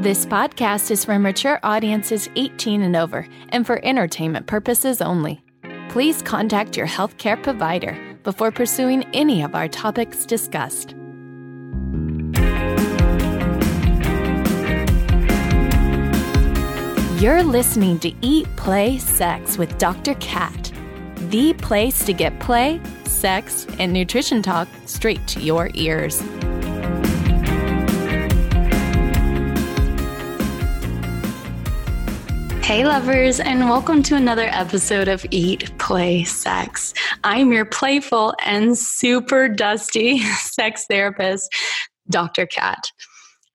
This 0.00 0.24
podcast 0.24 0.92
is 0.92 1.04
for 1.04 1.18
mature 1.18 1.58
audiences 1.64 2.30
18 2.36 2.82
and 2.82 2.94
over 2.94 3.26
and 3.48 3.66
for 3.66 3.84
entertainment 3.84 4.46
purposes 4.46 5.02
only. 5.02 5.42
Please 5.88 6.22
contact 6.22 6.76
your 6.76 6.86
healthcare 6.86 7.42
provider 7.42 7.98
before 8.22 8.52
pursuing 8.52 9.02
any 9.12 9.42
of 9.42 9.56
our 9.56 9.66
topics 9.66 10.24
discussed. 10.24 10.94
You're 17.20 17.42
listening 17.42 17.98
to 17.98 18.12
Eat, 18.20 18.46
Play, 18.54 18.98
Sex 18.98 19.58
with 19.58 19.78
Dr. 19.78 20.14
Cat, 20.14 20.70
the 21.28 21.54
place 21.54 22.04
to 22.04 22.12
get 22.12 22.38
play, 22.38 22.80
sex, 23.02 23.66
and 23.80 23.92
nutrition 23.92 24.42
talk 24.42 24.68
straight 24.86 25.26
to 25.26 25.40
your 25.40 25.70
ears. 25.74 26.22
Hey, 32.68 32.84
lovers, 32.84 33.40
and 33.40 33.60
welcome 33.60 34.02
to 34.02 34.14
another 34.14 34.46
episode 34.52 35.08
of 35.08 35.24
Eat, 35.30 35.72
Play, 35.78 36.24
Sex. 36.24 36.92
I'm 37.24 37.50
your 37.50 37.64
playful 37.64 38.34
and 38.44 38.76
super 38.76 39.48
dusty 39.48 40.18
sex 40.34 40.84
therapist, 40.86 41.50
Dr. 42.10 42.44
Cat. 42.44 42.92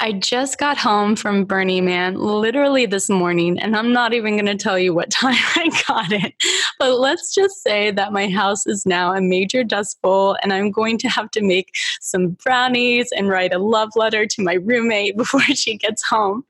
I 0.03 0.11
just 0.11 0.57
got 0.57 0.77
home 0.77 1.15
from 1.15 1.45
Burning 1.45 1.85
Man 1.85 2.15
literally 2.15 2.85
this 2.85 3.09
morning, 3.09 3.57
and 3.57 3.73
I'm 3.73 3.93
not 3.93 4.13
even 4.13 4.35
going 4.35 4.47
to 4.47 4.61
tell 4.61 4.77
you 4.77 4.93
what 4.93 5.09
time 5.11 5.37
I 5.55 5.69
got 5.87 6.11
it. 6.11 6.33
But 6.77 6.99
let's 6.99 7.33
just 7.33 7.63
say 7.63 7.89
that 7.91 8.11
my 8.11 8.27
house 8.27 8.67
is 8.67 8.85
now 8.85 9.13
a 9.13 9.21
major 9.21 9.63
dust 9.63 10.01
bowl, 10.01 10.35
and 10.43 10.51
I'm 10.51 10.71
going 10.71 10.97
to 10.97 11.07
have 11.07 11.31
to 11.31 11.41
make 11.41 11.69
some 12.01 12.31
brownies 12.43 13.13
and 13.15 13.29
write 13.29 13.53
a 13.53 13.59
love 13.59 13.91
letter 13.95 14.25
to 14.25 14.43
my 14.43 14.55
roommate 14.55 15.15
before 15.23 15.39
she 15.39 15.77
gets 15.77 16.03
home. 16.03 16.43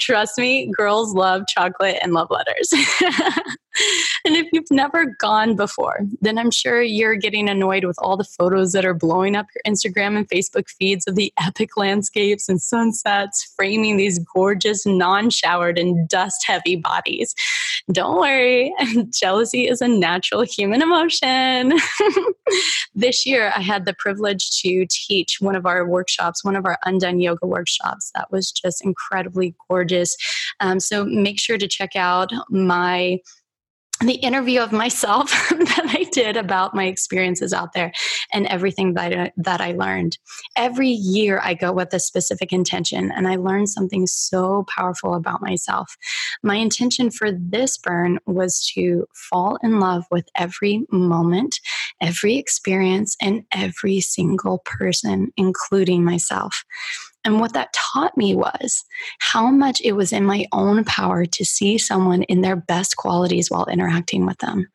Trust 0.00 0.36
me, 0.36 0.68
girls 0.76 1.14
love 1.14 1.44
chocolate 1.46 1.98
and 2.02 2.12
love 2.12 2.28
letters. 2.28 2.72
and 4.24 4.36
if 4.36 4.48
you've 4.52 4.70
never 4.70 5.06
gone 5.18 5.56
before, 5.56 6.00
then 6.20 6.38
I'm 6.38 6.50
sure 6.50 6.82
you're 6.82 7.16
getting 7.16 7.48
annoyed 7.48 7.84
with 7.84 7.96
all 7.98 8.16
the 8.16 8.24
photos 8.24 8.72
that 8.72 8.84
are 8.84 8.94
blowing 8.94 9.36
up 9.36 9.46
your 9.54 9.72
Instagram 9.72 10.16
and 10.16 10.28
Facebook 10.28 10.68
feeds 10.68 11.06
of 11.06 11.16
the 11.16 11.32
epic 11.40 11.76
landscapes 11.76 12.48
and 12.48 12.60
sunsets 12.60 13.52
framing 13.56 13.96
these 13.96 14.18
gorgeous, 14.18 14.86
non 14.86 15.30
showered, 15.30 15.78
and 15.78 16.08
dust 16.08 16.44
heavy 16.46 16.76
bodies. 16.76 17.34
Don't 17.92 18.18
worry, 18.18 18.72
jealousy 19.10 19.68
is 19.68 19.80
a 19.80 19.88
natural 19.88 20.42
human 20.42 20.80
emotion. 20.80 21.72
this 22.94 23.26
year, 23.26 23.52
I 23.54 23.60
had 23.60 23.84
the 23.84 23.94
privilege 23.94 24.50
to 24.62 24.86
teach 24.88 25.38
one 25.40 25.56
of 25.56 25.66
our 25.66 25.86
workshops, 25.86 26.44
one 26.44 26.56
of 26.56 26.64
our 26.64 26.78
undone 26.84 27.20
yoga 27.20 27.46
workshops. 27.46 28.10
That 28.14 28.30
was 28.30 28.50
just 28.52 28.84
incredibly 28.84 29.54
gorgeous. 29.68 30.16
Um, 30.60 30.80
so 30.80 31.04
make 31.04 31.38
sure 31.38 31.58
to 31.58 31.68
check 31.68 31.96
out 31.96 32.30
my 32.48 33.18
the 34.06 34.14
interview 34.14 34.60
of 34.60 34.72
myself 34.72 35.30
that 35.50 35.86
I 35.88 36.04
did 36.12 36.36
about 36.36 36.74
my 36.74 36.84
experiences 36.84 37.52
out 37.52 37.72
there 37.72 37.92
and 38.32 38.46
everything 38.46 38.94
that 38.94 39.12
I, 39.12 39.32
that 39.36 39.60
I 39.60 39.72
learned. 39.72 40.18
Every 40.56 40.88
year 40.88 41.40
I 41.42 41.54
go 41.54 41.72
with 41.72 41.92
a 41.94 41.98
specific 41.98 42.52
intention 42.52 43.10
and 43.10 43.26
I 43.26 43.36
learned 43.36 43.68
something 43.68 44.06
so 44.06 44.64
powerful 44.68 45.14
about 45.14 45.42
myself. 45.42 45.96
My 46.42 46.56
intention 46.56 47.10
for 47.10 47.30
this 47.32 47.78
burn 47.78 48.18
was 48.26 48.70
to 48.74 49.06
fall 49.14 49.58
in 49.62 49.80
love 49.80 50.04
with 50.10 50.28
every 50.36 50.86
moment, 50.90 51.60
every 52.00 52.36
experience, 52.36 53.16
and 53.20 53.44
every 53.52 54.00
single 54.00 54.58
person, 54.64 55.32
including 55.36 56.04
myself. 56.04 56.64
And 57.24 57.40
what 57.40 57.54
that 57.54 57.72
taught 57.72 58.16
me 58.16 58.34
was 58.34 58.84
how 59.18 59.50
much 59.50 59.80
it 59.82 59.92
was 59.92 60.12
in 60.12 60.24
my 60.24 60.46
own 60.52 60.84
power 60.84 61.24
to 61.24 61.44
see 61.44 61.78
someone 61.78 62.22
in 62.24 62.42
their 62.42 62.56
best 62.56 62.96
qualities 62.96 63.50
while 63.50 63.64
interacting 63.66 64.26
with 64.26 64.38
them. 64.38 64.66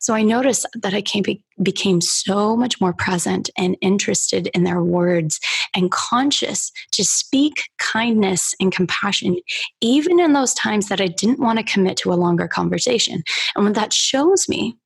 So 0.00 0.14
I 0.14 0.22
noticed 0.22 0.66
that 0.82 0.92
I 0.92 1.02
came, 1.02 1.24
became 1.62 2.00
so 2.00 2.56
much 2.56 2.80
more 2.80 2.92
present 2.92 3.48
and 3.56 3.76
interested 3.80 4.48
in 4.48 4.64
their 4.64 4.82
words 4.82 5.38
and 5.74 5.90
conscious 5.90 6.72
to 6.92 7.04
speak 7.04 7.70
kindness 7.78 8.54
and 8.60 8.72
compassion, 8.72 9.36
even 9.80 10.18
in 10.18 10.32
those 10.32 10.54
times 10.54 10.88
that 10.88 11.00
I 11.00 11.06
didn't 11.06 11.40
want 11.40 11.58
to 11.58 11.72
commit 11.72 11.96
to 11.98 12.12
a 12.12 12.14
longer 12.14 12.48
conversation. 12.48 13.22
And 13.54 13.64
what 13.64 13.74
that 13.74 13.92
shows 13.92 14.48
me 14.48 14.76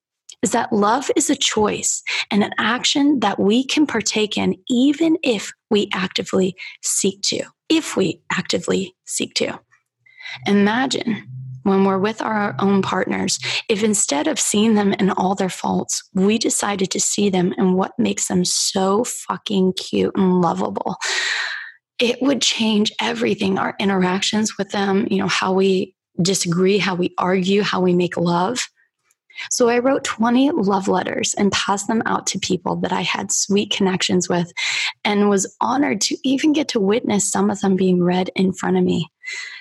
is 0.43 0.53
that 0.53 0.73
love 0.73 1.11
is 1.17 1.31
a 1.31 1.37
choice 1.37 2.03
and 2.31 2.45
an 2.45 2.53
action 2.59 3.21
that 3.21 3.41
we 3.41 3.65
can 3.65 3.87
partake 3.87 4.37
in 4.37 4.55
even 4.69 5.17
if 5.23 5.53
we 5.71 5.89
actively 5.93 6.55
seek 6.83 7.21
to. 7.23 7.43
If 7.69 7.97
we 7.97 8.23
actively 8.31 8.95
seek 9.05 9.35
to. 9.35 9.61
Imagine 10.47 11.27
when 11.65 11.85
we're 11.85 11.99
with 11.99 12.23
our 12.23 12.55
own 12.61 12.83
partners, 12.83 13.39
if 13.69 13.83
instead 13.83 14.27
of 14.27 14.39
seeing 14.39 14.75
them 14.75 14.95
in 14.95 15.11
all 15.11 15.35
their 15.35 15.49
faults, 15.51 16.03
we 16.15 16.39
decided 16.39 16.91
to 16.93 17.01
see 17.01 17.29
them 17.29 17.53
in 17.59 17.75
what 17.75 17.93
makes 17.99 18.29
them 18.29 18.45
so 18.45 19.05
fucking 19.05 19.75
cute 19.75 20.17
and 20.17 20.41
lovable, 20.41 20.97
it 21.99 22.23
would 22.23 22.41
change 22.41 22.93
everything 23.01 23.59
our 23.59 23.75
interactions 23.79 24.57
with 24.57 24.71
them, 24.71 25.07
you 25.11 25.19
know, 25.19 25.29
how 25.29 25.53
we 25.53 25.95
disagree, 26.23 26.79
how 26.79 26.95
we 26.95 27.15
argue, 27.19 27.63
how 27.63 27.81
we 27.81 27.93
make 27.93 28.17
love. 28.17 28.61
So 29.51 29.69
I 29.69 29.79
wrote 29.79 30.05
20 30.05 30.51
love 30.53 30.89
letters 30.89 31.35
and 31.35 31.53
passed 31.53 31.89
them 31.89 32.03
out 32.07 32.27
to 32.29 32.39
people 32.39 32.77
that 32.77 32.93
I 32.93 33.03
had 33.03 33.33
sweet 33.33 33.71
connections 33.71 34.29
with 34.29 34.53
and 35.05 35.29
was 35.29 35.55
honored 35.61 36.01
to 36.03 36.17
even 36.25 36.53
get 36.53 36.69
to 36.69 36.81
witness 36.81 37.31
some 37.31 37.51
of 37.51 37.61
them 37.61 37.77
being 37.77 38.03
read 38.03 38.31
in 38.35 38.53
front 38.53 38.77
of 38.77 38.85
me. 38.85 39.11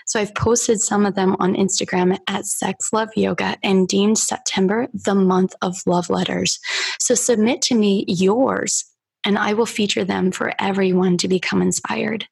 So 0.06 0.20
I've 0.20 0.36
posted 0.36 0.80
some 0.80 1.06
of 1.06 1.16
them 1.16 1.36
on 1.40 1.56
Instagram 1.56 2.18
at 2.28 2.46
Sex 2.46 2.92
Love 2.94 3.10
Yoga 3.16 3.58
and 3.64 3.88
deemed 3.88 4.18
September 4.18 4.88
the 4.94 5.16
month 5.16 5.54
of 5.62 5.78
love 5.86 6.10
letters. 6.10 6.60
So 7.00 7.14
submit 7.16 7.62
to 7.64 7.76
me 7.76 8.06
yours 8.08 8.86
and 9.24 9.38
I 9.38 9.54
will 9.54 9.66
feature 9.66 10.06
them 10.06 10.32
for 10.32 10.54
everyone 10.60 11.18
to 11.18 11.28
become 11.28 11.62
inspired. 11.62 12.28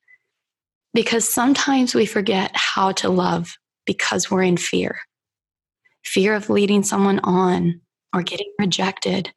Because 0.94 1.27
sometimes 1.27 1.94
we 1.94 2.06
forget 2.06 2.51
how 2.53 2.94
to 2.94 3.09
love 3.09 3.57
because 3.85 4.31
we're 4.31 4.44
in 4.44 4.56
fear 4.56 5.00
fear 6.06 6.34
of 6.36 6.50
leading 6.50 6.84
someone 6.84 7.20
on 7.20 7.82
or 8.14 8.24
getting 8.24 8.52
rejected. 8.60 9.34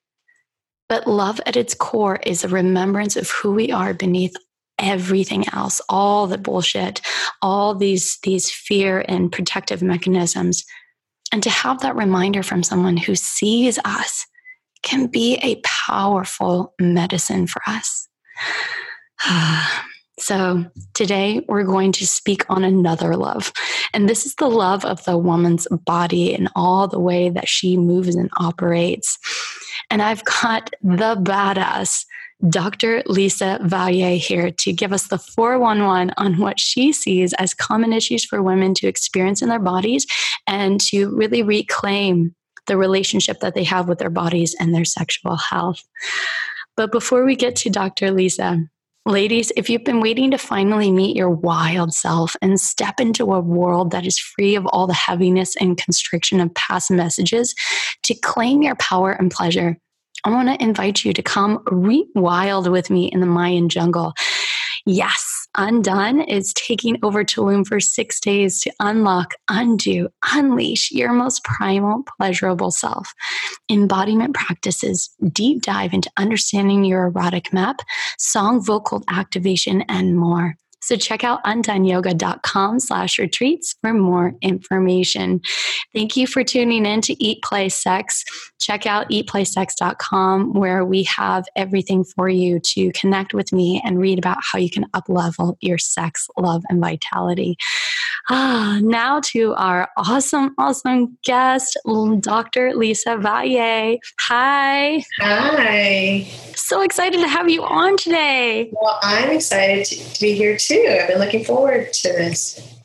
But 0.89 1.07
love 1.07 1.41
at 1.47 1.57
its 1.57 1.75
core 1.75 2.19
is 2.25 2.45
a 2.45 2.49
remembrance 2.49 3.17
of 3.17 3.31
who 3.31 3.53
we 3.53 3.73
are 3.73 3.93
beneath 3.93 4.35
everything 4.79 5.45
else, 5.53 5.81
all 5.89 6.27
the 6.27 6.39
bullshit, 6.39 7.01
all 7.43 7.75
these, 7.75 8.19
these 8.23 8.51
fear 8.51 9.05
and 9.09 9.33
protective 9.33 9.83
mechanisms. 9.83 10.65
And 11.33 11.43
to 11.43 11.51
have 11.51 11.81
that 11.81 11.97
reminder 11.97 12.43
from 12.43 12.63
someone 12.63 12.97
who 12.97 13.15
sees 13.15 13.79
us 13.85 14.25
can 14.83 15.09
be 15.09 15.37
a 15.43 15.61
powerful 15.65 16.75
medicine 16.81 17.47
for 17.47 17.61
us. 17.67 18.09
So, 20.19 20.65
today 20.95 21.45
we're 21.49 21.65
going 21.65 21.93
to 21.93 22.07
speak 22.07 22.45
on 22.49 22.65
another 22.65 23.17
love. 23.17 23.53
And 23.95 24.09
this 24.09 24.27
is 24.27 24.35
the 24.35 24.49
love 24.49 24.85
of 24.85 25.05
the 25.05 25.17
woman's 25.17 25.67
body 25.85 26.35
and 26.35 26.49
all 26.57 26.89
the 26.89 26.99
way 26.99 27.31
that 27.31 27.49
she 27.49 27.77
moves 27.77 28.15
and 28.17 28.31
operates. 28.39 29.19
And 29.91 30.03
I've 30.03 30.25
got 30.25 30.71
the 30.83 31.17
badass 31.17 32.05
Dr. 32.49 33.03
Lisa 33.07 33.59
Valle 33.63 34.17
here 34.17 34.51
to 34.51 34.73
give 34.73 34.93
us 34.93 35.09
the 35.09 35.19
411 35.19 36.15
on 36.17 36.39
what 36.39 36.61
she 36.61 36.93
sees 36.93 37.33
as 37.35 37.53
common 37.53 37.93
issues 37.93 38.25
for 38.25 38.43
women 38.43 38.75
to 38.75 38.87
experience 38.87 39.43
in 39.43 39.49
their 39.49 39.59
bodies 39.59 40.07
and 40.47 40.81
to 40.83 41.15
really 41.17 41.43
reclaim 41.43 42.35
the 42.67 42.77
relationship 42.77 43.41
that 43.41 43.55
they 43.55 43.65
have 43.65 43.89
with 43.89 43.99
their 43.99 44.11
bodies 44.11 44.55
and 44.61 44.73
their 44.73 44.85
sexual 44.85 45.37
health. 45.37 45.83
But 46.77 46.93
before 46.93 47.25
we 47.25 47.35
get 47.35 47.57
to 47.57 47.71
Dr. 47.71 48.13
Lisa, 48.13 48.61
Ladies, 49.09 49.51
if 49.57 49.71
you've 49.71 49.85
been 49.85 50.03
waiting 50.03 50.31
to 50.33 50.37
finally 50.37 50.93
meet 50.93 51.17
your 51.17 51.31
wild 51.31 51.95
self 51.95 52.37
and 52.43 52.61
step 52.61 53.01
into 53.01 53.33
a 53.33 53.41
world 53.41 53.91
that 53.93 54.05
is 54.05 54.19
free 54.19 54.55
of 54.55 54.67
all 54.67 54.87
the 54.87 54.93
heaviness 54.93 55.57
and 55.57 55.79
constriction 55.79 56.41
of 56.41 56.53
past 56.53 56.91
messages 56.91 57.55
to 58.03 58.15
claim 58.15 58.63
your 58.63 58.75
power 58.75 59.13
and 59.13 59.31
pleasure, 59.31 59.79
I 60.25 60.31
want 60.31 60.51
to 60.51 60.63
invite 60.63 61.07
you 61.07 61.15
to 61.15 61.23
come 61.23 61.63
re 61.71 62.07
wild 62.15 62.71
with 62.71 62.91
me 62.91 63.07
in 63.07 63.21
the 63.21 63.27
Mayan 63.27 63.71
jungle. 63.71 64.13
Yes, 64.85 65.38
Undone 65.61 66.21
is 66.21 66.53
taking 66.55 66.99
over 67.03 67.25
Tulum 67.25 67.67
for 67.67 67.81
six 67.81 68.21
days 68.21 68.61
to 68.61 68.71
unlock, 68.79 69.35
undo, 69.49 70.09
unleash 70.33 70.93
your 70.93 71.13
most 71.13 71.43
primal, 71.43 72.05
pleasurable 72.17 72.71
self. 72.71 73.13
Embodiment 73.69 74.37
practices 74.37 75.11
deep 75.33 75.63
dive 75.63 75.93
into 75.93 76.13
understanding 76.17 76.85
your 76.85 77.07
erotic 77.07 77.53
map, 77.53 77.81
song 78.19 78.65
vocal 78.65 79.03
activation, 79.11 79.83
and 79.89 80.17
more. 80.17 80.55
So 80.81 80.97
check 80.97 81.25
out 81.25 81.43
undoneyoga.com 81.45 82.81
slash 82.81 83.19
retreats 83.19 83.75
for 83.81 83.93
more 83.93 84.35
information. 84.43 85.41
Thank 85.95 86.17
you 86.17 86.27
for 86.27 86.45
tuning 86.45 86.87
in 86.87 87.01
to 87.03 87.23
Eat, 87.23 87.43
Play, 87.43 87.69
Sex. 87.69 88.25
Check 88.61 88.87
out 88.87 89.09
eatplaysex.com 89.11 90.53
where 90.53 90.85
we 90.85 91.03
have 91.05 91.47
everything 91.57 92.05
for 92.05 92.29
you 92.29 92.61
to 92.61 92.93
connect 92.93 93.35
with 93.35 93.53
me 93.53 93.83
and 93.85 93.99
read 93.99 94.19
about 94.19 94.39
how 94.41 94.59
you 94.59 94.71
can 94.71 94.85
uplevel 94.91 95.57
your 95.61 95.79
sex, 95.79 96.29
love, 96.37 96.63
and 96.69 96.81
vitality. 96.81 97.57
Ah, 98.31 98.79
now 98.83 99.21
to 99.21 99.55
our 99.55 99.89
awesome, 99.97 100.55
awesome 100.59 101.17
guest, 101.25 101.79
Dr. 102.21 102.75
Lisa 102.75 103.17
Valle. 103.17 103.99
Hi. 104.21 105.03
Hi. 105.19 106.27
So 106.55 106.83
excited 106.83 107.21
to 107.21 107.29
have 107.29 107.49
you 107.49 107.65
on 107.65 107.97
today. 107.97 108.71
Well, 108.73 108.99
I'm 109.03 109.31
excited 109.31 109.87
to, 109.87 110.13
to 110.15 110.21
be 110.21 110.35
here 110.35 110.59
too. 110.59 110.68
I've 110.71 111.09
been 111.09 111.19
looking 111.19 111.45
forward 111.45 111.93
to 111.93 112.09
this. 112.09 112.79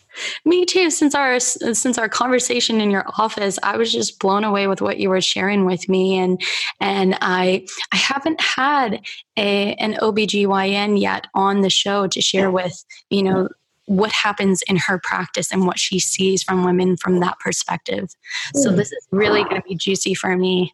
Me 0.45 0.65
too. 0.65 0.89
Since 0.91 1.15
our 1.15 1.39
since 1.39 1.97
our 1.97 2.07
conversation 2.07 2.79
in 2.79 2.91
your 2.91 3.05
office, 3.17 3.57
I 3.63 3.77
was 3.77 3.91
just 3.91 4.19
blown 4.19 4.43
away 4.43 4.67
with 4.67 4.81
what 4.81 4.99
you 4.99 5.09
were 5.09 5.21
sharing 5.21 5.65
with 5.65 5.89
me, 5.89 6.17
and 6.17 6.39
and 6.79 7.17
I 7.21 7.65
I 7.91 7.95
haven't 7.95 8.39
had 8.39 9.01
a 9.37 9.73
an 9.75 9.95
OBGYN 9.95 11.01
yet 11.01 11.27
on 11.33 11.61
the 11.61 11.69
show 11.69 12.07
to 12.07 12.21
share 12.21 12.51
with 12.51 12.83
you 13.09 13.23
know 13.23 13.49
what 13.85 14.11
happens 14.11 14.61
in 14.63 14.77
her 14.77 14.99
practice 15.03 15.51
and 15.51 15.65
what 15.65 15.79
she 15.79 15.99
sees 15.99 16.43
from 16.43 16.63
women 16.63 16.95
from 16.95 17.19
that 17.19 17.39
perspective. 17.39 18.09
So 18.55 18.69
hmm. 18.69 18.77
this 18.77 18.91
is 18.91 19.07
really 19.11 19.43
going 19.43 19.61
to 19.61 19.67
be 19.67 19.75
juicy 19.75 20.13
for 20.13 20.37
me. 20.37 20.73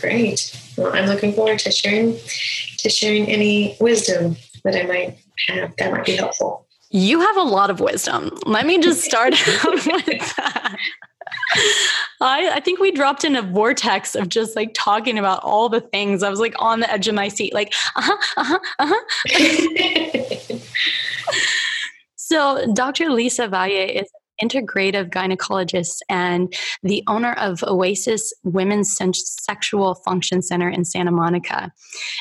Great. 0.00 0.58
Well, 0.76 0.94
I'm 0.94 1.06
looking 1.06 1.32
forward 1.32 1.58
to 1.60 1.70
sharing 1.70 2.18
to 2.78 2.88
sharing 2.88 3.26
any 3.26 3.76
wisdom 3.78 4.36
that 4.64 4.74
I 4.74 4.86
might 4.86 5.18
have 5.48 5.76
that 5.76 5.92
might 5.92 6.04
be 6.04 6.16
helpful. 6.16 6.66
You 6.90 7.20
have 7.20 7.36
a 7.36 7.42
lot 7.42 7.70
of 7.70 7.80
wisdom. 7.80 8.30
Let 8.46 8.66
me 8.66 8.78
just 8.78 9.02
start 9.02 9.34
out 9.64 9.74
with 9.74 10.36
that. 10.36 10.76
I, 12.20 12.52
I 12.54 12.60
think 12.60 12.78
we 12.78 12.90
dropped 12.90 13.24
in 13.24 13.36
a 13.36 13.42
vortex 13.42 14.14
of 14.14 14.28
just 14.28 14.56
like 14.56 14.70
talking 14.74 15.18
about 15.18 15.42
all 15.42 15.68
the 15.68 15.80
things. 15.80 16.22
I 16.22 16.30
was 16.30 16.40
like 16.40 16.54
on 16.58 16.80
the 16.80 16.90
edge 16.90 17.08
of 17.08 17.14
my 17.14 17.28
seat, 17.28 17.52
like, 17.52 17.74
uh 17.96 18.02
huh, 18.02 18.16
uh 18.36 18.44
huh, 18.44 18.58
uh 18.78 18.92
huh. 18.94 20.58
so, 22.16 22.72
Dr. 22.74 23.10
Lisa 23.10 23.48
Valle 23.48 23.70
is 23.70 24.08
integrative 24.42 25.10
gynecologist 25.10 25.98
and 26.08 26.54
the 26.82 27.02
owner 27.06 27.32
of 27.34 27.62
Oasis 27.64 28.32
Women's 28.42 28.96
Sexual 28.96 29.96
Function 29.96 30.42
Center 30.42 30.68
in 30.68 30.84
Santa 30.84 31.10
Monica. 31.10 31.72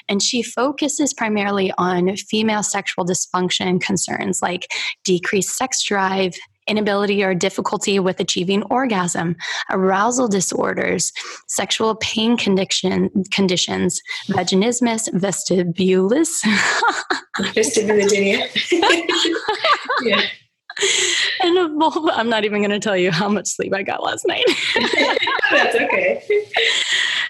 And 0.07 0.21
she 0.21 0.41
focuses 0.41 1.13
primarily 1.13 1.71
on 1.77 2.15
female 2.15 2.63
sexual 2.63 3.05
dysfunction 3.05 3.81
concerns 3.81 4.41
like 4.41 4.67
decreased 5.03 5.57
sex 5.57 5.83
drive, 5.83 6.35
inability 6.67 7.23
or 7.23 7.33
difficulty 7.33 7.99
with 7.99 8.19
achieving 8.19 8.63
orgasm, 8.63 9.35
arousal 9.69 10.27
disorders, 10.27 11.11
sexual 11.47 11.95
pain 11.95 12.37
condition, 12.37 13.09
conditions, 13.31 14.01
vaginismus, 14.29 15.09
vestibulis. 15.13 16.43
Vestibulodynia. 17.35 18.47
yeah 20.03 20.21
and 21.43 21.57
a. 21.57 22.13
I'm 22.13 22.29
not 22.29 22.45
even 22.45 22.61
going 22.61 22.71
to 22.71 22.79
tell 22.79 22.97
you 22.97 23.11
how 23.11 23.29
much 23.29 23.47
sleep 23.47 23.73
I 23.73 23.83
got 23.83 24.03
last 24.03 24.25
night. 24.25 24.45
That's 25.51 25.75
okay. 25.75 26.23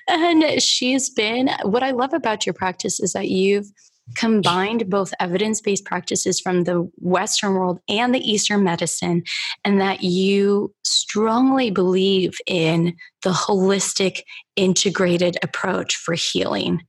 And 0.07 0.61
she's 0.61 1.09
been, 1.09 1.49
what 1.63 1.83
I 1.83 1.91
love 1.91 2.13
about 2.13 2.45
your 2.45 2.53
practice 2.53 2.99
is 2.99 3.13
that 3.13 3.29
you've 3.29 3.67
combined 4.15 4.89
both 4.89 5.13
evidence 5.19 5.61
based 5.61 5.85
practices 5.85 6.39
from 6.39 6.65
the 6.65 6.89
Western 6.97 7.53
world 7.53 7.79
and 7.87 8.13
the 8.13 8.19
Eastern 8.19 8.63
medicine, 8.63 9.23
and 9.63 9.79
that 9.79 10.03
you 10.03 10.73
strongly 10.83 11.71
believe 11.71 12.35
in 12.45 12.95
the 13.23 13.31
holistic, 13.31 14.21
integrated 14.55 15.37
approach 15.41 15.95
for 15.95 16.13
healing. 16.15 16.81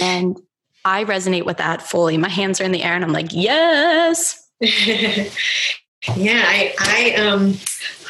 And 0.00 0.40
I 0.84 1.04
resonate 1.04 1.44
with 1.44 1.58
that 1.58 1.82
fully. 1.82 2.16
My 2.16 2.28
hands 2.28 2.60
are 2.60 2.64
in 2.64 2.72
the 2.72 2.82
air 2.82 2.94
and 2.94 3.04
I'm 3.04 3.12
like, 3.12 3.32
yes. 3.32 4.48
yeah, 6.16 6.42
I, 6.46 6.74
I, 6.78 7.14
um, 7.14 7.54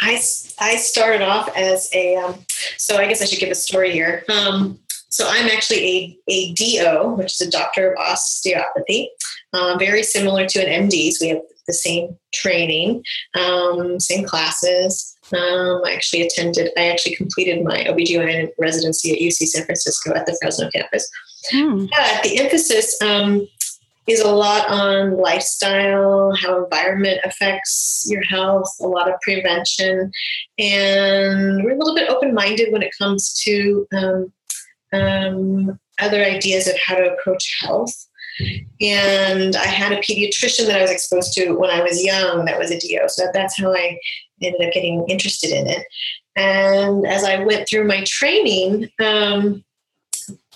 I, 0.01 0.15
I 0.59 0.77
started 0.77 1.23
off 1.23 1.51
as 1.57 1.91
a, 1.93 2.17
um, 2.17 2.45
so 2.77 2.97
I 2.97 3.07
guess 3.07 3.23
I 3.23 3.27
should 3.27 3.39
give 3.39 3.51
a 3.51 3.55
story 3.55 3.93
here. 3.93 4.25
Um, 4.29 4.79
so 5.09 5.27
I'm 5.29 5.47
actually 5.49 6.19
a, 6.29 6.33
a 6.33 6.53
DO, 6.55 7.15
which 7.17 7.35
is 7.35 7.41
a 7.43 7.51
doctor 7.51 7.93
of 7.93 7.99
osteopathy, 7.99 9.11
uh, 9.53 9.77
very 9.79 10.03
similar 10.03 10.47
to 10.47 10.59
an 10.61 10.89
MD's. 10.89 11.21
We 11.21 11.29
have 11.29 11.43
the 11.67 11.75
same 11.75 12.17
training, 12.33 13.05
um, 13.35 14.01
same 14.01 14.25
classes. 14.25 15.17
Um, 15.33 15.83
I 15.85 15.93
actually 15.95 16.23
attended, 16.23 16.71
I 16.77 16.89
actually 16.89 17.17
completed 17.17 17.63
my 17.63 17.85
OBGYN 17.85 18.49
residency 18.59 19.13
at 19.13 19.19
UC 19.19 19.47
San 19.49 19.65
Francisco 19.65 20.15
at 20.15 20.27
the 20.27 20.37
Fresno 20.41 20.71
campus. 20.71 21.09
Hmm. 21.51 21.87
But 21.87 22.23
the 22.23 22.39
emphasis 22.39 23.01
um, 23.03 23.47
is 24.07 24.21
a 24.21 24.31
lot 24.31 24.69
on 24.69 25.17
lifestyle, 25.17 26.35
how 26.35 26.65
environment 26.65 27.21
affects 27.25 28.05
your 28.09 28.23
health, 28.25 28.69
a 28.81 28.87
lot 28.87 29.09
of 29.09 29.21
prevention, 29.21 30.11
and 30.59 31.63
we're 31.63 31.75
a 31.75 31.79
little 31.79 31.95
bit 31.95 32.11
open 32.11 32.35
minded 32.35 32.73
when 32.73 32.83
it 32.83 32.95
comes 32.99 33.33
to 33.45 33.87
um, 33.93 34.33
um, 34.93 35.79
other 36.01 36.23
ideas 36.23 36.67
of 36.67 36.75
how 36.85 36.97
to 36.97 37.13
approach 37.13 37.59
health. 37.61 37.95
And 38.81 39.55
I 39.57 39.67
had 39.67 39.93
a 39.93 40.01
pediatrician 40.01 40.67
that 40.67 40.79
I 40.79 40.83
was 40.83 40.91
exposed 40.91 41.35
to 41.35 41.53
when 41.53 41.71
I 41.71 41.83
was 41.83 42.03
young 42.03 42.45
that 42.47 42.59
was 42.59 42.71
a 42.71 42.79
DO. 42.79 43.09
So 43.09 43.27
that's 43.33 43.59
how 43.59 43.75
I 43.75 43.99
ended 44.41 44.67
up 44.67 44.73
getting 44.73 45.05
interested 45.09 45.51
in 45.51 45.69
it. 45.69 45.87
And 46.35 47.07
as 47.07 47.25
I 47.25 47.45
went 47.45 47.69
through 47.69 47.87
my 47.87 48.03
training, 48.05 48.89
um, 49.01 49.63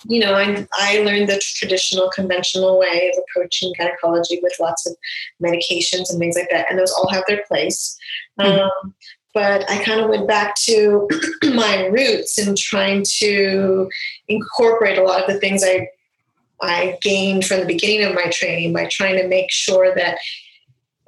you 0.08 0.20
know, 0.20 0.35
I, 0.35 0.67
I 0.75 1.00
learned 1.00 1.29
the 1.29 1.41
traditional, 1.41 2.11
conventional 2.14 2.79
way 2.79 3.12
of 3.12 3.23
approaching 3.25 3.73
gynecology 3.79 4.41
with 4.43 4.55
lots 4.61 4.87
of 4.87 4.97
medications 5.43 6.11
and 6.11 6.19
things 6.19 6.37
like 6.37 6.49
that, 6.50 6.67
and 6.70 6.79
those 6.79 6.93
all 6.93 7.11
have 7.11 7.25
their 7.26 7.43
place. 7.49 7.97
Mm-hmm. 8.41 8.62
Um, 8.62 8.94
but 9.35 9.69
I 9.69 9.82
kind 9.85 10.00
of 10.00 10.08
went 10.08 10.26
back 10.26 10.55
to 10.64 11.08
my 11.43 11.87
roots 11.87 12.38
and 12.38 12.56
trying 12.56 13.05
to 13.19 13.88
incorporate 14.29 14.99
a 14.99 15.03
lot 15.03 15.20
of 15.20 15.32
the 15.32 15.38
things 15.41 15.62
I 15.64 15.88
I 16.62 16.99
gained 17.02 17.44
from 17.44 17.61
the 17.61 17.67
beginning 17.67 18.05
of 18.05 18.14
my 18.14 18.31
training 18.31 18.73
by 18.73 18.87
trying 18.87 19.17
to 19.17 19.29
make 19.29 19.52
sure 19.52 19.94
that 19.94 20.17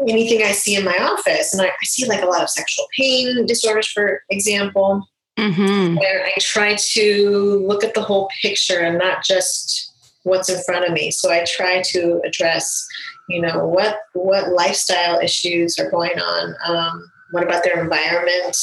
anything 0.06 0.43
I 0.43 0.53
see 0.53 0.77
in 0.77 0.85
my 0.85 0.97
office, 0.99 1.53
and 1.53 1.62
I, 1.62 1.69
I 1.69 1.85
see 1.85 2.06
like 2.06 2.23
a 2.23 2.27
lot 2.27 2.43
of 2.43 2.51
sexual 2.51 2.87
pain 2.97 3.47
disorders, 3.47 3.89
for 3.89 4.23
example, 4.31 5.09
mm-hmm. 5.38 5.96
where 5.96 6.25
I 6.25 6.32
try 6.40 6.75
to 6.75 7.64
look 7.67 7.85
at 7.85 7.94
the 7.94 8.02
whole 8.02 8.29
picture 8.43 8.81
and 8.81 8.99
not 8.99 9.25
just 9.25 9.93
what's 10.25 10.49
in 10.49 10.62
front 10.64 10.85
of 10.85 10.93
me. 10.93 11.11
So 11.11 11.31
I 11.31 11.44
try 11.44 11.82
to 11.82 12.20
address, 12.25 12.87
you 13.29 13.40
know, 13.40 13.67
what 13.67 13.99
what 14.14 14.52
lifestyle 14.52 15.19
issues 15.20 15.79
are 15.79 15.90
going 15.90 16.19
on. 16.19 16.55
Um, 16.67 17.10
what 17.31 17.44
about 17.44 17.63
their 17.65 17.82
environment? 17.82 18.56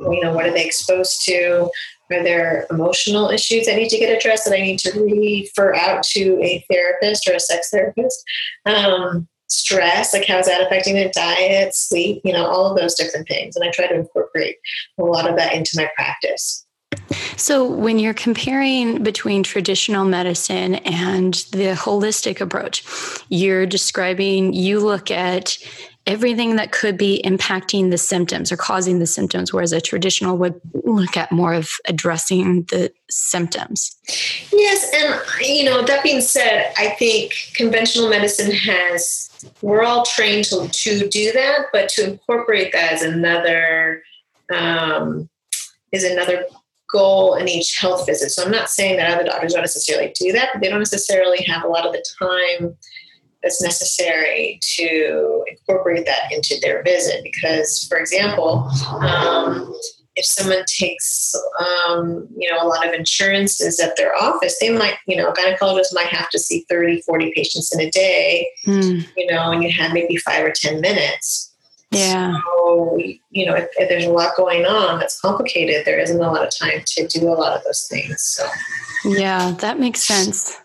You 0.00 0.24
know, 0.24 0.34
what 0.34 0.46
are 0.46 0.52
they 0.52 0.66
exposed 0.66 1.24
to? 1.26 1.70
Are 2.12 2.22
there 2.22 2.66
emotional 2.70 3.30
issues 3.30 3.66
that 3.66 3.76
need 3.76 3.88
to 3.88 3.98
get 3.98 4.16
addressed 4.16 4.44
that 4.44 4.54
I 4.54 4.60
need 4.60 4.78
to 4.80 4.92
refer 5.00 5.74
out 5.74 6.02
to 6.04 6.40
a 6.42 6.64
therapist 6.70 7.28
or 7.28 7.34
a 7.34 7.40
sex 7.40 7.70
therapist? 7.70 8.22
Um, 8.64 9.26
stress, 9.48 10.12
like 10.12 10.26
how's 10.26 10.46
that 10.46 10.60
affecting 10.60 10.94
their 10.94 11.10
diet, 11.10 11.74
sleep, 11.74 12.20
you 12.24 12.32
know, 12.32 12.46
all 12.46 12.66
of 12.66 12.76
those 12.76 12.94
different 12.94 13.28
things. 13.28 13.56
And 13.56 13.64
I 13.64 13.70
try 13.70 13.86
to 13.86 13.94
incorporate 13.94 14.56
a 14.98 15.02
lot 15.02 15.28
of 15.28 15.36
that 15.36 15.54
into 15.54 15.72
my 15.76 15.88
practice. 15.94 16.66
So, 17.36 17.68
when 17.68 17.98
you're 17.98 18.14
comparing 18.14 19.02
between 19.02 19.42
traditional 19.42 20.04
medicine 20.04 20.76
and 20.76 21.34
the 21.52 21.74
holistic 21.76 22.40
approach, 22.40 22.84
you're 23.28 23.66
describing, 23.66 24.52
you 24.54 24.80
look 24.80 25.10
at 25.10 25.58
everything 26.06 26.56
that 26.56 26.70
could 26.70 26.96
be 26.96 27.20
impacting 27.24 27.90
the 27.90 27.98
symptoms 27.98 28.52
or 28.52 28.56
causing 28.56 29.00
the 29.00 29.06
symptoms, 29.06 29.52
whereas 29.52 29.72
a 29.72 29.80
traditional 29.80 30.38
would 30.38 30.60
look 30.84 31.16
at 31.16 31.32
more 31.32 31.52
of 31.52 31.70
addressing 31.86 32.62
the 32.64 32.92
symptoms. 33.10 33.96
Yes, 34.52 34.90
and 34.94 35.20
you 35.40 35.64
know, 35.64 35.82
that 35.82 36.02
being 36.02 36.20
said, 36.20 36.72
I 36.78 36.90
think 36.90 37.34
conventional 37.54 38.08
medicine 38.08 38.52
has 38.52 39.30
we're 39.62 39.82
all 39.82 40.04
trained 40.04 40.44
to, 40.46 40.68
to 40.68 41.08
do 41.08 41.32
that, 41.32 41.66
but 41.72 41.88
to 41.90 42.10
incorporate 42.10 42.72
that 42.72 42.92
as 42.92 43.02
another 43.02 44.02
um, 44.54 45.28
is 45.92 46.04
another 46.04 46.46
goal 46.90 47.34
in 47.34 47.48
each 47.48 47.76
health 47.76 48.06
visit. 48.06 48.30
So 48.30 48.44
I'm 48.44 48.50
not 48.50 48.70
saying 48.70 48.96
that 48.96 49.12
other 49.12 49.24
doctors 49.24 49.52
don't 49.52 49.62
necessarily 49.62 50.12
do 50.18 50.32
that, 50.32 50.50
but 50.52 50.62
they 50.62 50.68
don't 50.68 50.78
necessarily 50.78 51.42
have 51.44 51.64
a 51.64 51.68
lot 51.68 51.84
of 51.84 51.92
the 51.92 52.04
time 52.18 52.76
that's 53.46 53.62
necessary 53.62 54.58
to 54.60 55.44
incorporate 55.46 56.04
that 56.04 56.32
into 56.32 56.56
their 56.60 56.82
visit. 56.82 57.22
Because, 57.22 57.86
for 57.88 57.96
example, 57.96 58.68
um, 59.00 59.72
if 60.16 60.26
someone 60.26 60.64
takes, 60.66 61.32
um, 61.60 62.26
you 62.36 62.50
know, 62.50 62.60
a 62.60 62.66
lot 62.66 62.86
of 62.86 62.92
insurances 62.92 63.78
at 63.78 63.96
their 63.96 64.16
office, 64.16 64.56
they 64.60 64.70
might, 64.70 64.96
you 65.06 65.16
know, 65.16 65.32
gynecologists 65.32 65.94
might 65.94 66.08
have 66.08 66.28
to 66.30 66.40
see 66.40 66.66
30, 66.68 67.02
40 67.02 67.32
patients 67.36 67.72
in 67.72 67.80
a 67.80 67.90
day, 67.90 68.48
mm. 68.66 69.06
you 69.16 69.26
know, 69.30 69.52
and 69.52 69.62
you 69.62 69.70
have 69.70 69.92
maybe 69.92 70.16
five 70.16 70.44
or 70.44 70.52
10 70.52 70.80
minutes. 70.80 71.54
Yeah. 71.98 72.32
So, 72.44 72.98
you 73.30 73.46
know, 73.46 73.54
if, 73.54 73.68
if, 73.78 73.88
there's 73.88 74.04
a 74.04 74.10
lot 74.10 74.36
going 74.36 74.64
on 74.64 74.98
that's 74.98 75.20
complicated, 75.20 75.84
there 75.84 75.98
isn't 75.98 76.20
a 76.20 76.30
lot 76.30 76.46
of 76.46 76.56
time 76.56 76.82
to 76.84 77.06
do 77.06 77.28
a 77.28 77.34
lot 77.34 77.56
of 77.56 77.64
those 77.64 77.86
things. 77.88 78.22
So, 78.22 78.46
yeah, 79.04 79.52
that 79.60 79.78
makes 79.78 80.02
sense. 80.02 80.56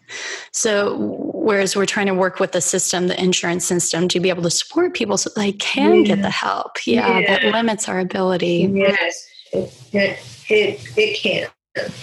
So, 0.52 0.98
whereas 1.34 1.76
we're 1.76 1.86
trying 1.86 2.08
to 2.08 2.14
work 2.14 2.40
with 2.40 2.52
the 2.52 2.62
system, 2.62 3.08
the 3.08 3.22
insurance 3.22 3.66
system, 3.66 4.08
to 4.10 4.20
be 4.20 4.30
able 4.30 4.44
to 4.44 4.50
support 4.50 4.94
people 4.94 5.18
so 5.18 5.30
they 5.36 5.54
can 5.54 6.00
yeah. 6.00 6.16
get 6.16 6.22
the 6.22 6.30
help. 6.30 6.78
Yeah, 6.86 7.20
yeah, 7.20 7.28
that 7.28 7.54
limits 7.54 7.88
our 7.88 8.00
ability. 8.00 8.70
Yes, 8.74 9.28
it, 9.54 10.20
it, 10.50 10.98
it 10.98 11.18
can. 11.18 11.50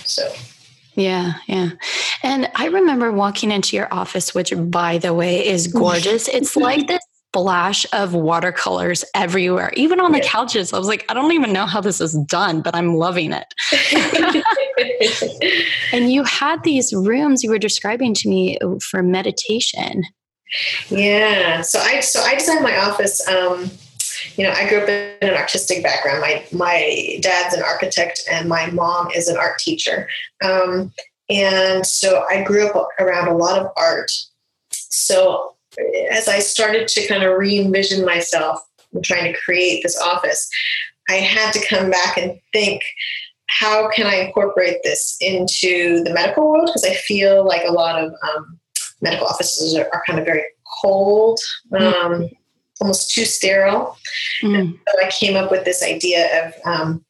So, 0.04 0.30
yeah, 0.94 1.34
yeah. 1.46 1.70
And 2.22 2.50
I 2.56 2.66
remember 2.66 3.12
walking 3.12 3.52
into 3.52 3.76
your 3.76 3.92
office, 3.92 4.34
which, 4.34 4.52
by 4.56 4.98
the 4.98 5.14
way, 5.14 5.46
is 5.46 5.68
gorgeous. 5.68 6.28
it's 6.28 6.56
like 6.56 6.86
this 6.88 7.02
splash 7.28 7.84
of 7.92 8.14
watercolors 8.14 9.04
everywhere, 9.14 9.70
even 9.76 10.00
on 10.00 10.12
the 10.12 10.18
yeah. 10.18 10.28
couches. 10.28 10.72
I 10.72 10.78
was 10.78 10.88
like, 10.88 11.04
I 11.08 11.14
don't 11.14 11.32
even 11.32 11.52
know 11.52 11.66
how 11.66 11.80
this 11.80 12.00
is 12.00 12.14
done, 12.24 12.62
but 12.62 12.74
I'm 12.74 12.94
loving 12.94 13.32
it. 13.32 14.44
and 15.92 16.10
you 16.10 16.24
had 16.24 16.62
these 16.64 16.94
rooms 16.94 17.42
you 17.44 17.50
were 17.50 17.58
describing 17.58 18.14
to 18.14 18.28
me 18.28 18.58
for 18.90 19.02
meditation. 19.02 20.04
Yeah. 20.88 21.60
So 21.60 21.78
I 21.78 22.00
so 22.00 22.20
I 22.20 22.34
designed 22.34 22.64
my 22.64 22.78
office. 22.78 23.26
Um, 23.28 23.70
you 24.36 24.44
know, 24.44 24.50
I 24.50 24.68
grew 24.68 24.78
up 24.78 24.88
in 24.88 25.28
an 25.28 25.34
artistic 25.34 25.82
background. 25.82 26.22
My 26.22 26.44
my 26.52 27.18
dad's 27.20 27.54
an 27.54 27.62
architect, 27.62 28.22
and 28.30 28.48
my 28.48 28.70
mom 28.70 29.10
is 29.14 29.28
an 29.28 29.36
art 29.36 29.58
teacher. 29.58 30.08
Um, 30.42 30.92
and 31.28 31.84
so 31.84 32.24
I 32.30 32.42
grew 32.42 32.70
up 32.70 32.88
around 32.98 33.28
a 33.28 33.36
lot 33.36 33.58
of 33.58 33.70
art. 33.76 34.10
So 34.70 35.54
as 36.10 36.28
I 36.28 36.38
started 36.40 36.88
to 36.88 37.06
kind 37.06 37.22
of 37.22 37.36
re 37.38 37.58
envision 37.58 38.04
myself 38.04 38.60
and 38.92 39.04
trying 39.04 39.32
to 39.32 39.38
create 39.38 39.82
this 39.82 40.00
office, 40.00 40.48
I 41.08 41.14
had 41.14 41.52
to 41.52 41.66
come 41.66 41.90
back 41.90 42.16
and 42.16 42.38
think 42.52 42.82
how 43.48 43.88
can 43.90 44.06
I 44.06 44.16
incorporate 44.16 44.78
this 44.84 45.16
into 45.20 46.02
the 46.04 46.12
medical 46.12 46.48
world? 46.48 46.66
Because 46.66 46.84
I 46.84 46.94
feel 46.94 47.46
like 47.46 47.62
a 47.66 47.72
lot 47.72 48.02
of 48.02 48.12
um, 48.12 48.58
medical 49.00 49.26
offices 49.26 49.74
are, 49.74 49.88
are, 49.92 50.02
kind 50.06 50.18
of 50.18 50.26
very 50.26 50.44
cold, 50.82 51.40
um, 51.72 51.80
mm-hmm. 51.80 52.24
almost 52.80 53.10
too 53.10 53.24
sterile. 53.24 53.96
Mm-hmm. 54.42 54.72
So 54.72 55.06
I 55.06 55.10
came 55.10 55.34
up 55.34 55.50
with 55.50 55.64
this 55.64 55.82
idea 55.82 56.46
of 56.46 56.52
um, 56.66 57.04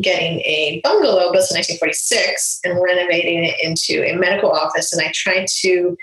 getting 0.00 0.40
a 0.40 0.80
bungalow 0.82 1.30
built 1.32 1.50
in 1.50 1.56
1946 1.56 2.60
and 2.64 2.82
renovating 2.82 3.44
it 3.44 3.54
into 3.62 4.04
a 4.04 4.16
medical 4.16 4.50
office. 4.50 4.92
And 4.92 5.00
I 5.00 5.12
tried 5.14 5.46
to 5.60 5.96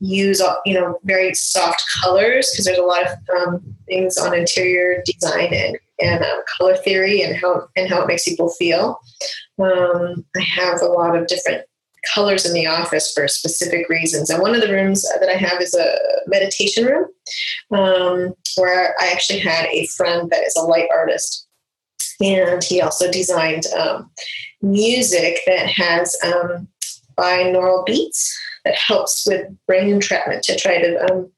use 0.00 0.40
you 0.64 0.74
know 0.74 0.98
very 1.04 1.34
soft 1.34 1.82
colors 2.02 2.50
because 2.50 2.66
there's 2.66 2.78
a 2.78 2.82
lot 2.82 3.06
of 3.06 3.12
um, 3.36 3.76
things 3.86 4.16
on 4.16 4.34
interior 4.34 5.02
design 5.04 5.52
and, 5.52 5.76
and 6.00 6.24
um, 6.24 6.42
color 6.56 6.76
theory 6.76 7.22
and 7.22 7.36
how 7.36 7.68
and 7.76 7.88
how 7.88 8.02
it 8.02 8.06
makes 8.06 8.24
people 8.24 8.50
feel. 8.50 9.00
Um, 9.58 10.24
I 10.36 10.40
have 10.40 10.80
a 10.80 10.86
lot 10.86 11.16
of 11.16 11.26
different 11.26 11.64
colors 12.14 12.46
in 12.46 12.52
the 12.52 12.66
office 12.66 13.12
for 13.12 13.26
specific 13.28 13.88
reasons. 13.88 14.30
And 14.30 14.40
one 14.40 14.54
of 14.54 14.60
the 14.60 14.72
rooms 14.72 15.02
that 15.02 15.28
I 15.28 15.36
have 15.36 15.60
is 15.60 15.74
a 15.74 15.96
meditation 16.26 16.86
room 16.86 17.06
um, 17.72 18.34
where 18.56 18.94
I 19.00 19.08
actually 19.08 19.40
had 19.40 19.66
a 19.66 19.86
friend 19.88 20.30
that 20.30 20.44
is 20.46 20.56
a 20.56 20.62
light 20.62 20.88
artist. 20.92 21.46
And 22.20 22.62
he 22.62 22.80
also 22.80 23.10
designed 23.10 23.64
um, 23.78 24.10
music 24.62 25.40
that 25.46 25.68
has 25.68 26.16
um, 26.24 26.68
binaural 27.16 27.84
beats 27.84 28.36
that 28.68 28.76
helps 28.76 29.26
with 29.26 29.46
brain 29.66 29.88
entrainment 29.88 30.42
to 30.42 30.56
try 30.56 30.78
to 30.78 31.10
um, 31.10 31.30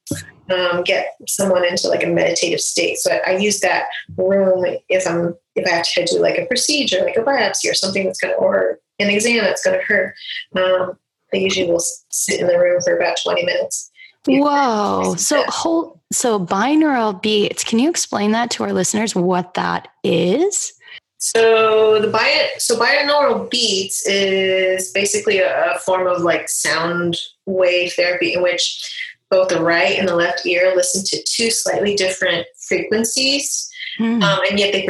um, 0.51 0.83
get 0.83 1.15
someone 1.27 1.65
into 1.65 1.87
like 1.87 2.03
a 2.03 2.07
meditative 2.07 2.59
state. 2.59 2.97
So 2.97 3.11
I, 3.11 3.31
I, 3.31 3.37
use 3.37 3.61
that 3.61 3.85
room 4.17 4.65
if 4.89 5.07
I'm 5.07 5.33
if 5.55 5.65
I 5.65 5.75
have 5.77 5.85
to 5.85 6.05
do 6.05 6.19
like 6.19 6.37
a 6.37 6.45
procedure, 6.45 7.03
like 7.05 7.15
a 7.15 7.21
biopsy 7.21 7.71
or 7.71 7.73
something 7.73 8.05
that's 8.05 8.19
going 8.19 8.33
to 8.33 8.37
or 8.37 8.79
an 8.99 9.09
exam 9.09 9.45
that's 9.45 9.63
going 9.63 9.79
to 9.79 9.85
hurt. 9.85 10.13
Um, 10.55 10.97
I 11.33 11.37
usually 11.37 11.67
will 11.67 11.81
sit 12.09 12.41
in 12.41 12.47
the 12.47 12.59
room 12.59 12.81
for 12.81 12.97
about 12.97 13.17
20 13.23 13.45
minutes. 13.45 13.89
Whoa! 14.27 15.15
So 15.15 15.43
whole 15.47 16.01
so 16.11 16.37
binaural 16.37 17.19
beats. 17.21 17.63
Can 17.63 17.79
you 17.79 17.89
explain 17.89 18.31
that 18.31 18.51
to 18.51 18.63
our 18.63 18.73
listeners 18.73 19.15
what 19.15 19.53
that 19.53 19.87
is? 20.03 20.73
So 21.21 22.01
the 22.01 22.07
bio, 22.07 22.47
so 22.57 22.79
binaural 22.79 23.47
beats 23.47 24.07
is 24.07 24.91
basically 24.91 25.37
a, 25.37 25.75
a, 25.75 25.77
form 25.77 26.07
of 26.07 26.23
like 26.23 26.49
sound 26.49 27.15
wave 27.45 27.93
therapy 27.93 28.33
in 28.33 28.41
which 28.41 28.91
both 29.29 29.49
the 29.49 29.61
right 29.61 29.99
and 29.99 30.07
the 30.07 30.15
left 30.15 30.47
ear 30.47 30.73
listen 30.75 31.03
to 31.05 31.23
two 31.23 31.51
slightly 31.51 31.95
different 31.95 32.47
frequencies, 32.67 33.71
mm. 33.99 34.19
um, 34.23 34.39
and 34.49 34.59
yet 34.59 34.73
they 34.73 34.83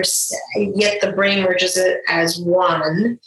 yet 0.73 1.01
the 1.01 1.11
brain 1.11 1.43
merges 1.43 1.75
it 1.75 2.01
as 2.07 2.39
one. 2.39 3.19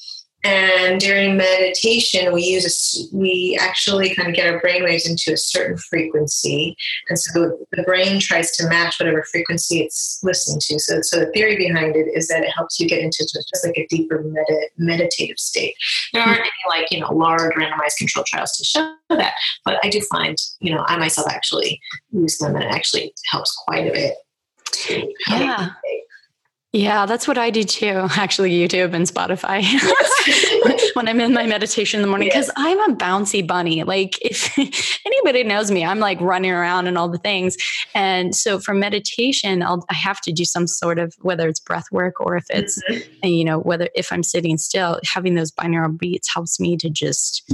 And 0.45 1.01
during 1.01 1.39
meditation, 1.39 2.33
we 2.33 2.43
use 2.43 2.67
a, 2.67 3.17
we 3.17 3.59
actually 3.59 4.15
kind 4.15 4.29
of 4.29 4.35
get 4.35 4.53
our 4.53 4.61
brain 4.61 4.85
waves 4.85 5.09
into 5.09 5.33
a 5.33 5.39
certain 5.39 5.79
frequency, 5.79 6.77
and 7.09 7.19
so 7.19 7.57
the 7.73 7.83
brain 7.85 8.21
tries 8.21 8.55
to 8.57 8.69
match 8.69 9.01
whatever 9.01 9.25
frequency 9.25 9.81
it's 9.81 10.21
listening 10.23 10.61
to. 10.65 10.79
So, 10.79 11.01
so 11.01 11.21
the 11.21 11.33
theory 11.33 11.57
behind 11.57 11.97
it 11.97 12.09
is 12.15 12.29
that 12.29 12.45
it 12.45 12.51
helps 12.51 12.79
you 12.79 12.87
get 12.87 13.01
into 13.01 13.19
just, 13.23 13.49
just 13.49 13.67
like 13.67 13.79
a 13.79 13.87
deeper 13.87 14.23
medi- 14.23 14.69
meditative 14.77 15.39
state. 15.39 15.75
There 16.13 16.23
aren't 16.23 16.41
any 16.41 16.51
like 16.69 16.91
you 16.91 17.01
know 17.01 17.11
large 17.13 17.55
randomized 17.55 17.97
control 17.97 18.25
trials 18.29 18.53
to 18.59 18.65
show 18.65 18.95
that, 19.09 19.33
but 19.65 19.79
I 19.83 19.89
do 19.89 20.01
find 20.03 20.37
you 20.61 20.75
know 20.75 20.85
I 20.87 20.99
myself 20.99 21.29
actually 21.31 21.81
use 22.13 22.37
them, 22.37 22.55
and 22.55 22.65
it 22.65 22.71
actually 22.71 23.15
helps 23.31 23.57
quite 23.67 23.87
a 23.89 23.93
bit. 23.93 24.15
Yeah. 25.29 25.71
Yeah, 26.75 27.07
that's 27.07 27.29
what 27.29 27.39
I 27.39 27.51
do 27.51 27.63
too. 27.63 28.09
Actually, 28.17 28.51
YouTube 28.51 28.95
and 28.95 29.07
Spotify 29.07 29.63
when 30.97 31.07
I'm 31.07 31.21
in 31.21 31.33
my 31.33 31.47
meditation 31.47 31.99
in 31.99 32.03
the 32.03 32.09
morning 32.09 32.27
because 32.27 32.49
yes. 32.49 32.55
I'm 32.57 32.91
a 32.91 32.97
bouncy 32.97 33.47
bunny. 33.47 33.85
Like, 33.85 34.19
if 34.21 34.59
anybody 35.07 35.45
knows 35.45 35.71
me, 35.71 35.85
I'm 35.85 36.01
like 36.01 36.21
running 36.21 36.51
around 36.51 36.89
and 36.89 36.99
all 36.99 37.09
the 37.09 37.19
things. 37.19 37.57
And 37.95 38.35
so 38.35 38.59
for 38.59 38.75
meditation, 38.75 39.63
I'll, 39.63 39.85
I 39.89 39.95
have 39.95 40.21
to 40.23 40.33
do 40.33 40.45
some 40.45 40.67
sort 40.67 40.99
of 40.99 41.15
whether 41.21 41.49
it's 41.49 41.61
breath 41.61 41.87
work 41.93 42.21
or 42.21 42.37
if 42.37 42.47
it's, 42.51 42.83
mm-hmm. 42.91 43.29
you 43.29 43.45
know, 43.45 43.61
whether 43.61 43.89
if 43.95 44.13
I'm 44.13 44.25
sitting 44.25 44.59
still, 44.59 44.99
having 45.05 45.37
those 45.37 45.53
binaural 45.53 45.97
beats 45.97 46.35
helps 46.35 46.59
me 46.59 46.77
to 46.79 46.91
just 46.91 47.49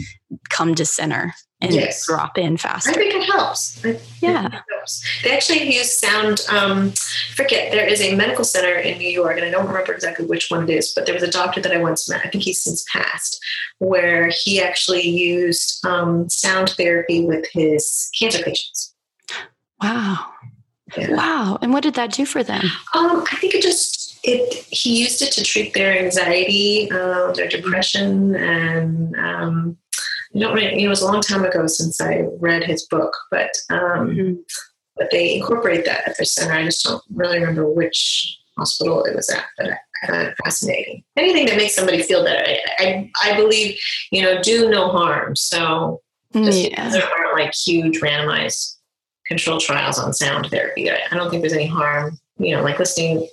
come 0.49 0.75
to 0.77 0.87
center 0.87 1.35
and 1.61 1.75
yes. 1.75 2.07
drop 2.07 2.39
in 2.39 2.57
faster. 2.57 2.91
I 2.91 2.95
think 2.95 3.15
it 3.15 3.25
helps. 3.25 3.85
I 3.85 4.01
yeah. 4.21 4.47
It 4.47 4.53
helps. 4.53 5.05
They 5.23 5.33
actually 5.33 5.75
use 5.75 5.93
sound. 5.93 6.41
Um, 6.49 6.93
forget, 7.35 7.71
there 7.71 7.87
is 7.87 8.01
a 8.01 8.15
medical 8.15 8.45
center 8.45 8.75
in 8.75 8.99
New 8.99 9.09
York, 9.09 9.37
and 9.37 9.45
I 9.45 9.51
don't 9.51 9.67
remember 9.67 9.93
exactly 9.93 10.27
which 10.27 10.51
one 10.51 10.65
it 10.65 10.71
is, 10.71 10.93
but 10.95 11.07
there 11.07 11.15
was 11.15 11.23
a 11.23 11.31
doctor 11.31 11.61
that 11.61 11.73
I 11.73 11.79
once 11.79 12.09
met, 12.09 12.23
I 12.25 12.29
think 12.31 12.45
he's 12.45 12.63
since 12.63 12.85
passed, 12.91 13.43
where 13.79 14.31
he 14.33 14.61
actually 14.61 15.07
used 15.07 15.85
um, 15.87 16.29
sound 16.29 16.71
therapy 16.71 17.25
with 17.25 17.47
his 17.53 18.11
cancer 18.19 18.43
patients. 18.43 18.95
Wow. 19.83 20.27
Yeah. 20.97 21.15
Wow. 21.15 21.59
And 21.63 21.73
what 21.73 21.83
did 21.83 21.95
that 21.95 22.13
do 22.13 22.25
for 22.25 22.43
them? 22.43 22.63
Um, 22.95 23.25
I 23.31 23.37
think 23.37 23.55
it 23.55 23.63
just 23.63 24.19
it 24.25 24.53
he 24.71 25.01
used 25.01 25.23
it 25.23 25.33
to 25.33 25.45
treat 25.45 25.73
their 25.75 25.97
anxiety, 25.99 26.91
uh, 26.91 27.33
their 27.33 27.49
depression, 27.49 28.35
and 28.35 29.17
um, 29.17 29.77
I 30.35 30.39
don't 30.39 30.55
really, 30.55 30.83
it 30.83 30.89
was 30.89 31.03
a 31.03 31.07
long 31.07 31.21
time 31.21 31.45
ago 31.45 31.67
since 31.67 32.01
I 32.01 32.25
read 32.39 32.65
his 32.65 32.87
book, 32.87 33.17
but 33.31 33.51
um, 33.69 34.11
mm-hmm. 34.11 34.35
but 34.97 35.11
they 35.11 35.35
incorporate 35.35 35.85
that 35.87 36.07
at 36.09 36.17
their 36.17 36.25
center. 36.25 36.55
I 36.55 36.65
just 36.65 36.85
don't 36.85 37.03
really 37.13 37.41
remember 37.41 37.69
which 37.69 38.39
hospital 38.57 39.05
it 39.05 39.17
was 39.17 39.29
at, 39.31 39.45
but 39.59 39.71
I, 39.71 40.07
find 40.07 40.29
it 40.29 40.37
fascinating. 40.43 41.05
Anything 41.17 41.47
that 41.47 41.57
makes 41.57 41.75
somebody 41.75 42.03
feel 42.03 42.25
better, 42.25 42.43
I, 42.47 42.61
I, 42.79 43.11
I 43.23 43.37
believe, 43.37 43.79
you 44.11 44.23
know, 44.23 44.41
do 44.41 44.71
no 44.71 44.89
harm. 44.89 45.37
So 45.37 46.01
just 46.33 46.71
yeah. 46.71 46.89
there 46.91 47.05
aren't 47.05 47.39
like 47.39 47.53
huge 47.55 48.01
randomized 48.01 48.77
control 49.27 49.61
trials 49.61 49.99
on 49.99 50.13
sound 50.13 50.47
therapy, 50.51 50.91
I, 50.91 50.99
I 51.11 51.17
don't 51.17 51.31
think 51.31 51.43
there's 51.43 51.53
any 51.53 51.67
harm. 51.67 52.19
You 52.39 52.57
know, 52.57 52.63
like 52.63 52.79
listening 52.79 53.29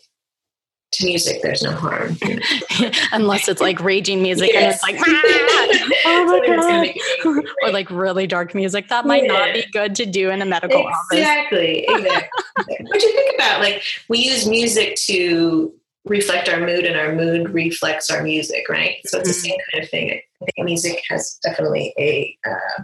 to 0.94 1.06
music, 1.06 1.42
there's 1.42 1.62
no 1.62 1.72
harm. 1.72 2.18
Unless 3.12 3.48
it's 3.48 3.62
like 3.62 3.80
raging 3.82 4.22
music 4.22 4.52
yes. 4.54 4.82
and 4.84 4.96
it's 4.96 5.04
like, 5.04 5.84
oh 6.06 7.44
or 7.64 7.72
like 7.72 7.90
really 7.92 8.28
dark 8.28 8.56
music. 8.56 8.88
That 8.90 9.06
might 9.06 9.24
yeah. 9.24 9.34
not 9.34 9.54
be 9.54 9.66
good 9.72 9.96
to 9.96 10.06
do 10.06 10.30
in 10.30 10.42
a 10.42 10.46
medical 10.46 10.88
exactly, 11.14 11.88
office. 11.88 12.06
Exactly. 12.06 12.80
what 12.82 13.00
do 13.00 13.08
you 13.08 13.14
think 13.14 13.36
about? 13.36 13.62
Like, 13.62 13.84
we 14.08 14.20
use 14.20 14.48
music 14.48 14.96
to 15.08 15.74
reflect 16.06 16.48
our 16.48 16.60
mood, 16.60 16.86
and 16.86 16.96
our 16.96 17.14
mood 17.14 17.50
reflects 17.50 18.10
our 18.10 18.24
music, 18.24 18.70
right? 18.70 18.96
So 19.06 19.20
it's 19.20 19.28
mm-hmm. 19.28 19.28
the 19.28 19.34
same 19.34 19.58
kind 19.72 19.84
of 19.84 19.90
thing. 19.90 20.22
I 20.42 20.46
think 20.46 20.66
music 20.66 21.02
has 21.10 21.38
definitely 21.44 21.94
a 22.00 22.38
uh, 22.48 22.84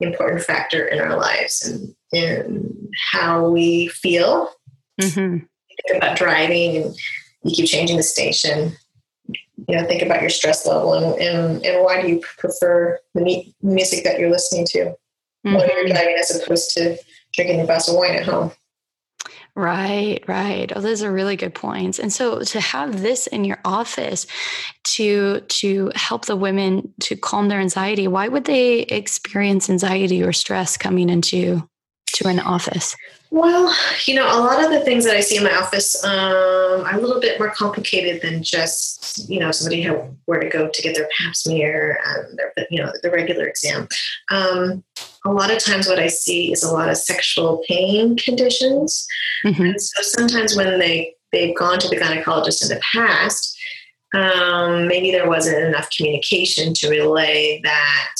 important 0.00 0.42
factor 0.42 0.86
in 0.86 1.00
our 1.00 1.16
lives 1.16 1.66
and 1.66 1.94
in 2.12 2.90
how 3.12 3.48
we 3.48 3.88
feel. 3.88 4.50
Mm-hmm. 5.00 5.44
Think 5.88 6.02
about 6.02 6.16
driving 6.16 6.76
and 6.76 6.96
you 7.42 7.54
keep 7.54 7.66
changing 7.66 7.96
the 7.96 8.02
station, 8.02 8.72
you 9.68 9.76
know, 9.76 9.86
think 9.86 10.02
about 10.02 10.20
your 10.20 10.30
stress 10.30 10.66
level 10.66 10.94
and, 10.94 11.20
and, 11.20 11.64
and 11.64 11.84
why 11.84 12.02
do 12.02 12.08
you 12.08 12.20
prefer 12.38 12.98
the 13.14 13.44
music 13.62 14.04
that 14.04 14.18
you're 14.18 14.30
listening 14.30 14.66
to 14.66 14.78
mm-hmm. 14.78 15.54
when 15.54 15.68
you're 15.68 15.86
driving 15.86 16.16
as 16.18 16.34
opposed 16.34 16.70
to 16.74 16.98
drinking 17.32 17.60
a 17.60 17.66
glass 17.66 17.88
of 17.88 17.96
wine 17.96 18.16
at 18.16 18.24
home. 18.24 18.52
Right, 19.56 20.20
right. 20.28 20.72
Oh, 20.74 20.80
those 20.80 21.02
are 21.02 21.12
really 21.12 21.36
good 21.36 21.54
points. 21.54 21.98
And 21.98 22.12
so 22.12 22.40
to 22.40 22.60
have 22.60 23.02
this 23.02 23.26
in 23.26 23.44
your 23.44 23.58
office 23.64 24.26
to 24.84 25.40
to 25.40 25.90
help 25.96 26.26
the 26.26 26.36
women 26.36 26.94
to 27.00 27.16
calm 27.16 27.48
their 27.48 27.60
anxiety, 27.60 28.06
why 28.06 28.28
would 28.28 28.44
they 28.44 28.80
experience 28.82 29.68
anxiety 29.68 30.22
or 30.22 30.32
stress 30.32 30.76
coming 30.76 31.10
into 31.10 31.68
to 32.14 32.28
an 32.28 32.38
office? 32.38 32.96
Well, 33.32 33.72
you 34.06 34.16
know, 34.16 34.26
a 34.26 34.40
lot 34.40 34.64
of 34.64 34.70
the 34.70 34.80
things 34.80 35.04
that 35.04 35.14
I 35.14 35.20
see 35.20 35.36
in 35.36 35.44
my 35.44 35.54
office 35.54 36.04
um, 36.04 36.80
are 36.84 36.94
a 36.94 37.00
little 37.00 37.20
bit 37.20 37.38
more 37.38 37.50
complicated 37.50 38.22
than 38.22 38.42
just, 38.42 39.28
you 39.30 39.38
know, 39.38 39.52
somebody 39.52 39.82
had 39.82 40.16
where 40.24 40.40
to 40.40 40.48
go 40.48 40.68
to 40.68 40.82
get 40.82 40.96
their 40.96 41.08
pap 41.16 41.36
smear 41.36 42.00
and 42.04 42.36
their, 42.36 42.52
you 42.70 42.82
know, 42.82 42.92
the 43.04 43.10
regular 43.10 43.46
exam. 43.46 43.86
Um, 44.32 44.82
a 45.24 45.30
lot 45.30 45.52
of 45.52 45.58
times 45.58 45.86
what 45.86 46.00
I 46.00 46.08
see 46.08 46.52
is 46.52 46.64
a 46.64 46.72
lot 46.72 46.88
of 46.88 46.96
sexual 46.96 47.62
pain 47.68 48.16
conditions. 48.16 49.06
Mm-hmm. 49.44 49.62
And 49.62 49.80
so 49.80 50.02
sometimes 50.02 50.56
when 50.56 50.80
they, 50.80 51.14
they've 51.30 51.56
gone 51.56 51.78
to 51.78 51.88
the 51.88 51.96
gynecologist 51.96 52.62
in 52.62 52.68
the 52.68 52.82
past, 52.92 53.56
um, 54.12 54.88
maybe 54.88 55.12
there 55.12 55.28
wasn't 55.28 55.62
enough 55.62 55.88
communication 55.96 56.74
to 56.74 56.90
relay 56.90 57.60
that, 57.62 58.14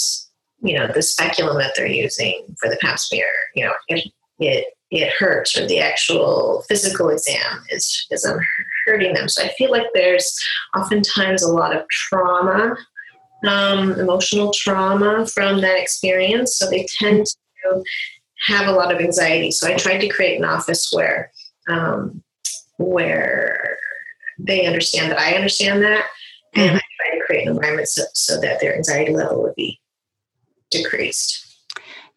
you 0.63 0.79
know, 0.79 0.87
the 0.87 1.03
speculum 1.03 1.59
that 1.59 1.73
they're 1.75 1.87
using 1.87 2.55
for 2.61 2.69
the 2.69 2.77
pap 2.81 3.01
smear, 3.01 3.27
you 3.57 3.65
know, 3.65 3.73
it, 3.89 4.09
it 4.39 4.67
it 4.91 5.13
hurts 5.19 5.57
or 5.57 5.67
the 5.67 5.79
actual 5.79 6.65
physical 6.69 7.11
exam 7.11 7.65
is, 7.71 8.07
is 8.11 8.27
hurting 8.87 9.13
them. 9.15 9.29
So 9.29 9.45
I 9.45 9.49
feel 9.57 9.71
like 9.71 9.87
there's 9.95 10.37
oftentimes 10.77 11.43
a 11.43 11.53
lot 11.53 11.77
of 11.77 11.89
trauma, 11.89 12.77
um, 13.47 13.93
emotional 13.93 14.53
trauma 14.53 15.27
from 15.27 15.61
that 15.61 15.81
experience. 15.81 16.57
So 16.57 16.69
they 16.69 16.87
tend 16.99 17.27
to 17.27 17.83
have 18.47 18.67
a 18.67 18.73
lot 18.73 18.93
of 18.93 19.01
anxiety. 19.01 19.51
So 19.51 19.69
I 19.69 19.77
tried 19.77 19.99
to 19.99 20.09
create 20.09 20.39
an 20.39 20.45
office 20.45 20.91
where 20.93 21.31
um, 21.69 22.23
where 22.79 23.77
they 24.39 24.67
understand 24.67 25.13
that 25.13 25.19
I 25.19 25.35
understand 25.35 25.83
that, 25.83 26.07
and 26.55 26.71
mm-hmm. 26.71 26.77
I 26.77 26.81
try 26.81 27.19
to 27.19 27.25
create 27.27 27.47
an 27.47 27.55
environment 27.55 27.89
so, 27.89 28.03
so 28.15 28.41
that 28.41 28.61
their 28.61 28.75
anxiety 28.75 29.13
level 29.15 29.43
would 29.43 29.55
be 29.55 29.79
decreased. 30.71 31.50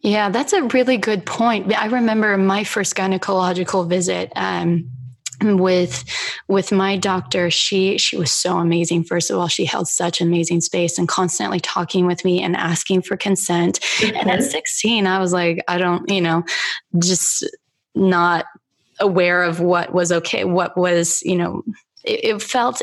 Yeah, 0.04 0.30
that's 0.30 0.52
a 0.52 0.64
really 0.64 0.98
good 0.98 1.26
point. 1.26 1.74
I 1.74 1.86
remember 1.86 2.38
my 2.38 2.66
first 2.66 2.96
gynecological 2.96 3.88
visit. 3.88 4.32
Um, 4.36 4.92
with 5.42 6.06
with 6.48 6.72
my 6.72 6.96
doctor 6.96 7.50
she 7.50 7.98
she 7.98 8.16
was 8.16 8.32
so 8.32 8.60
amazing 8.60 9.04
first 9.04 9.30
of 9.30 9.38
all 9.38 9.50
she 9.50 9.66
held 9.66 9.90
such 9.90 10.22
amazing 10.22 10.62
space 10.62 10.98
and 10.98 11.10
constantly 11.10 11.60
talking 11.60 12.06
with 12.06 12.24
me 12.24 12.42
and 12.42 12.56
asking 12.56 13.02
for 13.02 13.18
consent 13.18 13.80
mm-hmm. 13.82 14.16
and 14.16 14.30
at 14.30 14.40
mm-hmm. 14.40 14.50
16 14.50 15.08
i 15.08 15.20
was 15.20 15.34
like 15.34 15.62
i 15.68 15.78
don't 15.78 16.08
you 16.10 16.22
know 16.22 16.44
just 17.00 17.46
not 17.94 18.46
aware 19.02 19.44
of 19.44 19.60
what 19.60 19.94
was 19.94 20.14
okay 20.14 20.46
what 20.46 20.78
was 20.78 21.22
you 21.24 21.36
know 21.36 21.62
it, 22.04 22.36
it 22.36 22.42
felt 22.42 22.82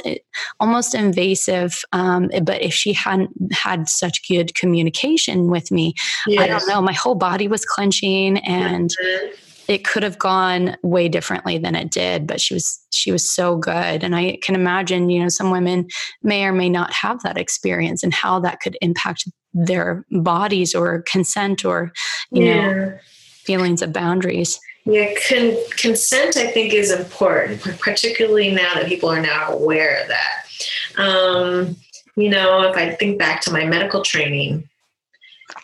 almost 0.59 0.95
invasive. 0.95 1.83
Um, 1.93 2.31
but 2.43 2.63
if 2.63 2.75
she 2.75 2.93
hadn't 2.93 3.31
had 3.53 3.89
such 3.89 4.27
good 4.29 4.55
communication 4.55 5.51
with 5.51 5.71
me, 5.71 5.95
yes. 6.27 6.43
I 6.43 6.47
don't 6.47 6.69
know, 6.69 6.83
my 6.83 6.93
whole 6.93 7.15
body 7.15 7.49
was 7.49 7.65
clenching 7.65 8.39
and 8.39 8.91
mm-hmm. 8.91 9.35
it 9.69 9.85
could 9.85 10.03
have 10.03 10.19
gone 10.19 10.77
way 10.83 11.09
differently 11.09 11.59
than 11.59 11.75
it 11.75 11.91
did. 11.91 12.27
But 12.27 12.41
she 12.41 12.55
was 12.55 12.79
she 12.93 13.13
was 13.13 13.29
so 13.29 13.57
good, 13.57 14.03
and 14.03 14.17
I 14.17 14.39
can 14.43 14.55
imagine, 14.55 15.11
you 15.11 15.23
know, 15.23 15.29
some 15.29 15.51
women 15.51 15.89
may 16.23 16.45
or 16.45 16.53
may 16.53 16.69
not 16.69 16.93
have 16.93 17.23
that 17.23 17.39
experience 17.39 18.03
and 18.03 18.13
how 18.13 18.41
that 18.41 18.61
could 18.61 18.77
impact 18.81 19.29
their 19.53 20.05
bodies 20.11 20.75
or 20.75 21.03
consent 21.11 21.65
or 21.65 21.93
you 22.31 22.45
yeah. 22.45 22.55
know 22.55 22.99
feelings 23.45 23.83
of 23.83 23.93
boundaries. 23.93 24.61
Yeah, 24.85 25.13
con- 25.29 25.57
consent 25.77 26.37
I 26.37 26.51
think 26.51 26.73
is 26.73 26.91
important, 26.91 27.61
particularly 27.81 28.51
now 28.51 28.75
that 28.75 28.87
people 28.87 29.11
are 29.11 29.21
now 29.21 29.53
aware 29.53 30.01
of 30.01 30.09
that. 30.09 31.01
Um, 31.01 31.77
you 32.17 32.31
know, 32.31 32.63
if 32.63 32.77
I 32.77 32.91
think 32.93 33.19
back 33.19 33.41
to 33.43 33.53
my 33.53 33.65
medical 33.65 34.03
training, 34.03 34.69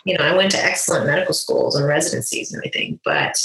you 0.05 0.17
know, 0.17 0.25
I 0.25 0.37
went 0.37 0.51
to 0.53 0.63
excellent 0.63 1.07
medical 1.07 1.35
schools 1.35 1.77
and 1.77 1.87
residencies 1.87 2.53
and 2.53 2.61
everything, 2.61 3.01
but 3.05 3.37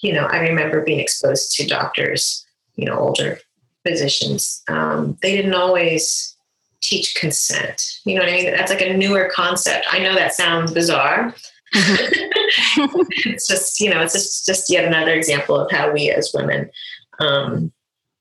you 0.00 0.12
know, 0.12 0.26
I 0.26 0.40
remember 0.40 0.82
being 0.82 0.98
exposed 0.98 1.52
to 1.56 1.66
doctors, 1.66 2.44
you 2.74 2.84
know, 2.84 2.98
older 2.98 3.38
physicians. 3.86 4.62
Um, 4.68 5.16
they 5.22 5.36
didn't 5.36 5.54
always 5.54 6.36
teach 6.80 7.14
consent. 7.14 8.00
You 8.04 8.16
know 8.16 8.22
what 8.22 8.32
I 8.32 8.36
mean? 8.36 8.50
That's 8.50 8.70
like 8.70 8.82
a 8.82 8.96
newer 8.96 9.30
concept. 9.32 9.86
I 9.90 10.00
know 10.00 10.14
that 10.14 10.34
sounds 10.34 10.72
bizarre, 10.72 11.34
it's 13.24 13.46
just, 13.46 13.80
you 13.80 13.90
know, 13.90 14.00
it's 14.00 14.12
just, 14.12 14.46
just 14.46 14.70
yet 14.70 14.84
another 14.84 15.12
example 15.12 15.56
of 15.56 15.70
how 15.70 15.90
we 15.90 16.10
as 16.10 16.32
women 16.34 16.70
um, 17.18 17.72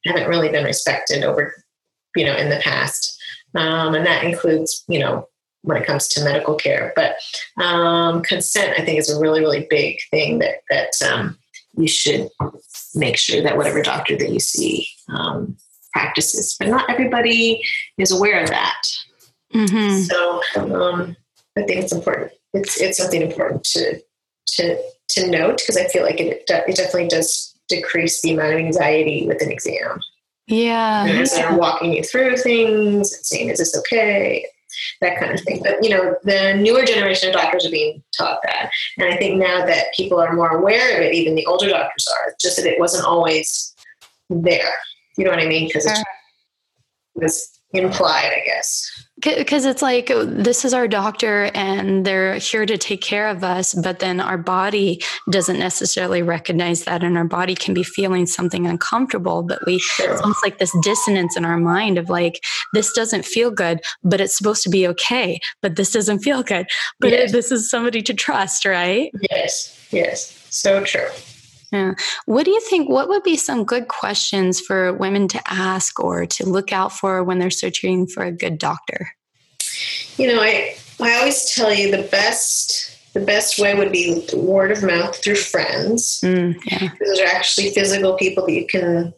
haven't 0.06 0.30
really 0.30 0.50
been 0.50 0.64
respected 0.64 1.24
over, 1.24 1.54
you 2.16 2.26
know, 2.26 2.36
in 2.36 2.50
the 2.50 2.60
past. 2.60 3.20
Um, 3.56 3.96
and 3.96 4.06
that 4.06 4.24
includes, 4.24 4.84
you 4.88 5.00
know, 5.00 5.28
when 5.64 5.78
it 5.78 5.86
comes 5.86 6.08
to 6.10 6.24
medical 6.24 6.56
care. 6.56 6.94
But 6.96 7.16
um, 7.62 8.22
consent, 8.24 8.80
I 8.80 8.86
think, 8.86 9.00
is 9.00 9.10
a 9.10 9.20
really, 9.20 9.42
really 9.42 9.68
big 9.70 10.00
thing 10.10 10.40
that 10.40 10.62
that 10.70 11.02
um, 11.12 11.38
you 11.78 11.88
should 11.88 12.30
make 12.96 13.18
sure 13.18 13.42
that 13.44 13.58
whatever 13.58 13.82
doctor 13.82 14.16
that 14.18 14.32
you 14.32 14.40
see 14.40 14.88
um, 15.10 15.58
practices. 15.94 16.56
But 16.58 16.70
not 16.70 16.90
everybody 16.90 17.62
is 17.98 18.12
aware 18.12 18.42
of 18.42 18.50
that. 18.50 18.82
Mm-hmm. 19.54 20.02
So 20.04 20.42
um, 20.56 21.16
I 21.58 21.64
think 21.64 21.82
it's 21.82 21.94
important 21.94 22.32
it's 22.54 22.80
it's 22.82 22.98
something 22.98 23.22
important 23.22 23.64
to 23.66 24.02
to 24.48 24.82
to 25.10 25.28
note 25.28 25.58
because 25.60 25.78
I 25.78 25.88
feel 25.88 26.04
like 26.04 26.20
it 26.20 26.44
it 26.48 26.76
definitely 26.76 27.08
does 27.08 27.56
decrease 27.68 28.22
the 28.22 28.34
amount 28.34 28.54
of 28.54 28.60
anxiety 28.60 29.26
with 29.28 29.42
an 29.42 29.52
exam. 29.52 30.02
Yeah, 30.48 31.06
and 31.06 31.20
as 31.20 31.34
they're 31.34 31.56
walking 31.56 31.94
you 31.94 32.04
through 32.04 32.38
things 32.38 33.14
and 33.14 33.26
saying, 33.26 33.50
"Is 33.50 33.60
this 33.60 33.78
okay?" 33.78 34.46
That 35.02 35.20
kind 35.20 35.34
of 35.34 35.42
thing. 35.42 35.62
But 35.64 35.84
you 35.84 35.90
know, 35.90 36.16
the 36.24 36.54
newer 36.56 36.84
generation 36.84 37.30
of 37.30 37.36
doctors 37.36 37.66
are 37.66 37.72
being 37.72 38.04
taught 38.18 38.40
that, 38.44 38.72
and 38.98 39.14
I 39.14 39.18
think 39.18 39.40
now 39.40 39.66
that 39.66 39.94
people 39.96 40.20
are 40.20 40.34
more 40.34 40.50
aware 40.50 40.98
of 40.98 41.04
it, 41.04 41.14
even 41.14 41.36
the 41.36 41.46
older 41.46 41.70
doctors 41.70 42.08
are. 42.08 42.34
Just 42.42 42.58
that 42.58 42.66
it 42.66 42.80
wasn't 42.80 43.06
always 43.06 43.76
there. 44.30 44.74
You 45.18 45.26
know 45.26 45.32
what 45.32 45.40
I 45.40 45.48
mean? 45.48 45.68
Because 45.68 45.86
it 45.86 46.06
was 47.16 47.60
implied, 47.74 48.32
I 48.36 48.46
guess 48.46 48.90
because 49.22 49.66
it's 49.66 49.82
like 49.82 50.08
this 50.08 50.66
is 50.66 50.74
our 50.74 50.88
doctor 50.88 51.52
and 51.54 52.06
they're 52.06 52.36
here 52.36 52.66
to 52.66 52.78
take 52.78 53.02
care 53.02 53.28
of 53.28 53.44
us 53.44 53.74
but 53.74 54.00
then 54.00 54.20
our 54.20 54.38
body 54.38 55.02
doesn't 55.30 55.60
necessarily 55.60 56.22
recognize 56.22 56.84
that 56.84 57.04
and 57.04 57.18
our 57.18 57.26
body 57.26 57.56
can 57.56 57.74
be 57.74 57.84
feeling 57.84 58.26
something 58.26 58.66
uncomfortable 58.68 59.44
but 59.44 59.60
we 59.66 59.76
it's 60.00 60.22
almost 60.22 60.44
like 60.44 60.58
this 60.58 60.76
dissonance 60.82 61.38
in 61.38 61.46
our 61.46 61.58
mind 61.58 61.98
of 61.98 62.10
like 62.10 62.44
this 62.74 62.92
doesn't 62.94 63.26
feel 63.26 63.52
good 63.52 63.80
but 64.04 64.20
it's 64.20 64.36
supposed 64.36 64.64
to 64.64 64.70
be 64.70 64.88
okay 64.88 65.40
but 65.62 65.76
this 65.76 65.92
doesn't 65.92 66.20
feel 66.20 66.44
good. 66.44 66.68
But 67.00 67.12
yes. 67.12 67.32
this 67.32 67.52
is 67.52 67.70
somebody 67.70 68.02
to 68.04 68.14
trust 68.14 68.66
right? 68.66 69.12
Yes 69.30 69.78
yes. 69.92 70.38
So 70.50 70.84
true 70.84 71.08
yeah. 71.72 71.94
What 72.26 72.46
do 72.46 72.52
you 72.52 72.60
think? 72.62 72.90
What 72.90 73.08
would 73.08 73.24
be 73.24 73.38
some 73.38 73.64
good 73.64 73.88
questions 73.88 74.60
for 74.60 74.94
women 74.94 75.28
to 75.30 75.42
ask 75.48 76.00
or 76.00 76.26
to 76.26 76.46
look 76.46 76.74
out 76.74 76.92
for 76.92 77.24
when 77.24 77.40
they're 77.40 77.50
searching 77.50 78.08
for 78.08 78.24
a 78.24 78.32
good 78.32 78.58
doctor? 78.58 79.10
You 80.18 80.28
know, 80.28 80.42
I 80.42 80.76
I 81.00 81.18
always 81.18 81.54
tell 81.54 81.74
you 81.74 81.90
the 81.90 82.04
best 82.04 82.98
the 83.14 83.20
best 83.20 83.60
way 83.60 83.76
would 83.76 83.92
be 83.92 84.26
word 84.34 84.72
of 84.72 84.84
mouth 84.84 85.22
through 85.22 85.36
friends. 85.36 86.22
Mm, 86.24 86.58
yeah. 86.66 86.90
Those 87.00 87.20
are 87.20 87.26
actually 87.26 87.72
physical 87.72 88.16
people 88.16 88.46
that 88.46 88.54
you 88.54 88.66
can 88.66 89.14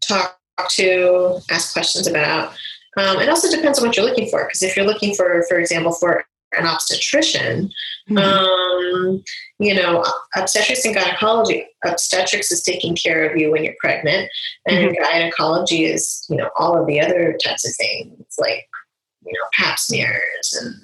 talk 0.00 0.38
to, 0.70 1.40
ask 1.50 1.72
questions 1.72 2.06
about. 2.06 2.54
Um, 2.98 3.20
it 3.20 3.28
also 3.28 3.50
depends 3.50 3.78
on 3.78 3.86
what 3.86 3.96
you're 3.96 4.04
looking 4.04 4.28
for. 4.28 4.44
Because 4.44 4.62
if 4.62 4.76
you're 4.76 4.86
looking 4.86 5.14
for, 5.14 5.44
for 5.48 5.58
example, 5.58 5.92
for 5.92 6.24
an 6.56 6.66
obstetrician, 6.66 7.70
mm-hmm. 8.10 8.18
um, 8.18 9.24
you 9.62 9.74
know, 9.74 10.04
obstetrics 10.34 10.84
and 10.84 10.94
gynecology, 10.94 11.64
obstetrics 11.84 12.50
is 12.50 12.62
taking 12.62 12.96
care 12.96 13.28
of 13.28 13.36
you 13.36 13.52
when 13.52 13.62
you're 13.62 13.76
pregnant, 13.78 14.28
and 14.66 14.90
mm-hmm. 14.90 15.02
gynecology 15.02 15.84
is, 15.84 16.26
you 16.28 16.36
know, 16.36 16.50
all 16.56 16.78
of 16.78 16.86
the 16.88 17.00
other 17.00 17.36
types 17.44 17.66
of 17.66 17.74
things 17.76 18.26
like, 18.38 18.66
you 19.24 19.32
know, 19.32 19.46
pap 19.52 19.78
smears 19.78 20.58
and 20.60 20.74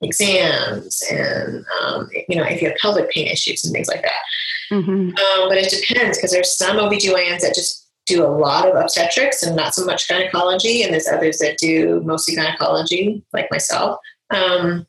exams 0.00 1.02
and, 1.10 1.64
um, 1.80 2.08
you 2.28 2.36
know, 2.36 2.44
if 2.44 2.62
you 2.62 2.68
have 2.68 2.76
pelvic 2.78 3.10
pain 3.10 3.26
issues 3.26 3.64
and 3.64 3.74
things 3.74 3.88
like 3.88 4.02
that. 4.02 4.22
Mm-hmm. 4.70 5.08
Um, 5.16 5.48
but 5.48 5.58
it 5.58 5.68
depends 5.68 6.18
because 6.18 6.30
there's 6.30 6.56
some 6.56 6.76
OBGYNs 6.76 7.40
that 7.40 7.54
just 7.54 7.88
do 8.06 8.24
a 8.24 8.28
lot 8.28 8.68
of 8.68 8.76
obstetrics 8.76 9.42
and 9.42 9.56
not 9.56 9.74
so 9.74 9.84
much 9.84 10.08
gynecology, 10.08 10.82
and 10.82 10.92
there's 10.92 11.08
others 11.08 11.38
that 11.38 11.58
do 11.58 12.00
mostly 12.04 12.36
gynecology, 12.36 13.24
like 13.32 13.50
myself. 13.50 13.98
Um, 14.30 14.86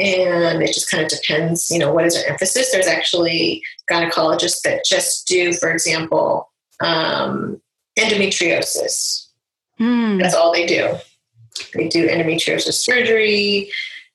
and 0.00 0.62
it 0.62 0.72
just 0.72 0.90
kind 0.90 1.02
of 1.02 1.10
depends, 1.10 1.70
you 1.70 1.78
know, 1.78 1.92
what 1.92 2.06
is 2.06 2.14
their 2.14 2.30
emphasis. 2.30 2.72
There's 2.72 2.86
actually 2.86 3.62
gynecologists 3.90 4.62
that 4.62 4.84
just 4.84 5.26
do, 5.26 5.52
for 5.52 5.70
example, 5.70 6.50
um, 6.82 7.60
endometriosis. 7.98 9.26
Mm. 9.78 10.20
That's 10.20 10.34
all 10.34 10.52
they 10.52 10.66
do. 10.66 10.94
they 11.74 11.88
do 11.88 12.08
endometriosis 12.08 12.74
surgery. 12.74 13.70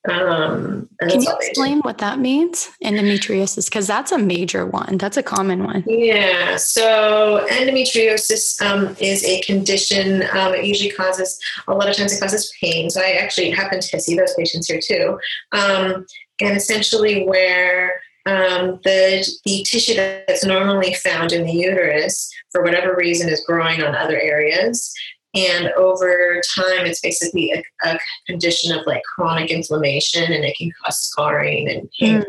Um, 0.08 0.88
Can 1.00 1.22
you 1.22 1.32
explain 1.40 1.80
what 1.80 1.98
that 1.98 2.18
means, 2.18 2.70
endometriosis? 2.82 3.66
Because 3.66 3.86
that's 3.86 4.12
a 4.12 4.18
major 4.18 4.66
one. 4.66 4.98
That's 4.98 5.16
a 5.16 5.22
common 5.22 5.64
one. 5.64 5.84
Yeah. 5.86 6.56
So 6.56 7.46
endometriosis 7.50 8.60
um, 8.62 8.96
is 9.00 9.24
a 9.24 9.40
condition. 9.42 10.22
Um, 10.32 10.54
it 10.54 10.64
usually 10.64 10.90
causes 10.90 11.40
a 11.66 11.74
lot 11.74 11.88
of 11.88 11.96
times 11.96 12.12
it 12.12 12.20
causes 12.20 12.52
pain. 12.60 12.90
So 12.90 13.00
I 13.00 13.12
actually 13.12 13.50
happen 13.50 13.80
to 13.80 14.00
see 14.00 14.16
those 14.16 14.34
patients 14.34 14.68
here 14.68 14.80
too. 14.82 15.18
Um, 15.52 16.06
and 16.40 16.56
essentially, 16.56 17.26
where 17.26 18.00
um, 18.26 18.80
the 18.84 19.26
the 19.44 19.64
tissue 19.68 19.94
that's 19.94 20.44
normally 20.44 20.94
found 20.94 21.32
in 21.32 21.44
the 21.44 21.52
uterus, 21.52 22.30
for 22.50 22.62
whatever 22.62 22.94
reason, 22.94 23.28
is 23.28 23.44
growing 23.46 23.82
on 23.82 23.94
other 23.94 24.20
areas, 24.20 24.92
and 25.36 25.68
over 25.76 26.40
time, 26.56 26.86
it's 26.86 27.00
basically 27.00 27.52
a, 27.52 27.62
a, 27.88 27.98
condition 28.26 28.76
of 28.76 28.86
like 28.86 29.02
chronic 29.04 29.50
inflammation, 29.50 30.32
and 30.32 30.44
it 30.44 30.56
can 30.56 30.70
cause 30.82 30.98
scarring 30.98 31.68
and 31.68 31.90
pain. 31.98 32.24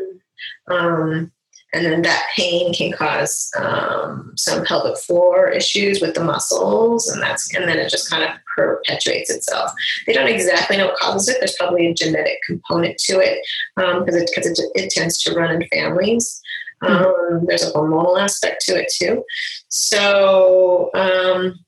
Mm. 0.69 0.73
Um, 0.73 1.31
and 1.73 1.85
then 1.85 2.01
that 2.01 2.23
pain 2.35 2.73
can 2.73 2.91
cause 2.91 3.51
um, 3.57 4.31
some 4.37 4.63
pelvic 4.63 4.97
floor 4.97 5.49
issues 5.49 6.01
with 6.01 6.13
the 6.13 6.23
muscles, 6.23 7.09
and 7.09 7.21
that's 7.21 7.53
and 7.53 7.67
then 7.67 7.77
it 7.77 7.89
just 7.89 8.09
kind 8.09 8.23
of 8.23 8.29
perpetuates 8.55 9.29
itself. 9.29 9.71
They 10.05 10.13
don't 10.13 10.29
exactly 10.29 10.77
know 10.77 10.87
what 10.87 10.97
causes 10.97 11.29
it. 11.29 11.37
There's 11.39 11.55
probably 11.55 11.87
a 11.87 11.93
genetic 11.93 12.39
component 12.45 12.97
to 12.99 13.19
it 13.19 13.39
because 13.75 14.15
um, 14.15 14.21
it, 14.21 14.31
cause 14.33 14.45
it, 14.45 14.59
it, 14.75 14.89
tends 14.91 15.21
to 15.23 15.33
run 15.33 15.61
in 15.61 15.67
families. 15.67 16.41
Mm-hmm. 16.83 17.35
Um, 17.35 17.45
there's 17.47 17.63
a 17.63 17.71
hormonal 17.71 18.19
aspect 18.19 18.63
to 18.65 18.75
it 18.75 18.91
too. 18.91 19.23
So 19.67 20.89
um, 20.93 21.59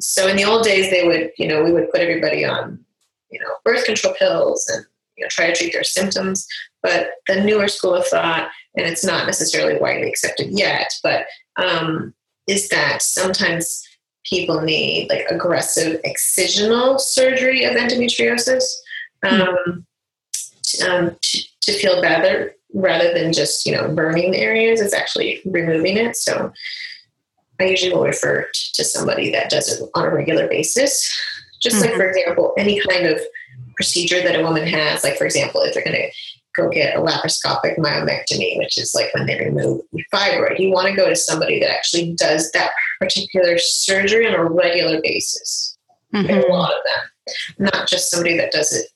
so 0.00 0.26
in 0.26 0.36
the 0.36 0.44
old 0.44 0.64
days, 0.64 0.90
they 0.90 1.06
would, 1.06 1.30
you 1.38 1.48
know, 1.48 1.62
we 1.62 1.72
would 1.72 1.90
put 1.90 2.00
everybody 2.00 2.44
on, 2.44 2.78
you 3.30 3.40
know, 3.40 3.50
birth 3.64 3.84
control 3.84 4.14
pills 4.18 4.68
and 4.68 4.84
you 5.16 5.24
know, 5.24 5.28
try 5.28 5.46
to 5.46 5.54
treat 5.54 5.72
their 5.72 5.84
symptoms. 5.84 6.46
But 6.82 7.10
the 7.26 7.42
newer 7.42 7.68
school 7.68 7.94
of 7.94 8.06
thought, 8.06 8.50
and 8.76 8.86
it's 8.86 9.04
not 9.04 9.26
necessarily 9.26 9.78
widely 9.78 10.08
accepted 10.08 10.48
yet, 10.50 10.92
but 11.02 11.26
um, 11.56 12.14
is 12.46 12.68
that 12.70 13.02
sometimes 13.02 13.86
people 14.24 14.60
need 14.60 15.08
like 15.10 15.26
aggressive 15.30 16.00
excisional 16.02 16.98
surgery 16.98 17.64
of 17.64 17.74
endometriosis 17.74 18.64
um, 19.26 19.86
to, 20.62 20.90
um, 20.90 21.16
to, 21.20 21.42
to 21.62 21.72
feel 21.72 22.00
better 22.00 22.54
rather 22.72 23.12
than 23.12 23.32
just 23.32 23.66
you 23.66 23.72
know 23.72 23.92
burning 23.94 24.30
the 24.30 24.38
areas. 24.38 24.80
It's 24.80 24.94
actually 24.94 25.40
removing 25.44 25.96
it. 25.96 26.16
So 26.16 26.52
I 27.62 27.66
usually 27.66 27.92
will 27.92 28.04
refer 28.04 28.48
to 28.74 28.84
somebody 28.84 29.30
that 29.32 29.50
does 29.50 29.68
it 29.68 29.88
on 29.94 30.04
a 30.04 30.10
regular 30.10 30.48
basis. 30.48 31.08
Just 31.60 31.76
mm-hmm. 31.76 31.86
like, 31.86 31.94
for 31.94 32.08
example, 32.08 32.54
any 32.56 32.80
kind 32.80 33.06
of 33.06 33.20
procedure 33.76 34.22
that 34.22 34.38
a 34.38 34.42
woman 34.42 34.66
has, 34.66 35.04
like, 35.04 35.16
for 35.16 35.24
example, 35.24 35.62
if 35.62 35.74
they're 35.74 35.84
going 35.84 35.96
to 35.96 36.10
go 36.56 36.68
get 36.68 36.96
a 36.96 37.00
laparoscopic 37.00 37.78
myomectomy, 37.78 38.58
which 38.58 38.78
is 38.78 38.94
like 38.94 39.12
when 39.14 39.26
they 39.26 39.38
remove 39.38 39.82
fibroid, 40.12 40.58
you 40.58 40.70
want 40.70 40.88
to 40.88 40.94
go 40.94 41.08
to 41.08 41.16
somebody 41.16 41.60
that 41.60 41.70
actually 41.70 42.14
does 42.14 42.50
that 42.52 42.70
particular 42.98 43.58
surgery 43.58 44.26
on 44.26 44.34
a 44.34 44.44
regular 44.44 45.00
basis. 45.02 45.76
Mm-hmm. 46.14 46.50
A 46.50 46.52
lot 46.52 46.72
of 46.72 46.78
them, 46.84 47.68
not 47.70 47.88
just 47.88 48.10
somebody 48.10 48.36
that 48.36 48.52
does 48.52 48.72
it 48.72 48.86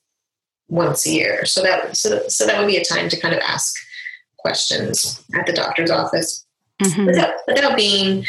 once 0.68 1.06
a 1.06 1.10
year. 1.10 1.44
So 1.44 1.62
that 1.62 1.96
so, 1.96 2.26
so 2.28 2.46
that 2.46 2.58
would 2.58 2.66
be 2.66 2.76
a 2.76 2.84
time 2.84 3.08
to 3.08 3.20
kind 3.20 3.34
of 3.34 3.40
ask 3.40 3.74
questions 4.38 5.24
at 5.34 5.46
the 5.46 5.52
doctor's 5.52 5.90
office 5.90 6.43
mm-hmm. 6.82 7.06
without, 7.06 7.34
without 7.46 7.76
being, 7.76 8.24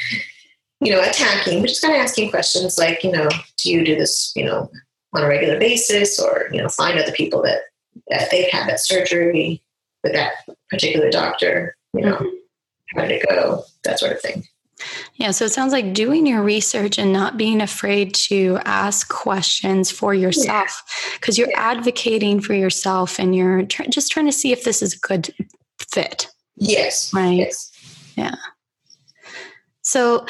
you 0.81 0.91
know, 0.91 1.01
attacking, 1.01 1.61
but 1.61 1.69
just 1.69 1.81
kind 1.81 1.95
of 1.95 2.01
asking 2.01 2.29
questions 2.29 2.77
like, 2.77 3.03
you 3.03 3.11
know, 3.11 3.29
do 3.57 3.71
you 3.71 3.83
do 3.83 3.95
this, 3.95 4.31
you 4.35 4.45
know, 4.45 4.69
on 5.13 5.23
a 5.23 5.27
regular 5.27 5.59
basis 5.59 6.19
or, 6.19 6.49
you 6.51 6.61
know, 6.61 6.69
find 6.69 6.99
other 6.99 7.11
people 7.11 7.41
that, 7.41 7.61
that 8.09 8.29
they've 8.31 8.51
had 8.51 8.67
that 8.67 8.79
surgery 8.79 9.61
with 10.03 10.13
that 10.13 10.33
particular 10.69 11.09
doctor, 11.09 11.75
you 11.93 12.01
know, 12.01 12.15
mm-hmm. 12.15 12.99
how 12.99 13.01
did 13.01 13.11
it 13.11 13.25
go, 13.29 13.63
that 13.83 13.99
sort 13.99 14.11
of 14.11 14.21
thing. 14.21 14.43
Yeah, 15.15 15.31
so 15.31 15.45
it 15.45 15.51
sounds 15.51 15.71
like 15.71 15.93
doing 15.93 16.27
your 16.27 16.43
research 16.43 16.99
and 16.99 17.13
not 17.13 17.37
being 17.37 17.61
afraid 17.61 18.13
to 18.15 18.59
ask 18.65 19.07
questions 19.07 19.89
for 19.89 20.13
yourself 20.13 20.83
because 21.13 21.37
yeah. 21.37 21.45
you're 21.45 21.51
yeah. 21.51 21.71
advocating 21.71 22.41
for 22.41 22.53
yourself 22.53 23.17
and 23.17 23.33
you're 23.33 23.63
tr- 23.63 23.83
just 23.89 24.11
trying 24.11 24.25
to 24.25 24.33
see 24.33 24.51
if 24.51 24.65
this 24.65 24.81
is 24.81 24.95
a 24.95 24.99
good 24.99 25.33
fit. 25.79 26.27
Yes. 26.57 27.13
Right. 27.13 27.37
Yes. 27.37 27.71
Yeah. 28.15 28.35
So 29.81 30.25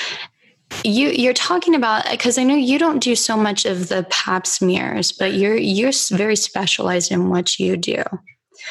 you 0.83 1.09
you're 1.09 1.33
talking 1.33 1.75
about 1.75 2.09
because 2.09 2.37
I 2.37 2.43
know 2.43 2.55
you 2.55 2.77
don't 2.77 2.99
do 2.99 3.15
so 3.15 3.37
much 3.37 3.65
of 3.65 3.89
the 3.89 4.05
pap 4.09 4.45
smears, 4.47 5.11
but 5.11 5.33
you're 5.33 5.57
you're 5.57 5.91
very 6.11 6.35
specialized 6.35 7.11
in 7.11 7.29
what 7.29 7.59
you 7.59 7.77
do. 7.77 8.03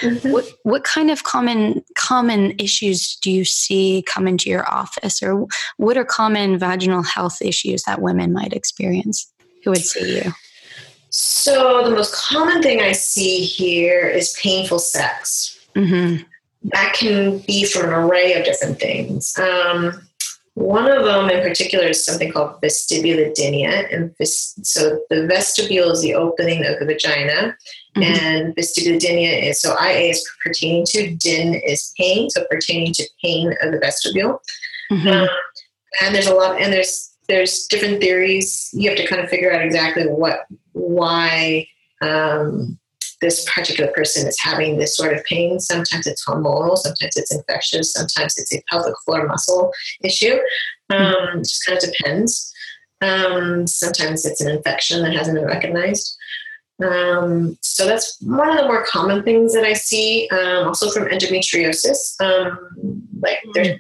Mm-hmm. 0.01 0.31
What 0.31 0.45
what 0.65 0.85
kind 0.85 1.11
of 1.11 1.25
common 1.25 1.85
common 1.97 2.55
issues 2.59 3.17
do 3.17 3.31
you 3.31 3.45
see 3.45 4.05
come 4.07 4.27
into 4.27 4.51
your 4.51 4.69
office, 4.71 5.23
or 5.23 5.47
what 5.77 5.97
are 5.97 6.05
common 6.05 6.59
vaginal 6.59 7.03
health 7.03 7.41
issues 7.41 7.85
that 7.85 8.03
women 8.03 8.33
might 8.33 8.53
experience 8.53 9.31
who 9.65 9.71
would 9.71 9.85
see 9.85 10.17
you? 10.17 10.33
So 11.11 11.85
the 11.85 11.91
most 11.91 12.15
common 12.15 12.61
thing 12.61 12.81
I 12.81 12.93
see 12.93 13.45
here 13.45 14.09
is 14.09 14.37
painful 14.43 14.81
sex. 14.81 15.59
Mm-hmm 15.77 16.25
that 16.65 16.95
can 16.95 17.39
be 17.41 17.65
for 17.65 17.85
an 17.85 17.93
array 17.93 18.35
of 18.35 18.45
different 18.45 18.79
things. 18.81 19.37
Um, 19.39 20.01
one 20.55 20.89
of 20.89 21.05
them 21.05 21.29
in 21.31 21.43
particular 21.43 21.87
is 21.87 22.05
something 22.05 22.33
called 22.33 22.61
vestibulodynia. 22.63 23.93
And 23.93 24.17
vis- 24.19 24.59
so 24.63 25.01
the 25.11 25.27
vestibule 25.27 25.91
is 25.91 26.01
the 26.01 26.15
opening 26.15 26.65
of 26.65 26.79
the 26.79 26.87
vagina. 26.87 27.57
Mm-hmm. 27.97 28.03
And 28.03 28.57
vestibulodynia 28.57 29.51
is 29.51 29.61
so 29.61 29.75
IA 29.81 30.11
is 30.11 30.29
pertaining 30.45 30.85
to, 30.87 31.15
din 31.17 31.55
is 31.55 31.93
pain, 31.99 32.31
so 32.31 32.45
pertaining 32.51 32.93
to 32.95 33.05
pain 33.23 33.55
of 33.63 33.73
the 33.73 33.79
vestibule. 33.79 34.41
Mm-hmm. 34.91 35.09
Um, 35.09 35.29
and 36.03 36.15
there's 36.15 36.27
a 36.27 36.35
lot, 36.35 36.61
and 36.61 36.73
there's 36.73 37.15
there's 37.29 37.67
different 37.67 38.01
theories. 38.01 38.71
You 38.73 38.91
have 38.91 38.99
to 38.99 39.07
kind 39.07 39.23
of 39.23 39.31
figure 39.31 39.53
out 39.53 39.65
exactly 39.65 40.05
what, 40.07 40.47
why 40.73 41.67
um, 42.03 42.79
this 43.25 43.47
particular 43.55 43.91
person 43.93 44.29
is 44.29 44.39
having 44.41 44.77
this 44.77 44.97
sort 44.97 45.15
of 45.15 45.25
pain. 45.25 45.59
Sometimes 45.59 46.07
it's 46.07 46.25
hormonal, 46.27 46.77
sometimes 46.77 47.17
it's 47.17 47.35
infectious, 47.35 47.93
sometimes 47.95 48.37
it's 48.37 48.55
a 48.55 48.63
pelvic 48.71 48.95
floor 49.05 49.27
muscle 49.27 49.73
issue. 50.03 50.37
Um, 50.91 51.39
it 51.39 51.45
just 51.45 51.65
kind 51.65 51.79
of 51.79 51.85
depends. 51.85 52.53
Um, 53.01 53.67
sometimes 53.67 54.27
it's 54.27 54.43
an 54.43 54.51
infection 54.51 55.03
that 55.03 55.15
hasn't 55.15 55.37
been 55.37 55.47
recognized. 55.47 56.17
Um, 56.85 57.57
so 57.63 57.87
that's 57.87 58.21
one 58.21 58.51
of 58.51 58.59
the 58.59 58.67
more 58.67 58.85
common 58.85 59.23
things 59.23 59.55
that 59.55 59.65
I 59.65 59.73
see. 59.73 60.29
Um, 60.31 60.69
also 60.69 60.91
from 60.91 61.09
endometriosis, 61.09 62.21
um, 62.21 63.03
like 63.21 63.39
there, 63.55 63.79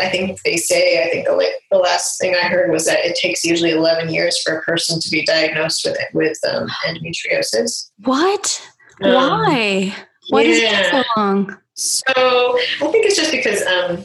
I 0.00 0.08
think 0.08 0.42
they 0.42 0.56
say. 0.56 1.04
I 1.04 1.10
think 1.10 1.26
the, 1.26 1.50
the 1.70 1.78
last 1.78 2.20
thing 2.20 2.34
I 2.34 2.48
heard 2.48 2.70
was 2.70 2.86
that 2.86 3.04
it 3.04 3.16
takes 3.16 3.44
usually 3.44 3.70
11 3.70 4.12
years 4.12 4.40
for 4.42 4.58
a 4.58 4.62
person 4.62 5.00
to 5.00 5.10
be 5.10 5.24
diagnosed 5.24 5.84
with 5.84 5.96
with 6.12 6.38
um, 6.50 6.68
endometriosis. 6.86 7.90
What? 8.04 8.62
Um, 9.02 9.14
Why? 9.14 9.94
Why 10.30 10.42
yeah. 10.42 10.48
does 10.48 10.58
it 10.58 10.70
take 10.70 10.90
so 10.90 11.02
long? 11.16 11.58
So 11.74 12.12
I 12.16 12.88
think 12.90 13.06
it's 13.06 13.16
just 13.16 13.30
because 13.30 13.62
um, 13.62 14.04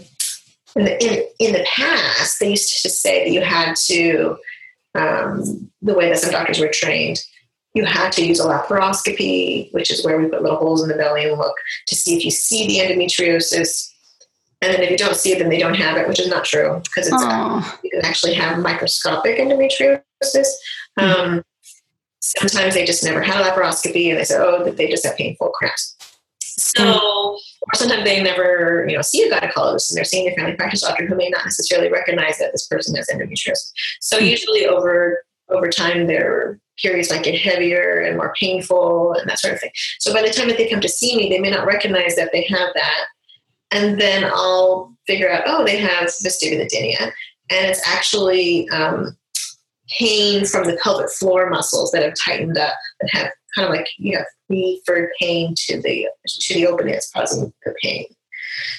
in, 0.75 0.85
the, 0.85 1.03
in, 1.03 1.25
in 1.39 1.53
the 1.53 1.65
past 1.75 2.39
they 2.39 2.51
used 2.51 2.83
to 2.83 2.89
say 2.89 3.23
that 3.23 3.31
you 3.31 3.41
had 3.41 3.75
to 3.87 4.37
um, 4.95 5.71
the 5.81 5.95
way 5.95 6.09
that 6.09 6.19
some 6.19 6.31
doctors 6.31 6.59
were 6.59 6.69
trained 6.71 7.19
you 7.73 7.85
had 7.85 8.11
to 8.13 8.25
use 8.25 8.39
a 8.39 8.43
laparoscopy, 8.43 9.73
which 9.73 9.89
is 9.89 10.05
where 10.05 10.19
we 10.19 10.27
put 10.27 10.43
little 10.43 10.57
holes 10.57 10.83
in 10.83 10.89
the 10.89 10.95
belly 10.95 11.27
and 11.27 11.37
look 11.37 11.55
to 11.87 11.95
see 11.95 12.15
if 12.15 12.23
you 12.23 12.31
see 12.31 12.67
the 12.67 12.85
endometriosis. 12.85 13.89
And 14.63 14.73
then 14.73 14.81
if 14.81 14.91
you 14.91 14.97
don't 14.97 15.15
see 15.15 15.33
it, 15.33 15.39
then 15.39 15.49
they 15.49 15.59
don't 15.59 15.73
have 15.73 15.97
it, 15.97 16.07
which 16.07 16.21
is 16.21 16.29
not 16.29 16.45
true 16.45 16.81
because 16.85 17.09
it's 17.11 17.21
you 17.83 17.89
can 17.91 18.05
actually 18.05 18.33
have 18.33 18.59
microscopic 18.59 19.37
endometriosis. 19.37 19.99
Mm-hmm. 20.97 21.01
Um, 21.01 21.43
sometimes 22.21 22.73
they 22.73 22.85
just 22.85 23.03
never 23.03 23.21
had 23.21 23.41
a 23.41 23.49
laparoscopy 23.49 24.09
and 24.09 24.17
they 24.17 24.23
say, 24.23 24.37
oh, 24.37 24.71
they 24.71 24.87
just 24.87 25.05
have 25.05 25.17
painful 25.17 25.49
cramps. 25.49 25.97
So, 26.39 26.83
or 26.93 27.75
sometimes 27.75 28.05
they 28.05 28.23
never, 28.23 28.85
you 28.87 28.95
know, 28.95 29.01
see 29.01 29.23
a 29.23 29.31
gynecologist 29.31 29.91
and 29.91 29.97
they're 29.97 30.05
seeing 30.05 30.31
a 30.31 30.35
family 30.35 30.53
practice 30.53 30.81
doctor 30.81 31.05
who 31.07 31.15
may 31.15 31.29
not 31.29 31.43
necessarily 31.43 31.91
recognize 31.91 32.37
that 32.37 32.53
this 32.53 32.67
person 32.67 32.95
has 32.95 33.09
endometriosis. 33.09 33.73
So 33.99 34.17
mm-hmm. 34.17 34.27
usually 34.27 34.65
over 34.65 35.23
over 35.49 35.69
time 35.69 36.07
their 36.07 36.59
periods 36.81 37.11
might 37.11 37.23
get 37.23 37.37
heavier 37.37 37.99
and 37.99 38.15
more 38.15 38.33
painful 38.39 39.13
and 39.13 39.29
that 39.29 39.39
sort 39.39 39.53
of 39.53 39.59
thing. 39.59 39.71
So 39.99 40.13
by 40.13 40.21
the 40.21 40.29
time 40.29 40.47
that 40.47 40.57
they 40.57 40.69
come 40.69 40.79
to 40.81 40.89
see 40.89 41.17
me, 41.17 41.27
they 41.27 41.39
may 41.39 41.51
not 41.51 41.67
recognize 41.67 42.15
that 42.15 42.31
they 42.31 42.43
have 42.43 42.69
that. 42.73 43.05
And 43.73 43.99
then 43.99 44.23
I'll 44.25 44.95
figure 45.07 45.29
out, 45.29 45.43
oh, 45.47 45.65
they 45.65 45.77
have 45.77 46.05
vestibulodynia. 46.05 47.11
And 47.49 47.67
it's 47.67 47.85
actually 47.87 48.69
um, 48.69 49.17
pain 49.89 50.45
from 50.45 50.67
the 50.67 50.77
pelvic 50.81 51.09
floor 51.11 51.49
muscles 51.49 51.91
that 51.91 52.03
have 52.03 52.13
tightened 52.15 52.57
up 52.57 52.75
and 53.01 53.09
have 53.11 53.31
kind 53.55 53.67
of 53.67 53.73
like 53.73 53.87
you 53.97 54.13
know 54.15 54.23
referred 54.49 55.09
pain 55.19 55.53
to 55.57 55.81
the 55.81 56.07
to 56.27 56.53
the 56.53 56.67
opening 56.67 56.93
that's 56.93 57.11
causing 57.11 57.53
the 57.65 57.75
pain. 57.81 58.05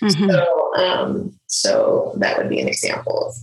Mm-hmm. 0.02 0.30
So 0.30 0.74
um, 0.76 1.38
so 1.46 2.14
that 2.18 2.38
would 2.38 2.48
be 2.48 2.61
an 2.61 2.68
example 2.68 3.26
of 3.26 3.35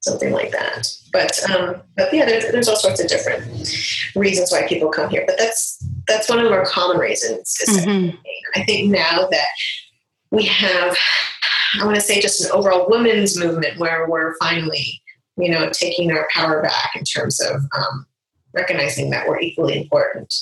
something 0.00 0.32
like 0.32 0.50
that. 0.52 0.88
But 1.12 1.38
um, 1.50 1.82
but 1.96 2.12
yeah, 2.12 2.24
there's, 2.24 2.50
there's 2.52 2.68
all 2.68 2.76
sorts 2.76 3.00
of 3.00 3.08
different 3.08 3.44
reasons 4.14 4.52
why 4.52 4.66
people 4.66 4.90
come 4.90 5.10
here. 5.10 5.24
But 5.26 5.38
that's 5.38 5.84
that's 6.06 6.28
one 6.28 6.38
of 6.38 6.44
the 6.44 6.50
more 6.50 6.66
common 6.66 6.98
reasons. 6.98 7.56
Mm-hmm. 7.66 8.16
I 8.54 8.64
think 8.64 8.90
now 8.90 9.28
that 9.30 9.48
we 10.30 10.44
have, 10.44 10.96
I 11.80 11.84
want 11.84 11.96
to 11.96 12.00
say, 12.00 12.20
just 12.20 12.44
an 12.44 12.50
overall 12.52 12.86
women's 12.88 13.38
movement 13.38 13.78
where 13.78 14.08
we're 14.08 14.36
finally, 14.38 15.02
you 15.36 15.50
know, 15.50 15.70
taking 15.70 16.10
our 16.12 16.28
power 16.32 16.62
back 16.62 16.90
in 16.94 17.04
terms 17.04 17.40
of 17.40 17.62
um, 17.76 18.06
recognizing 18.54 19.10
that 19.10 19.28
we're 19.28 19.40
equally 19.40 19.80
important 19.80 20.34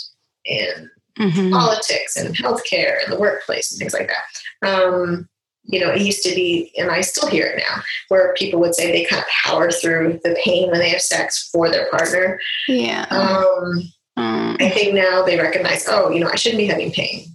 in 0.44 0.90
mm-hmm. 1.18 1.50
politics 1.52 2.16
and 2.16 2.34
healthcare 2.34 3.02
and 3.02 3.12
the 3.12 3.18
workplace 3.18 3.72
and 3.72 3.78
things 3.78 3.92
like 3.92 4.08
that. 4.08 4.68
Um, 4.68 5.28
you 5.64 5.80
know, 5.80 5.90
it 5.90 6.00
used 6.00 6.22
to 6.22 6.34
be, 6.34 6.72
and 6.78 6.90
I 6.90 7.00
still 7.00 7.28
hear 7.28 7.46
it 7.46 7.58
now, 7.58 7.82
where 8.08 8.34
people 8.34 8.60
would 8.60 8.74
say 8.74 8.92
they 8.92 9.04
kind 9.04 9.20
of 9.20 9.28
power 9.44 9.70
through 9.70 10.20
the 10.22 10.38
pain 10.44 10.70
when 10.70 10.78
they 10.78 10.90
have 10.90 11.02
sex 11.02 11.48
for 11.50 11.68
their 11.70 11.90
partner. 11.90 12.40
Yeah. 12.68 13.04
Um, 13.10 13.92
um, 14.16 14.56
I 14.60 14.70
think 14.70 14.94
now 14.94 15.24
they 15.24 15.38
recognize, 15.38 15.86
oh, 15.88 16.10
you 16.10 16.20
know, 16.20 16.30
I 16.32 16.36
shouldn't 16.36 16.60
be 16.60 16.66
having 16.66 16.92
pain. 16.92 17.26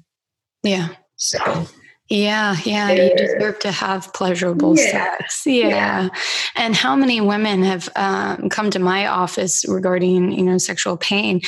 Yeah. 0.64 0.90
So 1.18 1.68
yeah, 2.12 2.58
yeah, 2.65 2.91
you 2.91 3.15
deserve 3.15 3.60
to 3.60 3.71
have 3.71 4.12
pleasurable 4.13 4.78
yeah. 4.78 5.17
sex. 5.17 5.43
Yeah. 5.45 5.67
yeah. 5.67 6.10
and 6.56 6.76
how 6.76 6.95
many 6.95 7.21
women 7.21 7.63
have 7.63 7.89
um, 7.95 8.50
come 8.50 8.69
to 8.71 8.80
my 8.80 9.08
office 9.08 9.65
regarding 9.67 10.34
you 10.34 10.43
know 10.43 10.58
sexual 10.58 10.97
pain 10.97 11.41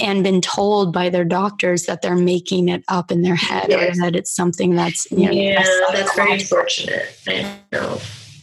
and 0.00 0.24
been 0.24 0.40
told 0.40 0.92
by 0.92 1.10
their 1.10 1.24
doctors 1.24 1.84
that 1.84 2.02
they're 2.02 2.16
making 2.16 2.68
it 2.68 2.82
up 2.88 3.12
in 3.12 3.22
their 3.22 3.36
head 3.36 3.66
yes. 3.68 3.96
or 3.96 4.02
that 4.02 4.16
it's 4.16 4.34
something 4.34 4.74
that's 4.74 5.08
you 5.12 5.26
know, 5.26 5.30
yeah, 5.30 5.64
that's 5.92 6.14
very 6.16 6.32
unfortunate. 6.32 7.06
I 7.28 7.58
know. 7.70 8.00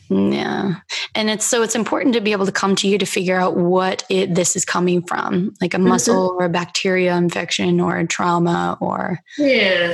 Yeah. 0.10 0.76
And 1.15 1.30
it's 1.30 1.46
so 1.46 1.63
it's 1.63 1.76
important 1.76 2.13
to 2.15 2.22
be 2.22 2.32
able 2.32 2.46
to 2.46 2.52
come 2.52 2.76
to 2.78 2.88
you 2.88 2.98
to 2.98 3.06
figure 3.06 3.39
out 3.39 3.58
what 3.58 4.04
it 4.10 4.36
this 4.36 4.56
is 4.56 4.65
coming 4.65 5.02
from, 5.02 5.56
like 5.62 5.74
a 5.74 5.78
mm-hmm. 5.78 5.89
muscle 5.89 6.36
or 6.38 6.46
a 6.46 6.50
bacteria 6.50 7.15
infection 7.15 7.80
or 7.80 7.98
a 7.98 8.08
trauma 8.08 8.78
or 8.80 9.20
Yeah. 9.38 9.93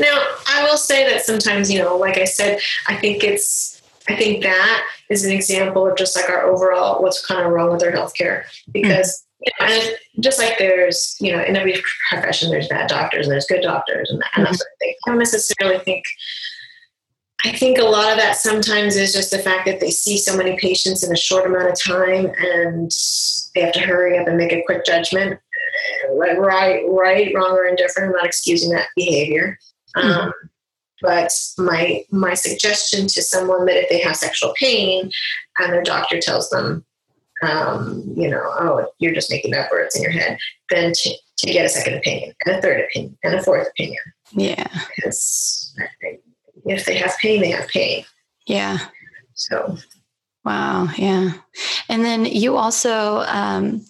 Now, 0.00 0.24
I 0.48 0.64
will 0.64 0.76
say 0.76 1.08
that 1.08 1.24
sometimes, 1.24 1.70
you 1.70 1.78
know, 1.78 1.96
like 1.96 2.18
I 2.18 2.24
said, 2.24 2.60
I 2.88 2.96
think 2.96 3.22
it's 3.22 3.82
I 4.08 4.16
think 4.16 4.42
that 4.42 4.86
is 5.08 5.24
an 5.24 5.32
example 5.32 5.86
of 5.86 5.96
just 5.96 6.16
like 6.16 6.28
our 6.28 6.44
overall 6.44 7.02
what's 7.02 7.24
kind 7.24 7.44
of 7.44 7.52
wrong 7.52 7.72
with 7.72 7.82
our 7.82 7.92
healthcare 7.92 8.44
because 8.72 9.24
mm-hmm. 9.40 9.66
you 9.66 9.66
know, 9.66 9.74
and 9.74 10.24
just 10.24 10.38
like 10.38 10.58
there's, 10.58 11.16
you 11.20 11.32
know, 11.32 11.42
in 11.42 11.56
every 11.56 11.80
profession, 12.10 12.50
there's 12.50 12.68
bad 12.68 12.88
doctors 12.88 13.26
and 13.26 13.32
there's 13.32 13.46
good 13.46 13.62
doctors 13.62 14.10
and 14.10 14.20
that, 14.20 14.26
mm-hmm. 14.32 14.40
and 14.40 14.46
that 14.46 14.50
mm-hmm. 14.50 14.56
sort 14.56 14.70
of 14.72 14.78
thing. 14.80 14.94
I 15.06 15.10
don't 15.10 15.18
necessarily 15.18 15.78
think 15.84 16.04
I 17.44 17.52
think 17.52 17.78
a 17.78 17.84
lot 17.84 18.10
of 18.10 18.18
that 18.18 18.36
sometimes 18.36 18.96
is 18.96 19.12
just 19.12 19.30
the 19.30 19.38
fact 19.38 19.66
that 19.66 19.78
they 19.78 19.90
see 19.90 20.16
so 20.16 20.36
many 20.36 20.56
patients 20.56 21.02
in 21.04 21.12
a 21.12 21.16
short 21.16 21.46
amount 21.46 21.68
of 21.68 21.78
time 21.78 22.32
and 22.38 22.90
they 23.54 23.60
have 23.60 23.74
to 23.74 23.80
hurry 23.80 24.18
up 24.18 24.26
and 24.26 24.38
make 24.38 24.52
a 24.52 24.62
quick 24.64 24.84
judgment. 24.86 25.38
Right, 26.10 26.38
right, 26.88 27.34
wrong, 27.34 27.52
or 27.52 27.66
indifferent. 27.66 28.08
I'm 28.08 28.16
not 28.16 28.24
excusing 28.26 28.70
that 28.70 28.88
behavior. 28.96 29.58
Mm-hmm. 29.96 30.08
Um, 30.08 30.32
but 31.02 31.32
my 31.58 32.04
my 32.10 32.32
suggestion 32.32 33.06
to 33.08 33.22
someone 33.22 33.66
that 33.66 33.76
if 33.76 33.88
they 33.90 34.00
have 34.00 34.16
sexual 34.16 34.54
pain 34.58 35.10
and 35.58 35.72
their 35.72 35.82
doctor 35.82 36.18
tells 36.18 36.48
them, 36.48 36.84
um, 37.42 38.10
you 38.16 38.30
know, 38.30 38.42
oh, 38.42 38.86
you're 38.98 39.14
just 39.14 39.30
making 39.30 39.54
up 39.54 39.70
words 39.70 39.96
in 39.96 40.02
your 40.02 40.12
head, 40.12 40.38
then 40.70 40.92
to, 40.94 41.14
to 41.38 41.52
get 41.52 41.66
a 41.66 41.68
second 41.68 41.94
opinion 41.94 42.32
and 42.46 42.56
a 42.56 42.62
third 42.62 42.80
opinion 42.80 43.18
and 43.22 43.34
a 43.34 43.42
fourth 43.42 43.68
opinion. 43.68 44.02
Yeah. 44.32 44.66
Because 44.96 45.76
if 46.64 46.84
they 46.84 46.96
have 46.96 47.14
pain, 47.20 47.40
they 47.40 47.50
have 47.50 47.68
pain. 47.68 48.04
Yeah. 48.46 48.78
So. 49.34 49.78
Wow. 50.44 50.88
Yeah. 50.96 51.32
And 51.88 52.04
then 52.04 52.26
you 52.26 52.56
also, 52.56 53.20
um, 53.26 53.84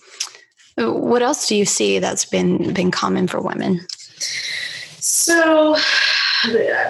what 0.77 1.23
else 1.23 1.49
do 1.49 1.57
you 1.57 1.65
see 1.65 1.99
that's 1.99 2.25
been 2.25 2.73
been 2.73 2.91
common 2.91 3.29
for 3.29 3.41
women? 3.41 3.87
So, 4.99 5.77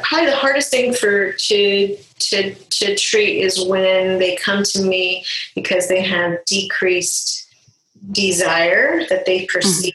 probably 0.03 0.27
the 0.27 0.37
hardest 0.37 0.71
thing 0.71 0.95
for 0.95 1.33
to 1.33 1.97
to 2.19 2.55
to 2.55 2.97
treat 2.97 3.41
is 3.41 3.63
when 3.67 4.19
they 4.19 4.37
come 4.37 4.63
to 4.65 4.83
me 4.83 5.25
because 5.55 5.89
they 5.89 6.03
have 6.03 6.45
decreased 6.47 7.47
desire 8.13 9.07
that 9.09 9.27
they 9.27 9.47
perceive 9.47 9.95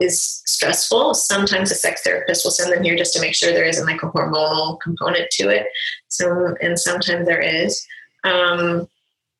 is 0.00 0.42
stressful. 0.46 1.14
Sometimes 1.14 1.70
a 1.70 1.74
sex 1.74 2.02
therapist 2.02 2.44
will 2.44 2.50
send 2.50 2.72
them 2.72 2.82
here 2.82 2.96
just 2.96 3.12
to 3.14 3.20
make 3.20 3.34
sure 3.34 3.52
there 3.52 3.64
isn't 3.64 3.86
like 3.86 4.02
a 4.02 4.10
hormonal 4.10 4.80
component 4.80 5.30
to 5.32 5.48
it. 5.48 5.66
So, 6.08 6.54
and 6.60 6.78
sometimes 6.78 7.26
there 7.26 7.40
is. 7.40 7.86
Um, 8.24 8.88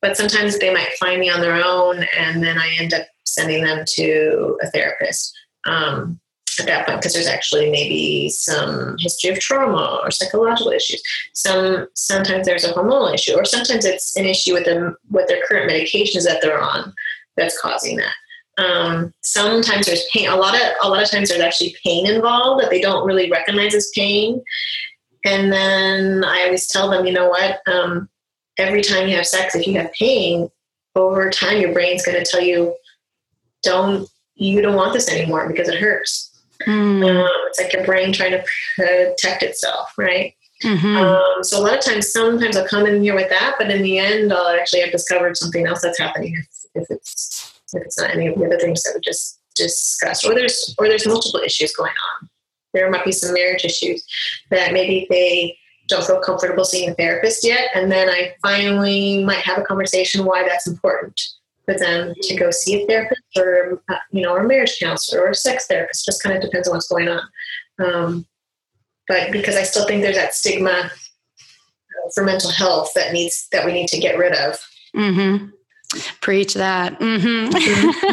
but 0.02 0.16
sometimes 0.16 0.58
they 0.58 0.72
might 0.72 0.92
find 0.98 1.20
me 1.20 1.30
on 1.30 1.40
their 1.40 1.62
own, 1.62 2.04
and 2.16 2.42
then 2.42 2.58
I 2.58 2.74
end 2.78 2.94
up 2.94 3.06
sending 3.24 3.64
them 3.64 3.84
to 3.86 4.58
a 4.62 4.70
therapist 4.70 5.36
um, 5.66 6.18
at 6.58 6.66
that 6.66 6.86
point 6.86 7.00
because 7.00 7.12
there's 7.12 7.26
actually 7.26 7.70
maybe 7.70 8.28
some 8.30 8.96
history 8.98 9.30
of 9.30 9.38
trauma 9.38 10.00
or 10.02 10.10
psychological 10.10 10.72
issues. 10.72 11.02
Some 11.34 11.86
sometimes 11.94 12.46
there's 12.46 12.64
a 12.64 12.72
hormonal 12.72 13.12
issue, 13.12 13.34
or 13.34 13.44
sometimes 13.44 13.84
it's 13.84 14.16
an 14.16 14.24
issue 14.24 14.54
with 14.54 14.64
them 14.64 14.96
with 15.10 15.28
their 15.28 15.42
current 15.46 15.70
medications 15.70 16.24
that 16.24 16.40
they're 16.40 16.60
on 16.60 16.94
that's 17.36 17.60
causing 17.60 17.96
that. 17.96 18.14
Um, 18.60 19.14
sometimes 19.22 19.86
there's 19.86 20.04
pain. 20.12 20.28
A 20.28 20.36
lot 20.36 20.54
of 20.54 20.60
a 20.82 20.88
lot 20.88 21.02
of 21.02 21.10
times 21.10 21.30
there's 21.30 21.40
actually 21.40 21.74
pain 21.84 22.06
involved 22.06 22.62
that 22.62 22.70
they 22.70 22.80
don't 22.80 23.06
really 23.06 23.30
recognize 23.30 23.74
as 23.74 23.90
pain. 23.94 24.42
And 25.24 25.52
then 25.52 26.24
I 26.24 26.44
always 26.44 26.66
tell 26.68 26.90
them, 26.90 27.06
you 27.06 27.12
know 27.12 27.28
what? 27.28 27.60
Um, 27.66 28.08
every 28.58 28.82
time 28.82 29.08
you 29.08 29.16
have 29.16 29.26
sex, 29.26 29.54
if 29.54 29.66
you 29.66 29.74
have 29.74 29.92
pain, 29.92 30.48
over 30.94 31.30
time 31.30 31.60
your 31.60 31.72
brain's 31.72 32.04
going 32.04 32.22
to 32.22 32.30
tell 32.30 32.40
you, 32.40 32.74
don't 33.62 34.08
you 34.34 34.62
don't 34.62 34.76
want 34.76 34.92
this 34.92 35.10
anymore 35.10 35.48
because 35.48 35.68
it 35.68 35.80
hurts. 35.80 36.42
Mm. 36.66 37.08
Um, 37.08 37.30
it's 37.46 37.60
like 37.60 37.72
your 37.72 37.84
brain 37.84 38.12
trying 38.12 38.32
to 38.32 38.44
protect 38.76 39.42
itself, 39.42 39.92
right? 39.96 40.34
Mm-hmm. 40.62 40.96
Um, 40.96 41.42
so 41.42 41.58
a 41.58 41.62
lot 41.62 41.78
of 41.78 41.84
times, 41.84 42.12
sometimes 42.12 42.56
I'll 42.56 42.68
come 42.68 42.84
in 42.84 43.02
here 43.02 43.14
with 43.14 43.30
that, 43.30 43.56
but 43.58 43.70
in 43.70 43.82
the 43.82 43.98
end, 43.98 44.30
I'll 44.32 44.48
actually 44.48 44.80
have 44.80 44.92
discovered 44.92 45.36
something 45.36 45.66
else 45.66 45.80
that's 45.80 45.98
happening 45.98 46.36
if, 46.36 46.82
if 46.82 46.90
it's 46.90 47.59
if 47.74 47.82
it's 47.82 47.98
not 47.98 48.10
any 48.10 48.26
of 48.26 48.38
the 48.38 48.46
other 48.46 48.58
things 48.58 48.82
that 48.82 48.92
we 48.94 49.00
just 49.00 49.40
discussed, 49.54 50.24
or 50.24 50.34
there's 50.34 50.74
or 50.78 50.88
there's 50.88 51.06
multiple 51.06 51.40
issues 51.40 51.74
going 51.74 51.92
on. 52.20 52.28
There 52.72 52.90
might 52.90 53.04
be 53.04 53.12
some 53.12 53.34
marriage 53.34 53.64
issues 53.64 54.04
that 54.50 54.72
maybe 54.72 55.06
they 55.10 55.58
don't 55.88 56.04
feel 56.04 56.20
comfortable 56.20 56.64
seeing 56.64 56.90
a 56.90 56.94
therapist 56.94 57.44
yet, 57.44 57.70
and 57.74 57.90
then 57.90 58.08
I 58.08 58.34
finally 58.42 59.24
might 59.24 59.38
have 59.38 59.58
a 59.58 59.62
conversation 59.62 60.24
why 60.24 60.44
that's 60.44 60.66
important 60.66 61.20
for 61.64 61.78
them 61.78 62.14
to 62.22 62.36
go 62.36 62.50
see 62.50 62.82
a 62.82 62.86
therapist 62.86 63.22
or 63.36 63.82
uh, 63.88 63.96
you 64.10 64.22
know 64.22 64.32
or 64.32 64.40
a 64.40 64.48
marriage 64.48 64.78
counselor 64.80 65.22
or 65.22 65.30
a 65.30 65.34
sex 65.34 65.66
therapist. 65.66 66.06
Just 66.06 66.22
kind 66.22 66.36
of 66.36 66.42
depends 66.42 66.68
on 66.68 66.74
what's 66.74 66.88
going 66.88 67.08
on. 67.08 67.22
Um, 67.78 68.26
but 69.08 69.32
because 69.32 69.56
I 69.56 69.64
still 69.64 69.86
think 69.86 70.02
there's 70.02 70.16
that 70.16 70.34
stigma 70.34 70.70
uh, 70.70 72.10
for 72.14 72.22
mental 72.24 72.50
health 72.50 72.92
that 72.94 73.12
needs 73.12 73.48
that 73.52 73.66
we 73.66 73.72
need 73.72 73.88
to 73.88 73.98
get 73.98 74.16
rid 74.16 74.32
of. 74.32 74.56
Mm-hmm. 74.94 75.46
Preach 76.20 76.54
that. 76.54 76.98
Mm-hmm. 77.00 77.56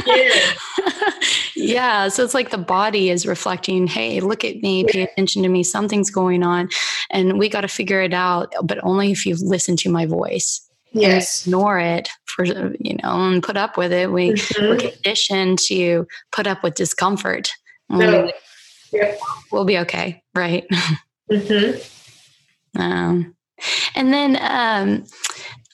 Yeah. 0.07 1.13
yeah. 1.55 2.07
So 2.07 2.23
it's 2.23 2.33
like 2.33 2.49
the 2.49 2.57
body 2.57 3.09
is 3.09 3.27
reflecting, 3.27 3.85
hey, 3.85 4.19
look 4.19 4.43
at 4.43 4.57
me, 4.57 4.83
pay 4.85 5.03
attention 5.03 5.43
to 5.43 5.49
me, 5.49 5.63
something's 5.63 6.09
going 6.09 6.43
on. 6.43 6.69
And 7.11 7.37
we 7.37 7.49
got 7.49 7.61
to 7.61 7.67
figure 7.67 8.01
it 8.01 8.13
out, 8.13 8.51
but 8.63 8.83
only 8.83 9.11
if 9.11 9.25
you 9.25 9.35
listen 9.39 9.75
to 9.77 9.89
my 9.89 10.05
voice. 10.05 10.63
Yes. 10.93 11.45
ignore 11.45 11.77
it 11.77 12.09
for, 12.25 12.45
you 12.45 12.95
know, 13.03 13.29
and 13.29 13.43
put 13.43 13.57
up 13.57 13.77
with 13.77 13.91
it. 13.91 14.11
We, 14.11 14.31
mm-hmm. 14.31 14.65
We're 14.65 14.91
conditioned 14.91 15.59
to 15.67 16.07
put 16.31 16.47
up 16.47 16.63
with 16.63 16.73
discomfort. 16.73 17.51
No. 17.89 18.31
Yep. 18.91 19.19
We'll 19.51 19.65
be 19.65 19.77
okay. 19.79 20.23
Right. 20.33 20.67
Mm-hmm. 21.29 22.81
Um, 22.81 23.35
and 23.95 24.13
then, 24.13 24.37
um, 24.39 25.03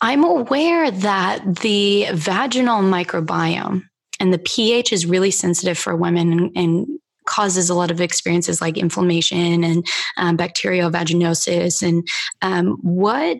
I'm 0.03 0.25
aware 0.25 0.91
that 0.91 1.61
the 1.61 2.07
vaginal 2.11 2.81
microbiome 2.81 3.83
and 4.19 4.33
the 4.33 4.37
pH 4.37 4.91
is 4.91 5.05
really 5.05 5.31
sensitive 5.31 5.77
for 5.77 5.95
women 5.95 6.51
and, 6.55 6.87
causes 7.25 7.69
a 7.69 7.73
lot 7.73 7.89
of 7.89 8.01
experiences 8.01 8.59
like 8.59 8.77
inflammation 8.77 9.63
and 9.63 9.87
um, 10.17 10.35
bacterial 10.35 10.91
vaginosis. 10.91 11.81
And 11.81 12.05
um, 12.41 12.77
what 12.81 13.39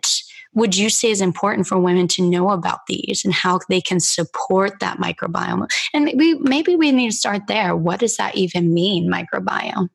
would 0.54 0.74
you 0.74 0.88
say 0.88 1.10
is 1.10 1.20
important 1.20 1.66
for 1.66 1.78
women 1.78 2.08
to 2.08 2.22
know 2.22 2.48
about 2.48 2.78
these 2.88 3.26
and 3.26 3.34
how 3.34 3.60
they 3.68 3.82
can 3.82 4.00
support 4.00 4.80
that 4.80 4.96
microbiome? 4.96 5.70
And 5.92 6.10
maybe 6.40 6.76
we 6.76 6.92
need 6.92 7.10
to 7.10 7.16
start 7.16 7.42
there. 7.46 7.76
What 7.76 8.00
does 8.00 8.16
that 8.16 8.36
even 8.36 8.72
mean, 8.72 9.12
microbiome? 9.12 9.90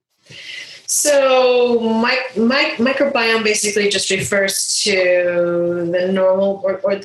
So, 0.91 1.80
my, 1.80 2.19
my, 2.36 2.73
microbiome 2.78 3.43
basically 3.43 3.89
just 3.89 4.10
refers 4.10 4.82
to 4.86 5.88
the 5.91 6.10
normal 6.12 6.62
or, 6.63 6.80
or 6.80 7.02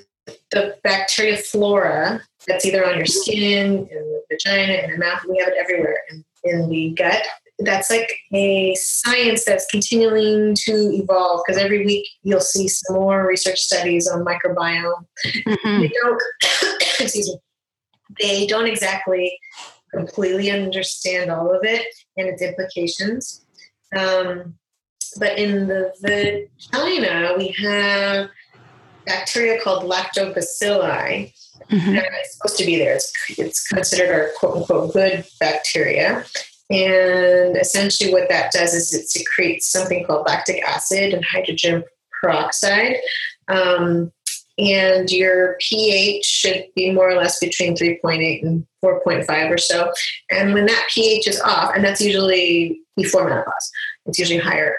the 0.50 0.78
bacteria 0.82 1.36
flora 1.36 2.22
that's 2.46 2.64
either 2.64 2.86
on 2.86 2.96
your 2.96 3.04
skin, 3.04 3.86
in 3.86 3.86
the 3.86 4.22
vagina, 4.30 4.72
in 4.84 4.90
the 4.92 4.98
mouth. 4.98 5.20
We 5.28 5.36
have 5.38 5.48
it 5.48 5.58
everywhere. 5.60 5.98
In, 6.10 6.24
in 6.44 6.70
the 6.70 6.94
gut, 6.96 7.22
that's 7.58 7.90
like 7.90 8.10
a 8.32 8.74
science 8.74 9.44
that's 9.44 9.66
continuing 9.66 10.54
to 10.64 10.72
evolve 10.72 11.42
because 11.46 11.60
every 11.60 11.84
week 11.84 12.06
you'll 12.22 12.40
see 12.40 12.68
some 12.68 12.96
more 12.96 13.26
research 13.26 13.60
studies 13.60 14.08
on 14.08 14.24
microbiome. 14.24 15.04
Mm-hmm. 15.26 15.80
They 15.80 15.88
don't, 15.88 16.22
excuse 17.00 17.28
me, 17.28 17.38
they 18.18 18.46
don't 18.46 18.66
exactly 18.66 19.38
completely 19.92 20.50
understand 20.50 21.30
all 21.30 21.54
of 21.54 21.64
it 21.64 21.86
and 22.16 22.28
its 22.28 22.40
implications. 22.40 23.43
Um, 23.96 24.54
but 25.18 25.38
in 25.38 25.68
the 25.68 25.92
vagina, 26.72 27.34
we 27.38 27.48
have 27.62 28.30
bacteria 29.06 29.60
called 29.62 29.84
lactobacilli. 29.84 31.32
Mm-hmm. 31.70 31.94
It's 31.94 32.36
supposed 32.36 32.58
to 32.58 32.66
be 32.66 32.78
there. 32.78 32.94
It's, 32.94 33.12
it's 33.38 33.66
considered 33.68 34.12
our 34.12 34.30
quote 34.38 34.56
unquote 34.56 34.92
good 34.92 35.24
bacteria. 35.40 36.24
And 36.70 37.56
essentially, 37.56 38.12
what 38.12 38.28
that 38.28 38.52
does 38.52 38.74
is 38.74 38.92
it 38.94 39.08
secretes 39.08 39.70
something 39.70 40.04
called 40.04 40.26
lactic 40.26 40.62
acid 40.66 41.12
and 41.12 41.24
hydrogen 41.24 41.84
peroxide. 42.20 42.96
Um, 43.48 44.12
and 44.58 45.10
your 45.10 45.56
pH 45.60 46.24
should 46.24 46.64
be 46.76 46.92
more 46.92 47.10
or 47.10 47.16
less 47.16 47.38
between 47.40 47.76
3.8 47.76 48.42
and 48.42 48.66
4.5 48.84 49.50
or 49.50 49.58
so. 49.58 49.92
And 50.30 50.54
when 50.54 50.66
that 50.66 50.88
pH 50.92 51.26
is 51.26 51.40
off, 51.40 51.72
and 51.74 51.84
that's 51.84 52.00
usually 52.00 52.80
before 52.96 53.28
menopause, 53.28 53.70
it's 54.06 54.18
usually 54.18 54.38
higher 54.38 54.76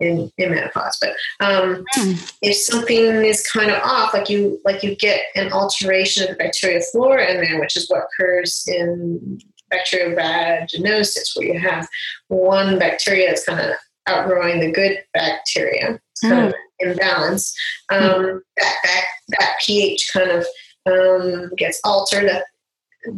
in, 0.00 0.30
in 0.38 0.50
menopause. 0.50 0.98
But 1.00 1.10
um, 1.40 1.84
mm. 1.96 2.36
if 2.42 2.56
something 2.56 3.24
is 3.24 3.46
kind 3.46 3.70
of 3.70 3.80
off, 3.82 4.12
like 4.12 4.28
you 4.28 4.60
like 4.64 4.82
you 4.82 4.96
get 4.96 5.22
an 5.36 5.52
alteration 5.52 6.24
of 6.24 6.30
the 6.30 6.36
bacterial 6.36 6.82
flora 6.92 7.30
in 7.30 7.40
there, 7.40 7.60
which 7.60 7.76
is 7.76 7.88
what 7.88 8.04
occurs 8.04 8.64
in 8.66 9.38
bacteriovaginosis, 9.72 11.36
where 11.36 11.46
you 11.46 11.58
have 11.58 11.86
one 12.28 12.78
bacteria 12.78 13.28
that's 13.28 13.44
kind 13.44 13.60
of 13.60 13.76
outgrowing 14.06 14.60
the 14.60 14.72
good 14.72 14.98
bacteria. 15.14 16.00
It's 16.12 16.20
kind 16.22 16.34
mm. 16.34 16.48
of 16.48 16.54
imbalance. 16.80 17.54
Um, 17.90 18.00
mm. 18.00 18.40
that, 18.56 18.74
that 18.82 19.04
that 19.38 19.54
pH 19.64 20.10
kind 20.12 20.30
of 20.30 20.46
um, 20.86 21.50
gets 21.56 21.80
altered. 21.84 22.28
That 22.28 22.44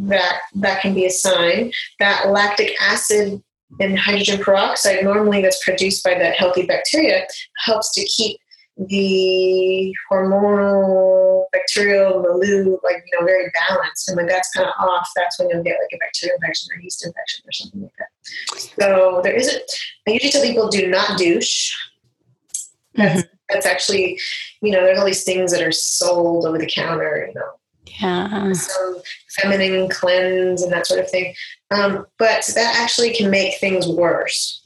that 0.09 0.40
that 0.55 0.81
can 0.81 0.94
be 0.94 1.07
a 1.07 1.11
sign. 1.11 1.72
That 1.98 2.29
lactic 2.29 2.75
acid 2.81 3.42
and 3.81 3.98
hydrogen 3.98 4.42
peroxide, 4.42 5.03
normally 5.03 5.40
that's 5.40 5.64
produced 5.64 6.05
by 6.05 6.14
that 6.14 6.37
healthy 6.37 6.66
bacteria, 6.66 7.27
helps 7.64 7.92
to 7.94 8.05
keep 8.05 8.38
the 8.77 9.94
hormonal 10.11 11.44
bacterial 11.53 12.22
milieu 12.22 12.79
like 12.83 12.96
you 12.96 13.20
know 13.20 13.27
very 13.27 13.51
balanced 13.68 14.09
and 14.09 14.16
when 14.16 14.27
that's 14.27 14.51
kind 14.53 14.66
of 14.66 14.72
off 14.81 15.07
that's 15.14 15.38
when 15.38 15.51
you'll 15.51 15.62
get 15.62 15.77
like 15.79 15.90
a 15.92 15.98
bacterial 15.98 16.35
infection 16.37 16.68
or 16.75 16.81
yeast 16.81 17.05
infection 17.05 17.44
or 17.46 17.53
something 17.53 17.83
like 17.83 17.92
that 17.98 18.09
so 18.81 19.20
there 19.22 19.35
isn't 19.35 19.70
i 20.09 20.12
usually 20.12 20.33
tell 20.33 20.42
people 20.42 20.68
do 20.68 20.88
not 20.88 21.18
douche 21.18 21.70
that's 22.94 23.22
mm-hmm. 23.22 23.32
That's 23.53 23.67
actually 23.67 24.19
you 24.61 24.71
know 24.71 24.83
there's 24.83 24.99
all 24.99 25.05
these 25.05 25.25
things 25.25 25.53
that 25.53 25.62
are 25.62 25.73
sold 25.73 26.47
over 26.47 26.59
the 26.59 26.67
counter 26.67 27.27
you 27.29 27.35
know 27.35 27.51
yeah. 28.01 28.53
some 28.53 28.97
feminine 29.41 29.88
cleanse 29.88 30.62
and 30.62 30.73
that 30.73 30.87
sort 30.87 31.01
of 31.01 31.11
thing. 31.11 31.35
Um, 31.71 32.07
but 32.19 32.45
that 32.55 32.77
actually 32.81 33.15
can 33.15 33.31
make 33.31 33.59
things 33.59 33.87
worse. 33.88 34.59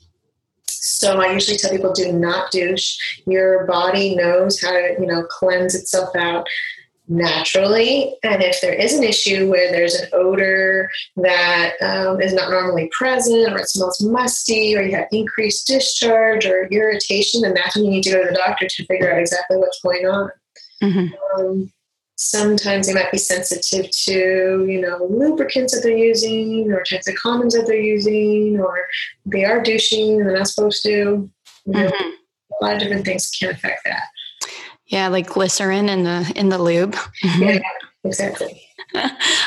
So 0.69 1.21
I 1.21 1.33
usually 1.33 1.57
tell 1.57 1.71
people 1.71 1.93
do 1.93 2.13
not 2.13 2.51
douche. 2.51 2.97
Your 3.27 3.67
body 3.67 4.15
knows 4.15 4.61
how 4.61 4.71
to, 4.71 4.97
you 4.99 5.07
know, 5.07 5.25
cleanse 5.25 5.75
itself 5.75 6.15
out 6.17 6.47
naturally. 7.09 8.17
And 8.23 8.43
if 8.43 8.61
there 8.61 8.73
is 8.73 8.95
an 8.95 9.05
issue 9.05 9.49
where 9.49 9.71
there's 9.71 9.95
an 9.95 10.09
odor 10.13 10.91
that 11.17 11.75
um, 11.81 12.21
is 12.21 12.33
not 12.33 12.51
normally 12.51 12.91
present, 12.97 13.53
or 13.53 13.59
it 13.59 13.69
smells 13.69 14.03
musty, 14.03 14.77
or 14.77 14.83
you 14.83 14.95
have 14.97 15.09
increased 15.13 15.67
discharge 15.67 16.47
or 16.47 16.67
irritation, 16.67 17.43
then 17.43 17.55
that's 17.55 17.77
when 17.77 17.85
you 17.85 17.91
need 17.91 18.03
to 18.05 18.11
go 18.11 18.23
to 18.23 18.29
the 18.29 18.37
doctor 18.37 18.67
to 18.67 18.87
figure 18.87 19.13
out 19.13 19.21
exactly 19.21 19.57
what's 19.57 19.81
going 19.83 20.07
on. 20.07 20.31
Mm-hmm. 20.83 21.41
Um, 21.41 21.73
sometimes 22.17 22.87
they 22.87 22.95
might 22.95 23.13
be 23.13 23.19
sensitive 23.19 23.91
to 23.91 24.67
you 24.67 24.81
know 24.81 25.07
lubricants 25.11 25.75
that 25.75 25.83
they're 25.83 25.97
using 25.97 26.73
or 26.73 26.83
types 26.83 27.07
of 27.07 27.15
condoms 27.15 27.53
that 27.53 27.67
they're 27.67 27.77
using 27.77 28.59
or 28.59 28.87
they 29.27 29.45
are 29.45 29.63
douching 29.63 30.19
and 30.19 30.27
they're 30.27 30.39
not 30.39 30.49
supposed 30.49 30.83
to 30.83 30.89
you 30.89 31.31
know, 31.67 31.91
mm-hmm. 31.91 32.09
a 32.61 32.65
lot 32.65 32.75
of 32.75 32.81
different 32.81 33.05
things 33.05 33.31
can 33.39 33.51
affect 33.51 33.85
that 33.85 34.05
yeah 34.89 35.09
like 35.09 35.29
glycerin 35.29 35.89
in 35.89 36.05
the 36.05 36.33
in 36.37 36.49
the 36.49 36.59
lube 36.59 36.97
yeah 37.39 37.59
exactly 38.05 38.63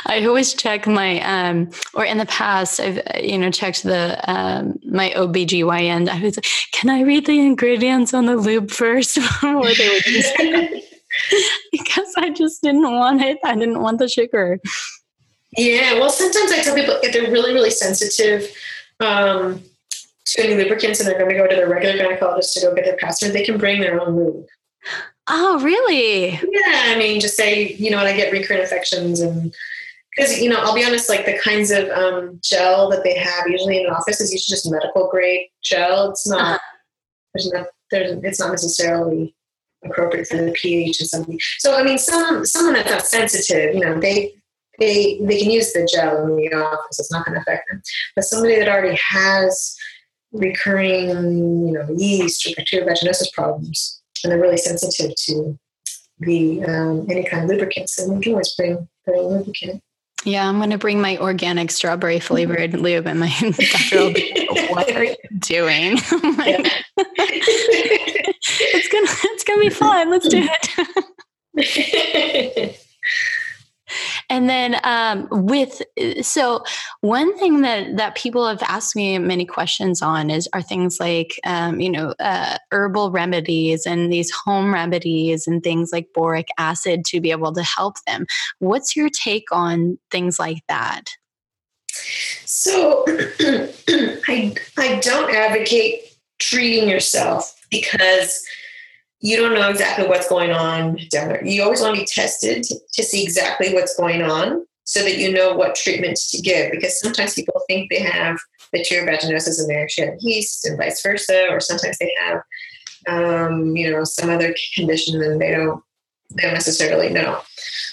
I 0.06 0.26
always 0.26 0.54
check 0.54 0.86
my 0.86 1.22
um 1.22 1.70
or 1.94 2.04
in 2.04 2.18
the 2.18 2.26
past 2.26 2.80
I've 2.80 3.02
you 3.24 3.38
know 3.38 3.50
checked 3.52 3.84
the 3.84 4.20
um 4.30 4.80
my 4.84 5.12
OBGYN 5.12 6.10
I 6.10 6.22
was 6.22 6.38
like, 6.38 6.46
can 6.74 6.90
I 6.90 7.02
read 7.02 7.26
the 7.26 7.40
ingredients 7.40 8.14
on 8.14 8.26
the 8.26 8.36
lube 8.36 8.70
first 8.70 9.16
before 9.16 9.74
they 9.74 9.90
would 9.90 10.06
use 10.06 10.32
it? 10.40 10.90
because 11.72 12.14
I 12.18 12.30
just 12.30 12.62
didn't 12.62 12.84
want 12.84 13.22
it. 13.22 13.38
I 13.44 13.56
didn't 13.56 13.82
want 13.82 14.00
the 14.00 14.08
sugar. 14.08 14.60
Yeah, 15.58 15.94
well, 15.94 16.10
sometimes 16.10 16.52
I 16.52 16.62
tell 16.62 16.76
people 16.76 16.96
if 17.02 17.14
they're 17.14 17.32
really, 17.32 17.54
really 17.54 17.72
sensitive 17.72 18.50
um, 19.00 19.64
to 20.26 20.44
any 20.44 20.56
lubricants 20.56 21.00
and 21.00 21.10
they're 21.10 21.18
going 21.18 21.32
to 21.32 21.36
go 21.36 21.48
to 21.48 21.56
their 21.56 21.68
regular 21.68 21.98
gynecologist 21.98 22.54
to 22.54 22.62
go 22.62 22.76
get 22.76 22.86
their 22.86 22.98
pap 22.98 23.14
smear, 23.14 23.32
they 23.32 23.44
can 23.44 23.58
bring 23.58 23.82
their 23.82 24.00
own 24.00 24.16
lube. 24.16 24.46
Oh, 25.30 25.60
really? 25.62 26.32
Yeah, 26.32 26.84
I 26.88 26.96
mean, 26.98 27.20
just 27.20 27.38
say, 27.38 27.74
you 27.74 27.92
know, 27.92 27.98
when 27.98 28.08
I 28.08 28.16
get 28.16 28.32
recurrent 28.34 28.64
infections 28.64 29.20
and 29.20 29.54
because 30.16 30.42
you 30.42 30.50
know 30.50 30.60
i'll 30.62 30.74
be 30.74 30.84
honest 30.84 31.08
like 31.08 31.28
the 31.28 31.38
kinds 31.38 31.70
of 31.70 31.88
um, 31.90 32.40
gel 32.44 32.90
that 32.90 33.04
they 33.04 33.16
have 33.16 33.46
usually 33.48 33.80
in 33.80 33.86
an 33.86 33.94
office 33.94 34.20
is 34.20 34.34
usually 34.34 34.56
just 34.56 34.70
medical 34.70 35.08
grade 35.08 35.48
gel 35.62 36.10
it's 36.10 36.28
not 36.28 36.42
uh-huh. 36.42 36.58
there's 37.36 37.52
not 37.54 37.68
there's 37.92 38.24
it's 38.24 38.40
not 38.40 38.50
necessarily 38.50 39.36
appropriate 39.84 40.28
for 40.28 40.38
the 40.38 40.52
pH 40.52 41.02
of 41.02 41.08
something. 41.08 41.40
So 41.60 41.76
I 41.76 41.84
mean, 41.84 41.98
some 41.98 42.46
someone 42.46 42.74
that's 42.74 42.90
not 42.90 43.06
sensitive, 43.06 43.76
you 43.76 43.82
know, 43.82 44.00
they 44.00 44.34
they 44.80 45.20
they 45.22 45.40
can 45.40 45.52
use 45.52 45.74
the 45.74 45.88
gel 45.92 46.24
in 46.24 46.36
the 46.36 46.54
office. 46.54 47.00
It's 47.00 47.12
not 47.12 47.26
going 47.26 47.36
to 47.36 47.42
affect 47.42 47.70
them. 47.70 47.82
But 48.16 48.26
somebody 48.26 48.58
that 48.60 48.68
already 48.68 48.98
has 49.10 49.76
recurring, 50.32 51.10
you 51.68 51.74
know, 51.74 51.88
yeast 51.98 52.46
or 52.48 52.56
bacterial 52.56 52.88
vaginosis 52.88 53.32
problems, 53.34 53.99
and 54.24 54.32
they're 54.32 54.40
really 54.40 54.58
sensitive 54.58 55.14
to 55.26 55.58
the 56.20 56.64
um, 56.66 57.08
any 57.10 57.24
kind 57.24 57.44
of 57.44 57.50
lubricants, 57.50 57.96
then 57.96 58.16
we 58.16 58.22
can 58.22 58.34
always 58.34 58.54
bring 58.56 58.88
the 59.06 59.14
lubricant. 59.14 59.82
Yeah, 60.26 60.50
I'm 60.50 60.58
going 60.58 60.72
to 60.72 60.78
bring 60.78 61.00
my 61.00 61.18
organic 61.18 61.72
strawberry 61.72 62.20
flavored 62.20 62.74
lube, 62.74 63.08
and 63.08 63.22
my 63.22 63.34
doctor 63.40 64.00
will 64.00 64.14
be 64.14 64.48
like, 64.52 64.70
"What 64.70 64.92
are 64.94 65.06
you 65.06 65.16
doing?" 65.38 65.98
it's 68.60 68.88
gonna, 68.90 69.08
it's 69.34 69.44
gonna 69.46 69.62
be 69.62 69.70
fun. 69.70 70.10
Let's 70.10 70.28
do 70.28 70.46
it. 71.56 72.86
and 74.30 74.50
then 74.50 74.80
um, 74.84 75.28
with 75.32 75.82
so 76.22 76.64
one 77.02 77.38
thing 77.38 77.62
that 77.62 77.98
that 77.98 78.16
people 78.16 78.48
have 78.48 78.62
asked 78.64 78.96
me 78.96 79.18
many 79.18 79.46
questions 79.46 80.02
on 80.02 80.30
is 80.30 80.48
are 80.54 80.62
things 80.62 81.00
like 81.00 81.40
um, 81.46 81.80
you 81.80 81.90
know 81.90 82.14
uh, 82.20 82.58
herbal 82.72 83.12
remedies 83.12 83.86
and 83.86 84.12
these 84.14 84.32
home 84.32 84.74
remedies 84.74 85.48
and 85.48 85.64
things 85.64 85.92
like 85.92 86.08
boric 86.14 86.48
acid 86.58 87.06
to 87.06 87.20
be 87.20 87.32
able 87.32 87.54
to 87.54 87.64
help 87.64 87.96
them. 88.06 88.26
What's 88.60 88.96
your 88.96 89.10
take 89.10 89.52
on 89.52 89.98
things 90.12 90.40
like 90.40 90.64
that? 90.68 91.06
So 92.46 93.04
I, 93.08 94.56
I 94.78 95.00
don't 95.02 95.34
advocate 95.34 96.02
treating 96.40 96.88
yourself 96.88 97.60
because 97.70 98.44
you 99.22 99.38
don't 99.38 99.54
know 99.54 99.70
exactly 99.70 100.08
what's 100.08 100.30
going 100.30 100.52
on 100.52 100.98
down 101.12 101.28
there. 101.30 101.46
You 101.46 101.64
always 101.64 101.82
want 101.82 101.96
to 101.96 102.02
be 102.02 102.08
tested 102.08 102.64
to 102.64 103.04
see 103.04 103.24
exactly 103.24 103.74
what's 103.74 103.98
going 103.98 104.22
on 104.22 104.66
so 104.90 105.04
that 105.04 105.20
you 105.20 105.32
know 105.32 105.54
what 105.54 105.76
treatments 105.76 106.32
to 106.32 106.42
give 106.42 106.72
because 106.72 107.00
sometimes 107.00 107.36
people 107.36 107.62
think 107.68 107.92
they 107.92 108.00
have 108.00 108.40
the 108.72 108.80
bacterial 108.80 109.06
vaginosis 109.06 109.60
and 109.60 109.70
they 109.70 109.76
actually 109.76 110.08
have 110.08 110.16
yeast 110.20 110.66
and 110.66 110.78
vice 110.78 111.02
versa 111.04 111.48
or 111.50 111.60
sometimes 111.60 111.98
they 112.00 112.12
have 112.26 112.42
um, 113.08 113.76
you 113.76 113.92
know 113.92 114.04
some 114.04 114.32
other 114.32 114.56
condition 114.76 115.22
and 115.22 115.40
they 115.40 115.52
don't 115.52 115.84
they 116.36 116.42
don't 116.42 116.54
necessarily 116.54 117.10
know 117.10 117.40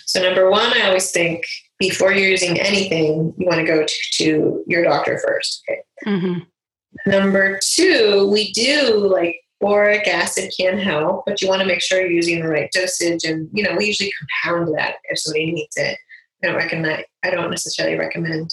so 0.07 0.23
number 0.23 0.51
one 0.51 0.73
i 0.73 0.87
always 0.87 1.11
think 1.11 1.45
before 1.79 2.13
you're 2.13 2.31
using 2.31 2.59
anything 2.61 3.35
you 3.37 3.47
want 3.47 3.61
to 3.61 3.67
go 3.67 3.85
to, 3.85 3.95
to 4.13 4.65
your 4.67 4.83
doctor 4.83 5.21
first 5.27 5.63
okay 5.69 5.81
mm-hmm. 6.07 7.11
number 7.11 7.59
two 7.63 8.27
we 8.33 8.53
do 8.53 9.07
like 9.07 9.37
boric 9.61 10.07
acid 10.07 10.53
can 10.59 10.79
help, 10.79 11.25
but 11.27 11.41
you 11.41 11.49
want 11.49 11.61
to 11.61 11.67
make 11.67 11.81
sure 11.81 12.01
you're 12.01 12.11
using 12.11 12.41
the 12.41 12.49
right 12.49 12.71
dosage. 12.73 13.25
And 13.25 13.49
you 13.53 13.63
know, 13.63 13.75
we 13.77 13.87
usually 13.87 14.13
compound 14.43 14.75
that 14.77 14.97
if 15.05 15.19
somebody 15.19 15.53
needs 15.53 15.77
it. 15.77 15.99
I 16.43 16.49
don't 16.49 16.57
recommend. 16.57 17.05
I 17.25 17.31
don't 17.31 17.51
necessarily 17.51 17.99
recommend 17.99 18.51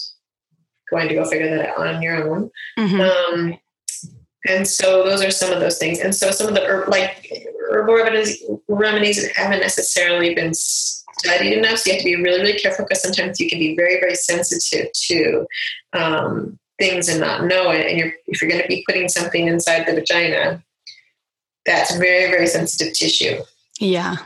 going 0.90 1.08
to 1.08 1.14
go 1.14 1.24
figure 1.24 1.56
that 1.56 1.68
out 1.68 1.86
on 1.86 2.02
your 2.02 2.28
own. 2.28 2.50
Mm-hmm. 2.78 3.00
Um, 3.00 3.58
and 4.46 4.66
so 4.66 5.04
those 5.04 5.22
are 5.22 5.30
some 5.30 5.52
of 5.52 5.60
those 5.60 5.78
things. 5.78 6.00
And 6.00 6.14
so 6.14 6.30
some 6.30 6.48
of 6.48 6.54
the 6.54 6.64
herb, 6.64 6.88
like 6.88 7.30
herbal 7.70 7.94
remedies, 7.94 8.42
remedies 8.68 9.26
haven't 9.34 9.60
necessarily 9.60 10.34
been 10.34 10.52
studied 10.54 11.54
enough. 11.54 11.78
So 11.78 11.90
you 11.90 11.96
have 11.96 12.04
to 12.04 12.04
be 12.04 12.16
really, 12.16 12.40
really 12.40 12.58
careful 12.58 12.84
because 12.84 13.02
sometimes 13.02 13.40
you 13.40 13.48
can 13.48 13.58
be 13.58 13.74
very, 13.74 13.98
very 14.00 14.14
sensitive 14.14 14.92
to 14.92 15.46
um, 15.94 16.58
things 16.78 17.08
and 17.08 17.20
not 17.20 17.44
know 17.44 17.70
it, 17.70 17.86
and 17.86 17.98
you're 17.98 18.12
if 18.26 18.42
you're 18.42 18.50
going 18.50 18.62
to 18.62 18.68
be 18.68 18.84
putting 18.86 19.08
something 19.08 19.46
inside 19.46 19.86
the 19.86 19.94
vagina, 19.94 20.62
that's 21.66 21.96
very 21.96 22.30
very 22.30 22.46
sensitive 22.46 22.94
tissue. 22.94 23.42
Yeah. 23.80 24.16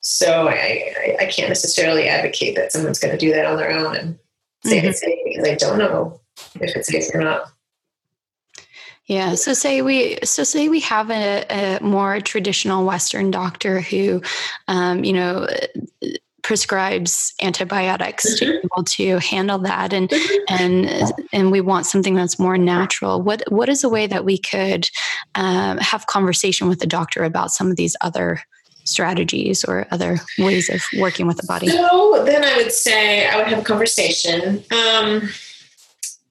So 0.00 0.46
I, 0.48 0.92
I, 1.00 1.16
I 1.22 1.26
can't 1.26 1.48
necessarily 1.48 2.06
advocate 2.06 2.54
that 2.54 2.70
someone's 2.70 3.00
going 3.00 3.10
to 3.10 3.18
do 3.18 3.32
that 3.32 3.44
on 3.44 3.56
their 3.56 3.72
own 3.72 3.96
and 3.96 4.18
say 4.64 4.78
mm-hmm. 4.78 4.86
it's 4.86 5.00
safe 5.00 5.18
because 5.24 5.48
I 5.48 5.54
don't 5.56 5.78
know 5.78 6.20
if 6.60 6.76
it's 6.76 6.88
safe 6.88 7.12
or 7.12 7.20
not. 7.20 7.50
Yeah. 9.06 9.34
So 9.34 9.52
say 9.52 9.82
we 9.82 10.18
so 10.24 10.44
say 10.44 10.68
we 10.68 10.80
have 10.80 11.10
a, 11.10 11.44
a 11.50 11.82
more 11.82 12.20
traditional 12.20 12.84
Western 12.84 13.30
doctor 13.30 13.80
who, 13.80 14.20
um, 14.68 15.04
you 15.04 15.12
know, 15.12 15.48
prescribes 16.46 17.34
antibiotics 17.42 18.24
mm-hmm. 18.24 18.44
to 18.44 18.52
be 18.52 18.68
able 18.72 18.84
to 18.84 19.18
handle 19.18 19.58
that 19.58 19.92
and 19.92 20.08
mm-hmm. 20.08 20.62
and 20.62 21.12
and 21.32 21.50
we 21.50 21.60
want 21.60 21.86
something 21.86 22.14
that's 22.14 22.38
more 22.38 22.56
natural 22.56 23.20
what 23.20 23.42
what 23.48 23.68
is 23.68 23.82
a 23.82 23.88
way 23.88 24.06
that 24.06 24.24
we 24.24 24.38
could 24.38 24.88
um, 25.34 25.76
have 25.78 26.06
conversation 26.06 26.68
with 26.68 26.78
the 26.78 26.86
doctor 26.86 27.24
about 27.24 27.50
some 27.50 27.68
of 27.68 27.74
these 27.74 27.96
other 28.00 28.40
strategies 28.84 29.64
or 29.64 29.88
other 29.90 30.20
ways 30.38 30.70
of 30.70 30.80
working 31.00 31.26
with 31.26 31.36
the 31.36 31.46
body? 31.48 31.66
So 31.66 32.22
then 32.24 32.44
I 32.44 32.56
would 32.56 32.70
say 32.70 33.26
I 33.26 33.36
would 33.36 33.48
have 33.48 33.58
a 33.58 33.64
conversation. 33.64 34.62
Um, 34.70 35.28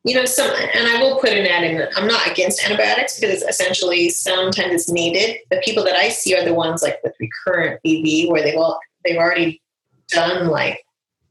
you 0.05 0.16
know, 0.16 0.24
some, 0.24 0.49
and 0.49 0.88
I 0.88 1.01
will 1.01 1.20
put 1.20 1.32
an 1.32 1.45
ad 1.45 1.66
in. 1.66 1.78
That 1.78 1.89
I'm 1.97 2.07
not 2.07 2.26
against 2.26 2.63
antibiotics 2.63 3.20
because 3.20 3.41
essentially 3.41 4.07
sometimes 4.07 4.72
it's 4.72 4.89
needed. 4.89 5.39
The 5.49 5.61
people 5.66 5.84
that 5.84 5.95
I 5.95 6.07
see 6.07 6.34
are 6.38 6.45
the 6.45 6.53
ones 6.53 6.82
like 6.82 6.99
with 7.03 7.16
recurrent 7.20 7.82
BV 7.86 8.30
where 8.30 8.43
they've 8.43 8.57
all, 8.57 8.80
they've 9.03 9.18
already 9.18 9.61
done 10.10 10.47
like 10.47 10.84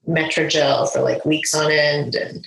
Metrogel 0.08 0.90
for 0.92 1.00
like 1.00 1.24
weeks 1.24 1.54
on 1.54 1.70
end 1.70 2.14
and 2.14 2.44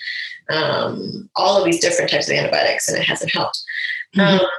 um, 0.49 1.29
all 1.35 1.57
of 1.57 1.65
these 1.65 1.79
different 1.79 2.09
types 2.09 2.29
of 2.29 2.35
antibiotics, 2.35 2.87
and 2.87 2.97
it 2.97 3.03
hasn't 3.03 3.33
helped. 3.33 3.61
Mm-hmm. 4.15 4.43
Um, 4.43 4.49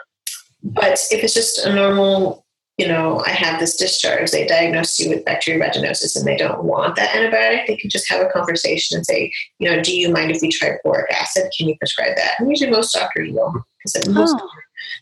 but 0.63 0.99
if 1.11 1.25
it's 1.25 1.35
just 1.35 1.65
a 1.65 1.75
normal 1.75 2.45
you 2.79 2.87
know, 2.87 3.21
I 3.27 3.31
have 3.31 3.59
this 3.59 3.77
discharge, 3.77 4.31
they 4.31 4.47
diagnose 4.47 5.01
you 5.01 5.11
with 5.11 5.25
bacterial 5.25 5.67
vaginosis 5.67 6.17
and 6.17 6.25
they 6.25 6.37
don't 6.37 6.63
want 6.63 6.95
that 6.95 7.11
antibiotic, 7.11 7.67
they 7.67 7.77
can 7.77 7.91
just 7.91 8.09
have 8.09 8.25
a 8.25 8.31
conversation 8.31 8.97
and 8.97 9.05
say, 9.05 9.33
you 9.59 9.69
know, 9.69 9.83
do 9.83 9.95
you 9.95 10.13
mind 10.13 10.31
if 10.31 10.41
we 10.41 10.49
try 10.49 10.79
boric 10.85 11.11
acid? 11.11 11.51
Can 11.59 11.69
you 11.69 11.77
prescribe 11.77 12.15
that? 12.15 12.37
And 12.39 12.49
usually 12.49 12.71
most 12.71 12.95
doctors 12.95 13.33
will, 13.33 13.53
because 13.85 14.09
most 14.09 14.37
oh. 14.39 14.49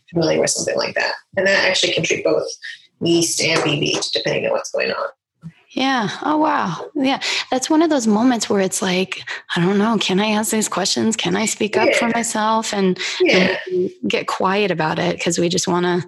familiar 0.09 0.41
with 0.41 0.49
something 0.49 0.75
like 0.75 0.95
that. 0.95 1.13
And 1.37 1.45
that 1.45 1.65
actually 1.65 1.93
can 1.93 2.03
treat 2.03 2.23
both 2.23 2.47
yeast 2.99 3.39
and 3.43 3.59
BV, 3.59 4.11
depending 4.11 4.47
on 4.47 4.53
what's 4.53 4.71
going 4.71 4.89
on. 4.89 5.09
Yeah. 5.77 6.09
Oh, 6.23 6.37
wow. 6.37 6.89
Yeah. 6.95 7.21
That's 7.51 7.69
one 7.69 7.83
of 7.83 7.91
those 7.91 8.07
moments 8.07 8.49
where 8.49 8.61
it's 8.61 8.81
like, 8.81 9.21
I 9.55 9.63
don't 9.63 9.77
know, 9.77 9.95
can 9.99 10.19
I 10.19 10.31
ask 10.31 10.51
these 10.51 10.67
questions? 10.67 11.15
Can 11.15 11.35
I 11.35 11.45
speak 11.45 11.77
up 11.77 11.89
yeah. 11.89 11.97
for 11.97 12.07
myself 12.09 12.73
and, 12.73 12.97
yeah. 13.21 13.59
and, 13.67 13.91
get 14.07 14.25
quiet 14.25 14.71
about 14.71 14.97
it? 14.97 15.17
Because 15.17 15.37
we 15.37 15.49
just 15.49 15.67
want 15.67 15.85
to, 15.85 16.03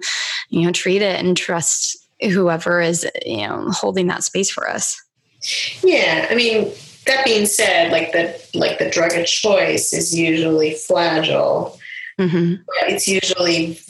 you 0.48 0.62
know, 0.62 0.72
treat 0.72 1.02
it 1.02 1.24
and 1.24 1.36
trust 1.36 1.96
whoever 2.20 2.80
is, 2.80 3.08
you 3.24 3.46
know, 3.46 3.70
holding 3.70 4.08
that 4.08 4.24
space 4.24 4.50
for 4.50 4.68
us. 4.68 5.00
Yeah. 5.84 6.26
I 6.28 6.34
mean, 6.34 6.72
that 7.06 7.24
being 7.24 7.46
said, 7.46 7.92
like 7.92 8.10
the 8.10 8.44
like 8.58 8.80
the 8.80 8.90
drug 8.90 9.12
of 9.12 9.24
choice 9.24 9.92
is 9.92 10.18
usually 10.18 10.72
flagyl. 10.72 11.78
Mm-hmm. 12.18 12.62
It's 12.88 13.06
usually 13.06 13.80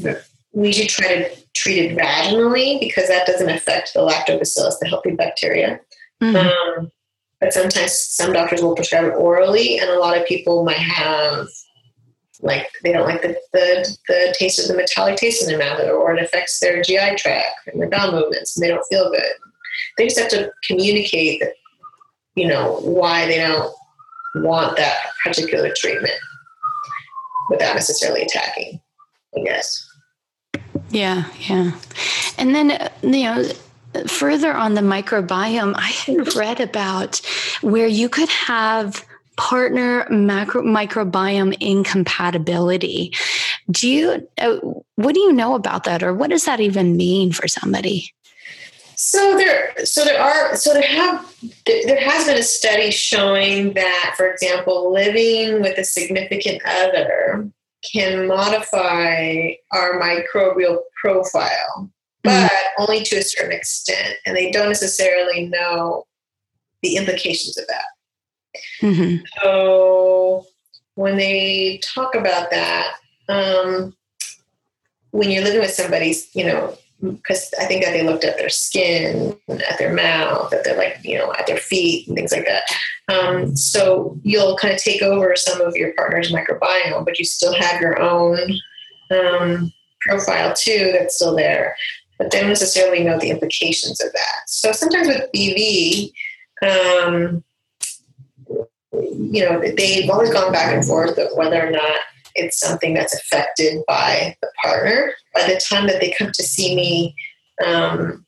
we 0.52 0.68
usually 0.68 0.88
try 0.88 1.08
to 1.08 1.36
treat 1.54 1.78
it 1.78 1.98
vaginally 1.98 2.78
because 2.80 3.08
that 3.08 3.26
doesn't 3.26 3.48
affect 3.48 3.94
the 3.94 4.00
lactobacillus, 4.00 4.78
the 4.80 4.88
healthy 4.88 5.12
bacteria. 5.12 5.80
Mm-hmm. 6.22 6.80
Um, 6.80 6.92
but 7.40 7.52
sometimes 7.52 7.92
some 7.92 8.32
doctors 8.32 8.62
will 8.62 8.74
prescribe 8.74 9.04
it 9.04 9.14
orally, 9.16 9.78
and 9.78 9.88
a 9.88 9.98
lot 9.98 10.16
of 10.16 10.26
people 10.26 10.64
might 10.64 10.78
have 10.78 11.46
like 12.42 12.70
they 12.82 12.92
don't 12.92 13.06
like 13.06 13.22
the, 13.22 13.36
the, 13.52 13.96
the 14.08 14.34
taste 14.38 14.58
of 14.58 14.68
the 14.68 14.74
metallic 14.74 15.16
taste 15.16 15.42
in 15.42 15.48
their 15.48 15.58
mouth, 15.58 15.80
or 15.88 16.14
it 16.14 16.22
affects 16.22 16.60
their 16.60 16.82
GI 16.82 17.16
tract 17.16 17.54
and 17.66 17.80
their 17.80 17.88
bowel 17.88 18.12
movements, 18.12 18.56
and 18.56 18.64
they 18.64 18.68
don't 18.68 18.86
feel 18.90 19.10
good. 19.10 19.32
They 19.96 20.06
just 20.06 20.18
have 20.18 20.30
to 20.30 20.52
communicate 20.66 21.40
that 21.40 21.54
you 22.34 22.46
know 22.46 22.76
why 22.80 23.26
they 23.26 23.38
don't 23.38 23.74
want 24.36 24.76
that 24.76 24.96
particular 25.24 25.72
treatment 25.74 26.14
without 27.48 27.74
necessarily 27.74 28.22
attacking. 28.22 28.80
I 29.36 29.42
guess. 29.42 29.89
Yeah, 30.90 31.24
yeah. 31.48 31.72
And 32.36 32.54
then, 32.54 32.90
you 33.02 33.24
know, 33.24 33.44
further 34.06 34.52
on 34.52 34.74
the 34.74 34.80
microbiome, 34.80 35.74
I 35.76 35.88
had 35.88 36.34
read 36.34 36.60
about 36.60 37.20
where 37.60 37.86
you 37.86 38.08
could 38.08 38.28
have 38.28 39.04
partner 39.36 40.06
macro, 40.10 40.62
microbiome 40.62 41.56
incompatibility. 41.60 43.12
Do 43.70 43.88
you, 43.88 44.28
uh, 44.38 44.56
what 44.96 45.14
do 45.14 45.20
you 45.20 45.32
know 45.32 45.54
about 45.54 45.84
that, 45.84 46.02
or 46.02 46.12
what 46.12 46.30
does 46.30 46.44
that 46.44 46.60
even 46.60 46.96
mean 46.96 47.32
for 47.32 47.48
somebody? 47.48 48.12
So 48.96 49.36
there, 49.38 49.72
so 49.86 50.04
there 50.04 50.20
are, 50.20 50.56
so 50.56 50.74
there 50.74 50.82
have, 50.82 51.34
there 51.64 52.00
has 52.00 52.26
been 52.26 52.36
a 52.36 52.42
study 52.42 52.90
showing 52.90 53.72
that, 53.72 54.14
for 54.16 54.30
example, 54.30 54.92
living 54.92 55.62
with 55.62 55.78
a 55.78 55.84
significant 55.84 56.60
other 56.66 57.50
can 57.82 58.26
modify 58.26 59.52
our 59.72 60.00
microbial 60.00 60.78
profile, 61.00 61.90
but 62.22 62.50
mm-hmm. 62.50 62.82
only 62.82 63.02
to 63.04 63.16
a 63.16 63.22
certain 63.22 63.52
extent. 63.52 64.16
And 64.26 64.36
they 64.36 64.50
don't 64.50 64.68
necessarily 64.68 65.46
know 65.46 66.04
the 66.82 66.96
implications 66.96 67.56
of 67.58 67.66
that. 67.68 67.84
Mm-hmm. 68.82 69.24
So 69.42 70.46
when 70.94 71.16
they 71.16 71.80
talk 71.82 72.14
about 72.14 72.50
that, 72.50 72.94
um, 73.28 73.96
when 75.12 75.30
you're 75.30 75.44
living 75.44 75.60
with 75.60 75.72
somebody, 75.72 76.14
you 76.34 76.44
know, 76.44 76.76
because 77.02 77.52
I 77.58 77.64
think 77.64 77.84
that 77.84 77.92
they 77.92 78.02
looked 78.02 78.24
at 78.24 78.36
their 78.36 78.50
skin, 78.50 79.36
at 79.48 79.78
their 79.78 79.92
mouth, 79.92 80.52
at 80.52 80.64
their 80.64 80.76
like, 80.76 80.98
you 81.02 81.16
know, 81.16 81.32
at 81.32 81.46
their 81.46 81.56
feet 81.56 82.06
and 82.06 82.16
things 82.16 82.32
like 82.32 82.46
that. 82.46 82.62
Um, 83.08 83.56
so 83.56 84.18
you'll 84.22 84.56
kind 84.56 84.74
of 84.74 84.80
take 84.80 85.02
over 85.02 85.34
some 85.36 85.60
of 85.60 85.76
your 85.76 85.92
partner's 85.94 86.32
microbiome, 86.32 87.04
but 87.04 87.18
you 87.18 87.24
still 87.24 87.54
have 87.54 87.80
your 87.80 88.00
own 88.00 88.38
um, 89.10 89.72
profile 90.02 90.54
too 90.54 90.90
that's 90.92 91.16
still 91.16 91.34
there. 91.34 91.74
But 92.18 92.30
they 92.30 92.40
don't 92.40 92.50
necessarily 92.50 93.02
know 93.02 93.18
the 93.18 93.30
implications 93.30 94.00
of 94.00 94.12
that. 94.12 94.42
So 94.46 94.72
sometimes 94.72 95.08
with 95.08 95.30
BV, 95.34 96.12
um, 96.62 97.42
you 98.92 99.44
know, 99.44 99.60
they've 99.60 100.10
always 100.10 100.30
gone 100.30 100.52
back 100.52 100.74
and 100.74 100.84
forth 100.84 101.16
of 101.16 101.28
whether 101.34 101.66
or 101.66 101.70
not 101.70 101.96
it's 102.40 102.58
something 102.58 102.94
that's 102.94 103.14
affected 103.14 103.82
by 103.86 104.36
the 104.40 104.48
partner. 104.62 105.12
By 105.34 105.46
the 105.46 105.60
time 105.60 105.86
that 105.86 106.00
they 106.00 106.14
come 106.18 106.32
to 106.32 106.42
see 106.42 106.74
me, 106.74 107.14
um, 107.64 108.24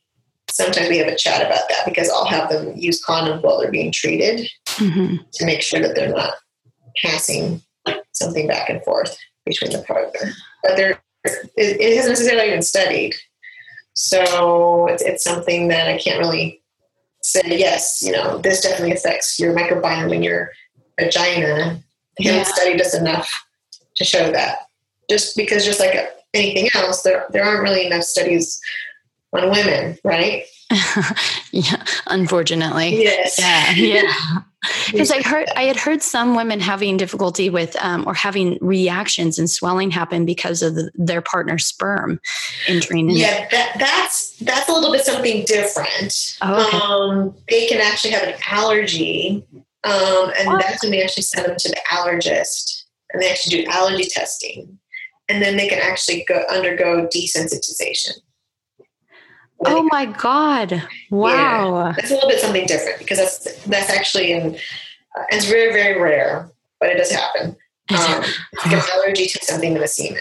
sometimes 0.51 0.89
we 0.89 0.99
have 0.99 1.09
a 1.09 1.17
chat 1.17 1.45
about 1.45 1.69
that 1.69 1.85
because 1.87 2.11
I'll 2.11 2.27
have 2.27 2.51
them 2.51 2.77
use 2.77 3.05
condoms 3.05 3.43
while 3.43 3.59
they're 3.59 3.71
being 3.71 3.93
treated 3.93 4.49
mm-hmm. 4.67 5.17
to 5.33 5.47
make 5.47 5.63
sure 5.63 5.81
that 5.81 5.95
they're 5.95 6.15
not 6.15 6.35
passing 7.03 7.63
something 8.13 8.47
back 8.47 8.69
and 8.69 8.83
forth 8.85 9.17
between 9.47 9.73
the 9.73 9.83
partner. 9.83 10.33
But 10.63 10.77
there, 10.77 11.03
it, 11.25 11.81
it 11.81 11.97
hasn't 11.97 12.13
necessarily 12.13 12.51
been 12.51 12.63
studied, 12.63 13.15
so 13.95 14.87
it's, 14.89 15.03
it's 15.03 15.25
something 15.25 15.69
that 15.69 15.89
I 15.89 15.99
can't 15.99 16.19
really 16.19 16.63
say. 17.23 17.43
Yes, 17.47 18.03
you 18.03 18.13
know, 18.13 18.39
this 18.39 18.63
definitely 18.63 18.95
affects 18.95 19.39
your 19.39 19.55
microbiome 19.55 20.15
in 20.15 20.23
your 20.23 20.51
vagina. 20.99 21.83
They 22.19 22.25
haven't 22.25 22.47
studied 22.47 22.81
us 22.81 22.95
enough 22.95 23.31
to 23.97 24.05
show 24.05 24.31
that. 24.33 24.59
Just 25.11 25.37
because, 25.37 25.65
just 25.65 25.81
like 25.81 25.95
anything 26.35 26.69
else, 26.75 27.03
there 27.03 27.27
there 27.31 27.45
aren't 27.45 27.63
really 27.63 27.87
enough 27.87 28.05
studies 28.05 28.61
on 29.33 29.51
women, 29.51 29.99
right? 30.05 30.45
yeah, 31.53 31.85
unfortunately. 32.07 33.03
Yes. 33.03 33.39
Yeah, 33.39 33.73
yeah. 33.75 34.13
Because 34.93 35.11
I 35.11 35.23
heard 35.23 35.49
I 35.57 35.65
had 35.65 35.77
heard 35.77 36.03
some 36.03 36.37
women 36.37 36.61
having 36.61 36.97
difficulty 36.97 37.51
with 37.51 37.77
um, 37.83 38.05
or 38.07 38.15
having 38.15 38.59
reactions 38.61 39.39
and 39.39 39.51
swelling 39.51 39.91
happen 39.91 40.25
because 40.25 40.63
of 40.63 40.77
the, 40.77 40.91
their 40.95 41.21
partner's 41.21 41.67
sperm 41.67 42.21
entering. 42.69 43.11
Yeah, 43.11 43.49
that, 43.51 43.77
that's 43.79 44.39
that's 44.39 44.69
a 44.69 44.73
little 44.73 44.93
bit 44.93 45.05
something 45.05 45.45
different. 45.47 46.39
Oh, 46.43 46.67
okay. 46.67 46.77
um, 46.79 47.35
they 47.49 47.67
can 47.67 47.81
actually 47.81 48.13
have 48.13 48.23
an 48.23 48.35
allergy, 48.49 49.45
um, 49.83 50.33
and 50.39 50.61
that's 50.61 50.85
when 50.85 50.93
we 50.93 51.03
actually 51.03 51.25
send 51.25 51.49
them 51.49 51.57
to 51.59 51.69
the 51.69 51.81
allergist 51.91 52.82
and 53.13 53.23
they 53.23 53.31
actually 53.31 53.65
do 53.65 53.71
allergy 53.71 54.05
testing, 54.05 54.79
and 55.29 55.43
then 55.43 55.57
they 55.57 55.69
can 55.69 55.79
actually 55.79 56.25
go 56.29 56.43
undergo 56.51 57.09
desensitization. 57.09 58.13
Oh 59.65 59.89
my 59.91 60.07
god! 60.07 60.83
Wow, 61.11 61.87
yeah, 61.87 61.93
that's 61.97 62.11
a 62.11 62.15
little 62.15 62.29
bit 62.29 62.41
something 62.41 62.67
different 62.67 62.99
because 62.99 63.19
that's 63.19 63.65
that's 63.65 63.91
actually 63.91 64.33
in 64.33 64.57
uh, 65.17 65.25
it's 65.31 65.47
very 65.47 65.73
very 65.73 66.01
rare, 66.01 66.51
but 66.81 66.89
it 66.89 66.99
does 66.99 67.11
happen. 67.11 67.57
Um, 67.91 68.25
it's 68.53 68.65
like 68.65 68.75
an 68.75 68.83
allergy 68.95 69.27
to 69.27 69.39
something 69.43 69.75
in 69.75 69.81
the 69.81 69.87
semen. 69.87 70.21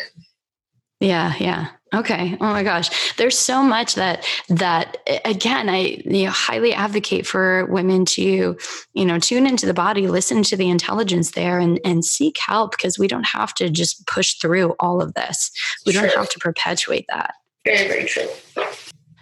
Yeah, 1.00 1.34
yeah. 1.40 1.68
Okay. 1.94 2.38
Oh 2.40 2.52
my 2.52 2.64
gosh. 2.64 3.14
There's 3.16 3.38
so 3.38 3.62
much 3.62 3.96
that 3.96 4.26
that 4.48 4.98
again, 5.26 5.68
I 5.68 6.02
you 6.06 6.26
know, 6.26 6.32
highly 6.32 6.74
advocate 6.74 7.28
for 7.28 7.66
women 7.66 8.06
to, 8.06 8.58
you 8.94 9.06
know, 9.06 9.20
tune 9.20 9.46
into 9.46 9.66
the 9.66 9.74
body, 9.74 10.08
listen 10.08 10.42
to 10.44 10.56
the 10.56 10.70
intelligence 10.70 11.32
there 11.32 11.60
and 11.60 11.82
and 11.84 12.06
seek 12.06 12.38
help 12.38 12.72
because 12.72 12.98
we 12.98 13.08
don't 13.08 13.28
have 13.28 13.54
to 13.56 13.70
just 13.70 14.08
push 14.08 14.36
through 14.36 14.74
all 14.80 15.02
of 15.02 15.14
this. 15.16 15.52
We 15.86 15.92
don't 15.92 16.12
have 16.14 16.30
to 16.30 16.40
perpetuate 16.40 17.06
that. 17.10 17.34
Very, 17.66 17.88
very 17.88 18.06
true. 18.06 18.28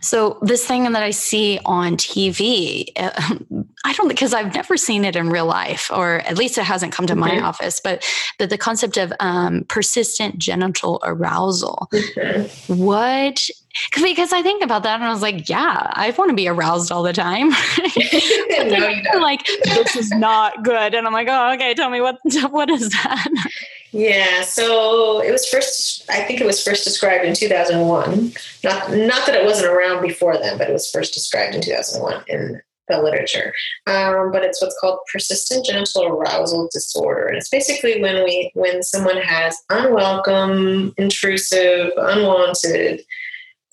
So 0.02 0.38
this 0.41 0.66
thing 0.66 0.84
that 0.91 1.04
I 1.04 1.12
see 1.12 1.60
on 1.66 1.97
TV, 1.97 2.88
uh, 2.95 3.12
I 3.86 3.93
don't 3.93 4.08
because 4.08 4.34
I've 4.34 4.54
never 4.54 4.78
seen 4.78 5.06
it 5.06 5.16
in 5.16 5.30
real 5.30 5.45
life, 5.45 5.89
or 5.93 6.20
at 6.20 6.38
least 6.38 6.58
it 6.58 6.64
hasn't 6.64 6.93
come 6.93 7.08
to 7.08 7.16
my 7.16 7.32
mm-hmm. 7.32 7.45
office. 7.45 7.80
But 7.80 8.06
the, 8.38 8.47
the 8.47 8.58
concept 8.58 8.97
of 8.97 9.14
um, 9.20 9.66
persistent 9.68 10.38
genital 10.38 11.00
arousal. 11.04 11.88
Mm-hmm. 11.91 12.76
What? 12.76 13.50
Because 13.91 14.34
I 14.34 14.41
think 14.41 14.63
about 14.63 14.84
that 14.84 14.95
and 14.95 15.03
I 15.03 15.11
was 15.11 15.22
like, 15.22 15.47
yeah, 15.47 15.91
I 15.93 16.09
want 16.11 16.30
to 16.30 16.36
be 16.36 16.47
aroused 16.47 16.91
all 16.91 17.03
the 17.03 17.13
time. 17.13 17.49
no, 18.49 19.20
like 19.20 19.45
this 19.63 19.95
is 19.95 20.09
not 20.11 20.63
good, 20.63 20.93
and 20.93 21.05
I'm 21.05 21.13
like, 21.13 21.28
oh, 21.30 21.53
okay, 21.53 21.74
tell 21.74 21.89
me 21.89 22.01
what 22.01 22.17
what 22.49 22.70
is 22.70 22.89
that? 22.89 23.28
Yeah, 23.91 24.41
so 24.41 25.22
it 25.22 25.32
was 25.32 25.47
first. 25.47 26.09
I 26.09 26.22
think 26.22 26.41
it 26.41 26.45
was 26.45 26.63
first 26.63 26.84
described 26.84 27.26
in 27.26 27.34
2001. 27.36 28.34
Not 28.63 28.91
not 28.91 29.26
that 29.26 29.36
it 29.36 29.45
wasn't 29.45 29.72
around 29.72 30.01
before 30.01 30.38
then, 30.38 30.57
but 30.57 30.70
it 30.70 30.74
was 30.74 30.89
first 30.89 31.13
described 31.13 31.55
in 31.55 31.61
2001 31.61 32.24
in 32.28 32.61
the 32.88 33.01
literature. 33.01 33.53
Um, 33.88 34.32
but 34.32 34.43
it's 34.43 34.61
what's 34.61 34.78
called 34.80 34.99
persistent 35.11 35.65
genital 35.65 36.07
arousal 36.07 36.70
disorder, 36.74 37.28
and 37.28 37.38
it's 37.38 37.49
basically 37.49 38.01
when 38.01 38.24
we 38.24 38.51
when 38.55 38.84
someone 38.84 39.17
has 39.17 39.57
unwelcome, 39.70 40.93
intrusive, 40.97 41.91
unwanted, 41.97 43.01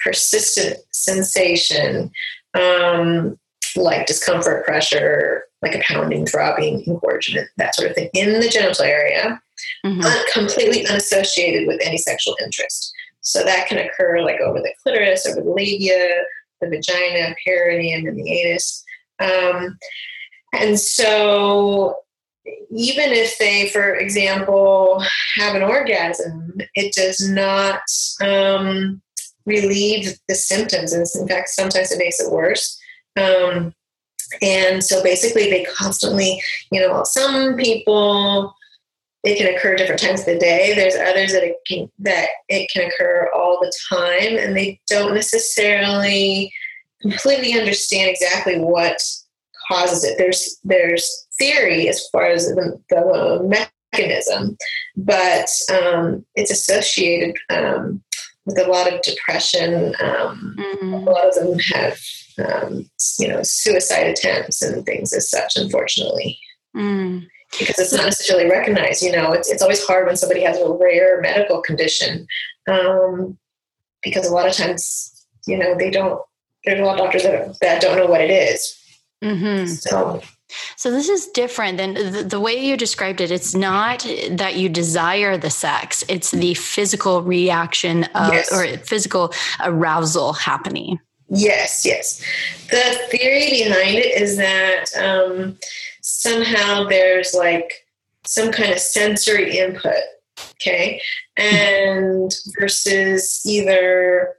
persistent 0.06 0.78
sensation. 0.92 2.10
Um, 2.54 3.38
like 3.76 4.06
discomfort, 4.06 4.64
pressure, 4.64 5.44
like 5.60 5.74
a 5.74 5.82
pounding, 5.86 6.24
throbbing, 6.24 6.82
engorgement, 6.86 7.48
that 7.58 7.74
sort 7.74 7.90
of 7.90 7.94
thing 7.94 8.08
in 8.14 8.40
the 8.40 8.48
genital 8.48 8.84
area 8.84 9.38
mm-hmm. 9.84 10.00
un- 10.00 10.26
completely 10.32 10.86
unassociated 10.86 11.66
with 11.66 11.80
any 11.84 11.98
sexual 11.98 12.36
interest. 12.42 12.92
So 13.20 13.42
that 13.42 13.68
can 13.68 13.78
occur 13.78 14.20
like 14.22 14.40
over 14.40 14.60
the 14.60 14.72
clitoris, 14.82 15.26
over 15.26 15.40
the 15.40 15.50
labia, 15.50 16.22
the 16.60 16.68
vagina, 16.68 17.34
perineum, 17.44 18.06
and 18.06 18.16
the 18.16 18.40
anus. 18.40 18.84
Um, 19.18 19.78
and 20.52 20.78
so 20.78 21.96
even 22.70 23.10
if 23.10 23.36
they, 23.38 23.68
for 23.68 23.94
example, 23.94 25.02
have 25.36 25.56
an 25.56 25.62
orgasm, 25.62 26.54
it 26.74 26.94
does 26.94 27.28
not 27.28 27.80
um, 28.20 29.02
relieve 29.46 30.18
the 30.28 30.34
symptoms. 30.34 30.92
And 30.92 31.06
in 31.14 31.28
fact, 31.28 31.48
sometimes 31.50 31.92
it 31.92 31.98
makes 31.98 32.20
it 32.20 32.30
worse. 32.30 32.78
Um, 33.16 33.72
and 34.42 34.82
so 34.82 35.02
basically, 35.02 35.48
they 35.48 35.64
constantly, 35.64 36.42
you 36.72 36.80
know, 36.80 37.04
some 37.04 37.56
people 37.56 38.54
it 39.26 39.38
can 39.38 39.52
occur 39.52 39.74
different 39.74 40.00
times 40.00 40.20
of 40.20 40.26
the 40.26 40.38
day. 40.38 40.72
There's 40.74 40.94
others 40.94 41.32
that 41.32 41.42
it 41.42 41.56
can 41.66 41.90
that 41.98 42.28
it 42.48 42.70
can 42.70 42.88
occur 42.88 43.28
all 43.34 43.58
the 43.60 43.72
time, 43.88 44.36
and 44.38 44.56
they 44.56 44.80
don't 44.88 45.14
necessarily 45.14 46.52
completely 47.02 47.58
understand 47.58 48.08
exactly 48.08 48.58
what 48.58 49.02
causes 49.68 50.04
it. 50.04 50.16
There's 50.16 50.58
there's 50.64 51.26
theory 51.38 51.88
as 51.88 52.08
far 52.10 52.26
as 52.26 52.46
the, 52.46 52.80
the 52.88 53.68
mechanism, 53.92 54.56
but 54.96 55.48
um, 55.72 56.24
it's 56.36 56.52
associated 56.52 57.36
um, 57.50 58.02
with 58.46 58.58
a 58.58 58.70
lot 58.70 58.92
of 58.92 59.02
depression. 59.02 59.94
Um, 60.00 60.56
mm-hmm. 60.58 60.94
A 60.94 60.98
lot 60.98 61.26
of 61.26 61.34
them 61.34 61.58
have 61.58 61.98
um, 62.38 62.90
you 63.18 63.28
know 63.28 63.42
suicide 63.42 64.06
attempts 64.06 64.62
and 64.62 64.84
things 64.86 65.12
as 65.12 65.30
such. 65.30 65.56
Unfortunately. 65.56 66.38
Mm 66.74 67.26
because 67.58 67.78
it's 67.78 67.92
not 67.92 68.04
necessarily 68.04 68.48
recognized. 68.48 69.02
You 69.02 69.12
know, 69.12 69.32
it's, 69.32 69.50
it's 69.50 69.62
always 69.62 69.84
hard 69.84 70.06
when 70.06 70.16
somebody 70.16 70.42
has 70.42 70.58
a 70.58 70.70
rare 70.70 71.20
medical 71.20 71.62
condition 71.62 72.26
um, 72.68 73.38
because 74.02 74.26
a 74.26 74.34
lot 74.34 74.48
of 74.48 74.54
times, 74.54 75.26
you 75.46 75.56
know, 75.56 75.76
they 75.76 75.90
don't, 75.90 76.20
there's 76.64 76.80
a 76.80 76.84
lot 76.84 76.98
of 76.98 77.04
doctors 77.04 77.22
that, 77.22 77.58
that 77.60 77.80
don't 77.80 77.96
know 77.96 78.06
what 78.06 78.20
it 78.20 78.30
is. 78.30 78.78
Mm-hmm. 79.22 79.66
So, 79.66 80.22
so 80.76 80.90
this 80.90 81.08
is 81.08 81.26
different 81.28 81.78
than 81.78 81.94
the, 81.94 82.22
the, 82.22 82.40
way 82.40 82.54
you 82.54 82.76
described 82.76 83.20
it. 83.20 83.30
It's 83.30 83.54
not 83.54 84.06
that 84.30 84.56
you 84.56 84.68
desire 84.68 85.36
the 85.36 85.50
sex; 85.50 86.04
it's 86.08 86.30
the 86.30 86.54
physical 86.54 87.22
reaction 87.22 88.04
of, 88.14 88.32
yes. 88.32 88.52
or 88.52 88.78
physical 88.78 89.32
arousal 89.60 90.32
happening. 90.32 91.00
Yes, 91.28 91.84
yes. 91.84 92.22
The 92.70 92.98
theory 93.10 93.50
behind 93.50 93.96
it 93.96 94.20
is 94.20 94.36
that 94.36 94.86
um, 94.96 95.58
somehow 96.00 96.84
there's 96.84 97.34
like 97.34 97.84
some 98.24 98.52
kind 98.52 98.72
of 98.72 98.78
sensory 98.78 99.58
input, 99.58 100.02
okay? 100.52 101.00
And 101.36 102.32
versus 102.60 103.42
either 103.44 104.34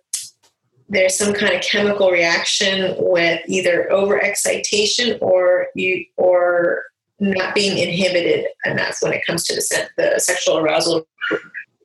there's 0.90 1.18
some 1.18 1.34
kind 1.34 1.54
of 1.54 1.62
chemical 1.62 2.12
reaction 2.12 2.96
with 2.98 3.42
either 3.48 3.88
overexcitation 3.92 5.18
or 5.22 5.68
you 5.76 6.06
or 6.16 6.84
not 7.20 7.56
being 7.56 7.78
inhibited 7.78 8.46
enough 8.66 8.98
when 9.02 9.14
it 9.14 9.26
comes 9.26 9.44
to 9.46 9.56
the, 9.56 9.90
the 9.98 10.20
sexual 10.20 10.58
arousal 10.58 11.08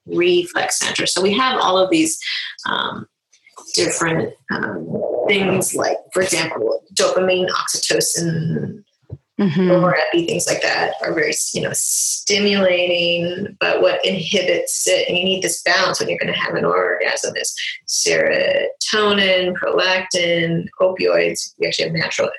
reflex 0.06 0.78
center. 0.78 1.06
So 1.06 1.22
we 1.22 1.32
have 1.32 1.60
all 1.60 1.78
of 1.78 1.90
these 1.90 2.20
um, 2.68 3.06
different 3.74 4.34
um, 4.50 4.86
things 5.26 5.74
like, 5.74 5.96
for 6.12 6.22
example, 6.22 6.82
dopamine, 6.94 7.48
oxytocin, 7.48 8.84
mm-hmm. 9.50 10.26
things 10.26 10.46
like 10.46 10.62
that 10.62 10.94
are 11.02 11.12
very, 11.12 11.32
you 11.52 11.60
know, 11.60 11.72
stimulating. 11.72 13.56
But 13.60 13.82
what 13.82 14.04
inhibits 14.04 14.86
it, 14.86 15.08
and 15.08 15.16
you 15.16 15.24
need 15.24 15.42
this 15.42 15.62
balance 15.62 16.00
when 16.00 16.08
you're 16.08 16.18
going 16.18 16.32
to 16.32 16.38
have 16.38 16.54
an 16.54 16.64
orgasm, 16.64 17.34
is 17.36 17.54
serotonin, 17.86 19.54
prolactin, 19.54 20.66
opioids. 20.80 21.54
We 21.58 21.66
actually 21.66 21.86
have 21.86 21.94
natural 21.94 22.30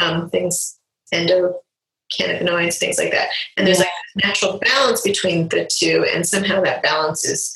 um, 0.00 0.30
things, 0.30 0.78
endocannabinoids, 1.12 2.78
things 2.78 2.98
like 2.98 3.12
that. 3.12 3.28
And 3.56 3.66
there's 3.66 3.78
like 3.78 3.88
a 3.88 4.26
natural 4.26 4.58
balance 4.58 5.02
between 5.02 5.48
the 5.48 5.68
two, 5.70 6.06
and 6.12 6.26
somehow 6.26 6.62
that 6.62 6.82
balance 6.82 7.24
is 7.24 7.52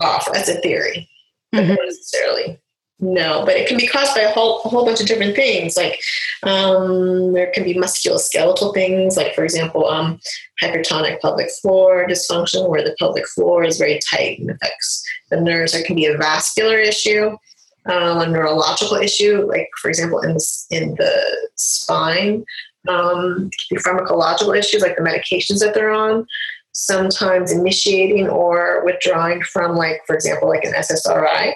off. 0.00 0.28
That's 0.32 0.48
a 0.48 0.60
theory, 0.60 1.08
mm-hmm. 1.54 1.68
not 1.68 1.78
necessarily 1.84 2.60
no, 2.98 3.44
but 3.44 3.56
it 3.56 3.68
can 3.68 3.76
be 3.76 3.86
caused 3.86 4.14
by 4.14 4.22
a 4.22 4.32
whole 4.32 4.62
a 4.64 4.68
whole 4.68 4.86
bunch 4.86 5.00
of 5.00 5.06
different 5.06 5.36
things. 5.36 5.76
Like 5.76 6.00
um, 6.44 7.34
there 7.34 7.50
can 7.52 7.62
be 7.62 7.74
musculoskeletal 7.74 8.72
things, 8.72 9.18
like 9.18 9.34
for 9.34 9.44
example, 9.44 9.86
um, 9.86 10.18
hypertonic 10.62 11.20
pelvic 11.20 11.50
floor 11.60 12.06
dysfunction, 12.08 12.70
where 12.70 12.82
the 12.82 12.96
pelvic 12.98 13.28
floor 13.28 13.64
is 13.64 13.76
very 13.76 14.00
tight 14.10 14.38
and 14.38 14.50
affects 14.50 15.04
the 15.30 15.38
nerves. 15.38 15.72
There 15.72 15.82
can 15.82 15.94
be 15.94 16.06
a 16.06 16.16
vascular 16.16 16.78
issue, 16.78 17.36
um, 17.84 18.20
a 18.20 18.26
neurological 18.26 18.96
issue, 18.96 19.46
like 19.46 19.68
for 19.80 19.88
example 19.88 20.20
in 20.20 20.32
the 20.32 20.66
in 20.70 20.94
the 20.94 21.48
spine. 21.56 22.44
Um, 22.88 23.50
can 23.50 23.76
be 23.76 23.76
pharmacological 23.76 24.56
issues 24.56 24.80
like 24.80 24.96
the 24.96 25.02
medications 25.02 25.58
that 25.58 25.74
they're 25.74 25.90
on. 25.90 26.24
Sometimes 26.72 27.52
initiating 27.52 28.28
or 28.28 28.84
withdrawing 28.84 29.42
from, 29.42 29.76
like 29.76 30.00
for 30.06 30.14
example, 30.14 30.48
like 30.48 30.64
an 30.64 30.72
SSRI. 30.72 31.52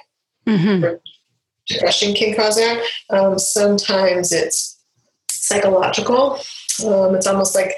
Mm-hmm 0.47 0.97
depression 1.71 2.15
can 2.15 2.35
cause 2.35 2.57
that. 2.57 2.85
Um, 3.11 3.39
sometimes 3.39 4.33
it's 4.33 4.79
psychological. 5.31 6.41
Um, 6.85 7.15
it's 7.15 7.27
almost 7.27 7.55
like 7.55 7.75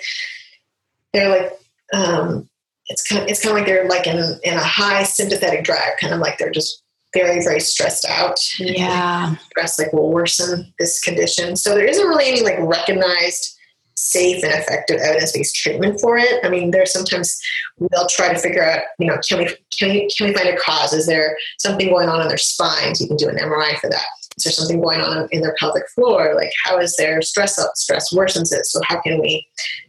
they're 1.12 1.28
like 1.28 1.52
um, 1.92 2.48
it's 2.86 3.06
kind 3.06 3.22
of 3.22 3.28
it's 3.28 3.42
kind 3.42 3.52
of 3.52 3.58
like 3.58 3.66
they're 3.66 3.88
like 3.88 4.06
in 4.06 4.16
in 4.42 4.54
a 4.54 4.62
high 4.62 5.02
sympathetic 5.02 5.64
drive, 5.64 5.96
kind 6.00 6.14
of 6.14 6.20
like 6.20 6.38
they're 6.38 6.50
just 6.50 6.82
very 7.14 7.42
very 7.42 7.60
stressed 7.60 8.06
out. 8.08 8.40
Yeah, 8.58 9.36
stress 9.50 9.78
like 9.78 9.92
will 9.92 10.10
worsen 10.10 10.72
this 10.78 11.00
condition. 11.00 11.56
So 11.56 11.74
there 11.74 11.86
isn't 11.86 12.06
really 12.06 12.28
any 12.28 12.42
like 12.42 12.58
recognized 12.60 13.58
safe 13.96 14.42
and 14.42 14.52
effective 14.52 15.00
evidence-based 15.00 15.54
treatment 15.54 16.00
for 16.00 16.18
it. 16.18 16.44
I 16.44 16.48
mean, 16.48 16.70
there's 16.70 16.92
sometimes 16.92 17.40
we'll 17.78 18.06
try 18.08 18.32
to 18.32 18.38
figure 18.38 18.64
out, 18.64 18.80
you 18.98 19.06
know, 19.06 19.18
can 19.26 19.38
we 19.38 19.46
can 19.78 19.90
we 19.90 20.08
can 20.16 20.28
we 20.28 20.34
find 20.34 20.48
a 20.48 20.56
cause? 20.56 20.92
Is 20.92 21.06
there 21.06 21.36
something 21.58 21.88
going 21.88 22.08
on 22.08 22.20
in 22.20 22.28
their 22.28 22.38
spines? 22.38 23.00
You 23.00 23.06
can 23.06 23.16
do 23.16 23.28
an 23.28 23.36
MRI 23.36 23.78
for 23.78 23.90
that. 23.90 24.06
Is 24.36 24.44
there 24.44 24.52
something 24.52 24.80
going 24.80 25.00
on 25.00 25.28
in 25.30 25.42
their 25.42 25.54
pelvic 25.58 25.88
floor? 25.94 26.34
Like 26.34 26.52
how 26.64 26.78
is 26.78 26.96
their 26.96 27.22
stress 27.22 27.58
up? 27.58 27.72
Stress 27.74 28.12
worsens 28.12 28.52
it. 28.52 28.66
So 28.66 28.80
how 28.86 29.00
can 29.00 29.20
we 29.20 29.46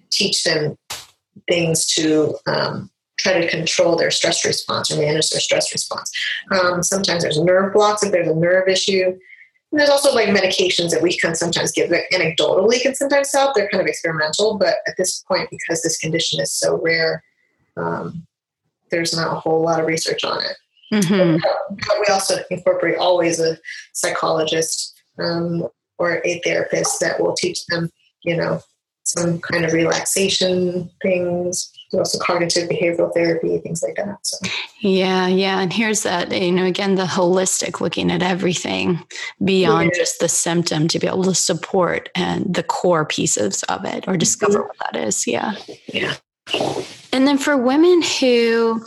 teach 0.09 0.43
them 0.43 0.77
things 1.49 1.85
to 1.87 2.35
um, 2.45 2.89
try 3.17 3.39
to 3.39 3.49
control 3.49 3.95
their 3.95 4.11
stress 4.11 4.45
response 4.45 4.91
or 4.91 4.97
manage 4.97 5.29
their 5.29 5.39
stress 5.39 5.71
response? 5.71 6.11
Um, 6.51 6.83
sometimes 6.83 7.23
there's 7.23 7.39
nerve 7.39 7.73
blocks 7.73 8.03
if 8.03 8.11
there's 8.11 8.27
a 8.27 8.35
nerve 8.35 8.67
issue. 8.67 9.17
And 9.73 9.79
there's 9.79 9.89
also 9.89 10.13
like 10.13 10.29
medications 10.29 10.91
that 10.91 11.01
we 11.01 11.17
can 11.17 11.33
sometimes 11.33 11.71
give 11.71 11.89
that 11.89 12.03
anecdotally 12.13 12.79
can 12.79 12.93
sometimes 12.93 13.33
help. 13.33 13.55
They're 13.55 13.69
kind 13.69 13.81
of 13.81 13.87
experimental, 13.87 14.55
but 14.55 14.75
at 14.85 14.93
this 14.99 15.23
point, 15.27 15.49
because 15.49 15.81
this 15.81 15.97
condition 15.97 16.39
is 16.39 16.53
so 16.53 16.79
rare, 16.79 17.23
um, 17.75 18.27
there's 18.91 19.15
not 19.15 19.35
a 19.35 19.39
whole 19.39 19.63
lot 19.63 19.79
of 19.79 19.87
research 19.87 20.23
on 20.23 20.43
it. 20.43 20.55
Mm-hmm. 20.93 21.37
But 21.71 21.97
we 21.99 22.05
also 22.13 22.35
incorporate 22.51 22.99
always 22.99 23.39
a 23.39 23.57
psychologist 23.93 24.93
um, 25.17 25.67
or 25.97 26.21
a 26.23 26.39
therapist 26.45 26.99
that 26.99 27.19
will 27.19 27.33
teach 27.33 27.65
them, 27.65 27.89
you 28.21 28.37
know, 28.37 28.61
some 29.05 29.39
kind 29.39 29.65
of 29.65 29.73
relaxation 29.73 30.87
things, 31.01 31.72
also 31.99 32.17
cognitive 32.19 32.69
behavioral 32.69 33.13
therapy, 33.13 33.57
things 33.59 33.83
like 33.83 33.95
that. 33.95 34.17
So. 34.21 34.47
Yeah, 34.81 35.27
yeah. 35.27 35.59
And 35.59 35.71
here's 35.71 36.03
that, 36.03 36.31
you 36.31 36.51
know, 36.51 36.65
again, 36.65 36.95
the 36.95 37.05
holistic 37.05 37.81
looking 37.81 38.11
at 38.11 38.23
everything 38.23 39.03
beyond 39.43 39.91
yeah. 39.93 39.99
just 39.99 40.19
the 40.19 40.29
symptom 40.29 40.87
to 40.89 40.99
be 40.99 41.07
able 41.07 41.23
to 41.23 41.35
support 41.35 42.09
and 42.15 42.53
the 42.53 42.63
core 42.63 43.05
pieces 43.05 43.63
of 43.63 43.85
it 43.85 44.07
or 44.07 44.17
discover 44.17 44.59
mm-hmm. 44.59 44.67
what 44.67 44.91
that 44.91 45.07
is. 45.07 45.27
Yeah. 45.27 45.55
Yeah. 45.87 46.15
And 47.13 47.27
then 47.27 47.37
for 47.37 47.55
women 47.55 48.01
who, 48.01 48.83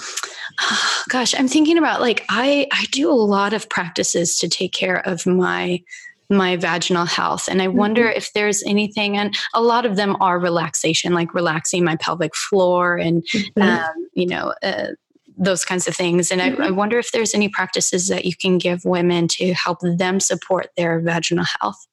oh, 0.60 1.02
gosh, 1.08 1.34
I'm 1.34 1.48
thinking 1.48 1.78
about 1.78 2.00
like 2.00 2.24
I 2.28 2.66
I 2.70 2.84
do 2.90 3.10
a 3.10 3.14
lot 3.14 3.54
of 3.54 3.68
practices 3.68 4.38
to 4.38 4.48
take 4.48 4.72
care 4.72 5.06
of 5.08 5.26
my 5.26 5.82
my 6.30 6.56
vaginal 6.56 7.06
health. 7.06 7.48
And 7.48 7.62
I 7.62 7.68
wonder 7.68 8.04
mm-hmm. 8.04 8.16
if 8.16 8.32
there's 8.32 8.62
anything, 8.64 9.16
and 9.16 9.36
a 9.54 9.62
lot 9.62 9.86
of 9.86 9.96
them 9.96 10.16
are 10.20 10.38
relaxation, 10.38 11.14
like 11.14 11.34
relaxing 11.34 11.84
my 11.84 11.96
pelvic 11.96 12.34
floor 12.34 12.96
and, 12.96 13.22
mm-hmm. 13.34 13.62
um, 13.62 14.08
you 14.14 14.26
know, 14.26 14.54
uh, 14.62 14.88
those 15.36 15.64
kinds 15.64 15.86
of 15.86 15.94
things. 15.94 16.30
And 16.30 16.40
mm-hmm. 16.40 16.62
I, 16.62 16.68
I, 16.68 16.70
wonder 16.70 16.98
if 16.98 17.12
there's 17.12 17.34
any 17.34 17.48
practices 17.48 18.08
that 18.08 18.24
you 18.24 18.34
can 18.34 18.58
give 18.58 18.84
women 18.84 19.28
to 19.28 19.52
help 19.52 19.80
them 19.82 20.18
support 20.18 20.68
their 20.76 21.00
vaginal 21.00 21.44
health. 21.60 21.86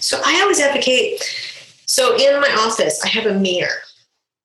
So 0.00 0.20
I 0.24 0.40
always 0.42 0.60
advocate. 0.60 1.22
So 1.86 2.16
in 2.16 2.40
my 2.40 2.54
office, 2.58 3.02
I 3.04 3.08
have 3.08 3.26
a 3.26 3.34
mirror. 3.34 3.68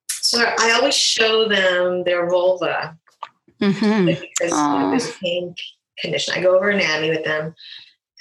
So 0.10 0.44
I 0.60 0.72
always 0.72 0.96
show 0.96 1.48
them 1.48 2.04
their 2.04 2.30
vulva 2.30 2.98
mm-hmm. 3.62 4.06
because 4.06 4.30
you 4.42 4.50
know, 4.50 4.90
there's 4.90 5.16
pain 5.18 5.56
condition. 6.00 6.34
I 6.36 6.42
go 6.42 6.56
over 6.56 6.70
anatomy 6.70 7.10
with 7.10 7.24
them 7.24 7.56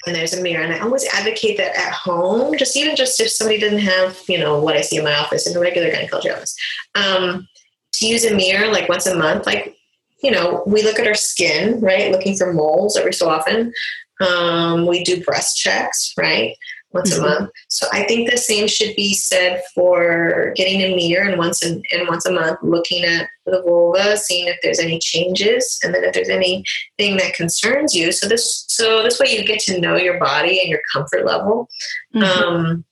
and 0.05 0.15
there's 0.15 0.33
a 0.33 0.41
mirror. 0.41 0.63
And 0.63 0.73
I 0.73 0.79
always 0.79 1.05
advocate 1.13 1.57
that 1.57 1.75
at 1.75 1.93
home, 1.93 2.57
just 2.57 2.75
even 2.75 2.95
just 2.95 3.19
if 3.19 3.29
somebody 3.29 3.59
doesn't 3.59 3.79
have, 3.79 4.19
you 4.27 4.37
know, 4.37 4.59
what 4.59 4.75
I 4.75 4.81
see 4.81 4.97
in 4.97 5.03
my 5.03 5.15
office 5.15 5.47
in 5.47 5.55
a 5.55 5.59
regular 5.59 5.91
gynecology 5.91 6.29
office, 6.29 6.55
um, 6.95 7.47
to 7.93 8.07
use 8.07 8.25
a 8.25 8.35
mirror 8.35 8.71
like 8.71 8.89
once 8.89 9.05
a 9.05 9.15
month. 9.15 9.45
Like, 9.45 9.75
you 10.23 10.31
know, 10.31 10.63
we 10.65 10.83
look 10.83 10.99
at 10.99 11.07
our 11.07 11.15
skin, 11.15 11.79
right? 11.81 12.11
Looking 12.11 12.35
for 12.35 12.53
moles 12.53 12.97
every 12.97 13.13
so 13.13 13.29
often. 13.29 13.73
Um, 14.21 14.85
we 14.85 15.03
do 15.03 15.23
breast 15.23 15.57
checks, 15.57 16.13
right? 16.17 16.55
Once 16.93 17.13
mm-hmm. 17.13 17.23
a 17.23 17.29
month. 17.29 17.51
So 17.69 17.87
I 17.91 18.03
think 18.03 18.29
the 18.29 18.37
same 18.37 18.67
should 18.67 18.95
be 18.95 19.13
said 19.13 19.61
for 19.73 20.53
getting 20.55 20.81
a 20.81 20.95
mirror 20.95 21.27
and 21.27 21.37
once 21.37 21.61
and 21.63 21.83
once 22.07 22.25
a 22.25 22.31
month 22.31 22.59
looking 22.61 23.03
at 23.03 23.27
the 23.45 23.61
vulva, 23.61 24.17
seeing 24.17 24.47
if 24.47 24.57
there's 24.61 24.79
any 24.79 24.99
changes, 24.99 25.79
and 25.83 25.93
then 25.93 26.03
if 26.03 26.13
there's 26.13 26.29
anything 26.29 27.17
that 27.17 27.33
concerns 27.33 27.95
you. 27.95 28.11
So 28.11 28.27
this 28.27 28.65
so 28.67 29.03
this 29.03 29.19
way 29.19 29.35
you 29.35 29.45
get 29.45 29.59
to 29.61 29.79
know 29.79 29.95
your 29.95 30.19
body 30.19 30.59
and 30.59 30.69
your 30.69 30.81
comfort 30.93 31.25
level. 31.25 31.67
Mm-hmm. 32.15 32.23
Um, 32.23 32.85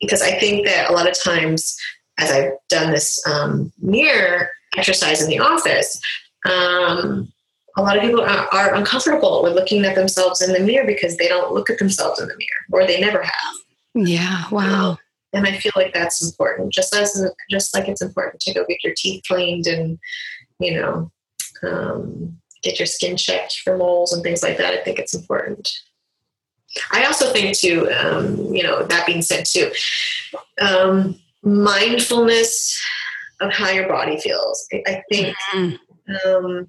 because 0.00 0.22
I 0.22 0.38
think 0.38 0.66
that 0.66 0.90
a 0.90 0.92
lot 0.92 1.08
of 1.08 1.18
times, 1.18 1.76
as 2.18 2.30
I've 2.30 2.52
done 2.68 2.90
this 2.90 3.24
um, 3.26 3.72
mirror 3.80 4.50
exercise 4.76 5.22
in 5.22 5.30
the 5.30 5.38
office, 5.38 5.98
um, 6.46 7.32
a 7.76 7.82
lot 7.82 7.96
of 7.96 8.02
people 8.02 8.20
are, 8.20 8.48
are, 8.52 8.74
uncomfortable 8.74 9.42
with 9.42 9.54
looking 9.54 9.84
at 9.84 9.96
themselves 9.96 10.40
in 10.40 10.52
the 10.52 10.60
mirror 10.60 10.86
because 10.86 11.16
they 11.16 11.28
don't 11.28 11.52
look 11.52 11.68
at 11.70 11.78
themselves 11.78 12.20
in 12.20 12.28
the 12.28 12.36
mirror 12.36 12.82
or 12.82 12.86
they 12.86 13.00
never 13.00 13.22
have. 13.22 13.54
Yeah. 13.94 14.44
Wow. 14.50 14.90
Um, 14.90 14.98
and 15.32 15.46
I 15.46 15.56
feel 15.56 15.72
like 15.74 15.92
that's 15.92 16.24
important, 16.24 16.72
just 16.72 16.94
as 16.94 17.28
just 17.50 17.74
like 17.74 17.88
it's 17.88 18.02
important 18.02 18.40
to 18.42 18.54
go 18.54 18.64
get 18.66 18.84
your 18.84 18.94
teeth 18.96 19.24
cleaned 19.26 19.66
and 19.66 19.98
you 20.60 20.80
know 20.80 21.10
um, 21.64 22.36
get 22.62 22.78
your 22.78 22.86
skin 22.86 23.16
checked 23.16 23.60
for 23.64 23.76
moles 23.76 24.12
and 24.12 24.22
things 24.22 24.42
like 24.42 24.56
that. 24.58 24.74
I 24.74 24.82
think 24.84 24.98
it's 24.98 25.14
important. 25.14 25.68
I 26.92 27.04
also 27.04 27.32
think 27.32 27.56
too, 27.56 27.90
um, 27.92 28.36
you 28.52 28.62
know, 28.62 28.84
that 28.84 29.06
being 29.06 29.22
said 29.22 29.44
too, 29.44 29.70
um, 30.60 31.18
mindfulness 31.42 32.80
of 33.40 33.52
how 33.52 33.70
your 33.70 33.88
body 33.88 34.18
feels. 34.18 34.66
I, 34.86 35.02
think 35.10 35.36
mm-hmm. 35.54 36.62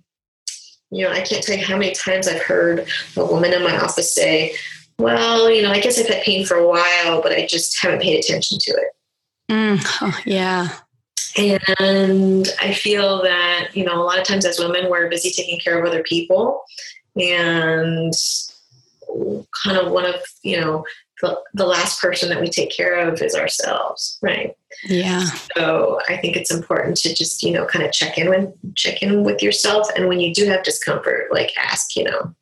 You 0.95 1.03
know, 1.03 1.11
I 1.11 1.21
can't 1.21 1.43
tell 1.43 1.57
you 1.57 1.65
how 1.65 1.77
many 1.77 1.93
times 1.93 2.25
I've 2.27 2.41
heard 2.41 2.87
a 3.17 3.25
woman 3.25 3.51
in 3.51 3.61
my 3.61 3.77
office 3.77 4.15
say, 4.15 4.55
well, 4.97 5.51
you 5.51 5.61
know, 5.61 5.71
I 5.71 5.81
guess 5.81 5.99
I've 5.99 6.07
had 6.07 6.23
pain 6.23 6.45
for 6.45 6.55
a 6.55 6.65
while, 6.65 7.21
but 7.21 7.33
I 7.33 7.45
just 7.45 7.77
haven't 7.81 8.01
paid 8.01 8.17
attention 8.17 8.57
to 8.61 8.71
it. 8.71 9.51
Mm, 9.51 9.85
oh, 10.01 10.17
yeah. 10.25 10.69
And 11.79 12.47
I 12.61 12.73
feel 12.73 13.21
that, 13.23 13.71
you 13.73 13.83
know, 13.83 14.01
a 14.01 14.05
lot 14.05 14.19
of 14.19 14.23
times 14.23 14.45
as 14.45 14.57
women, 14.57 14.89
we're 14.89 15.09
busy 15.09 15.31
taking 15.31 15.59
care 15.59 15.77
of 15.77 15.85
other 15.85 16.01
people. 16.03 16.63
And 17.17 18.13
kind 19.65 19.77
of 19.77 19.91
one 19.91 20.05
of, 20.05 20.15
you 20.43 20.61
know, 20.61 20.85
the, 21.21 21.39
the 21.53 21.65
last 21.65 22.01
person 22.01 22.29
that 22.29 22.41
we 22.41 22.49
take 22.49 22.75
care 22.75 23.07
of 23.07 23.21
is 23.21 23.35
ourselves, 23.35 24.17
right? 24.21 24.55
Yeah. 24.83 25.25
So 25.55 25.99
I 26.09 26.17
think 26.17 26.35
it's 26.35 26.51
important 26.51 26.97
to 26.97 27.13
just, 27.13 27.43
you 27.43 27.51
know, 27.51 27.65
kind 27.65 27.85
of 27.85 27.91
check 27.91 28.17
in 28.17 28.29
with 28.29 28.75
check 28.75 29.01
in 29.01 29.23
with 29.23 29.41
yourself. 29.41 29.87
And 29.95 30.07
when 30.07 30.19
you 30.19 30.33
do 30.33 30.45
have 30.45 30.63
discomfort, 30.63 31.31
like 31.31 31.51
ask, 31.57 31.95
you 31.95 32.03
know, 32.03 32.35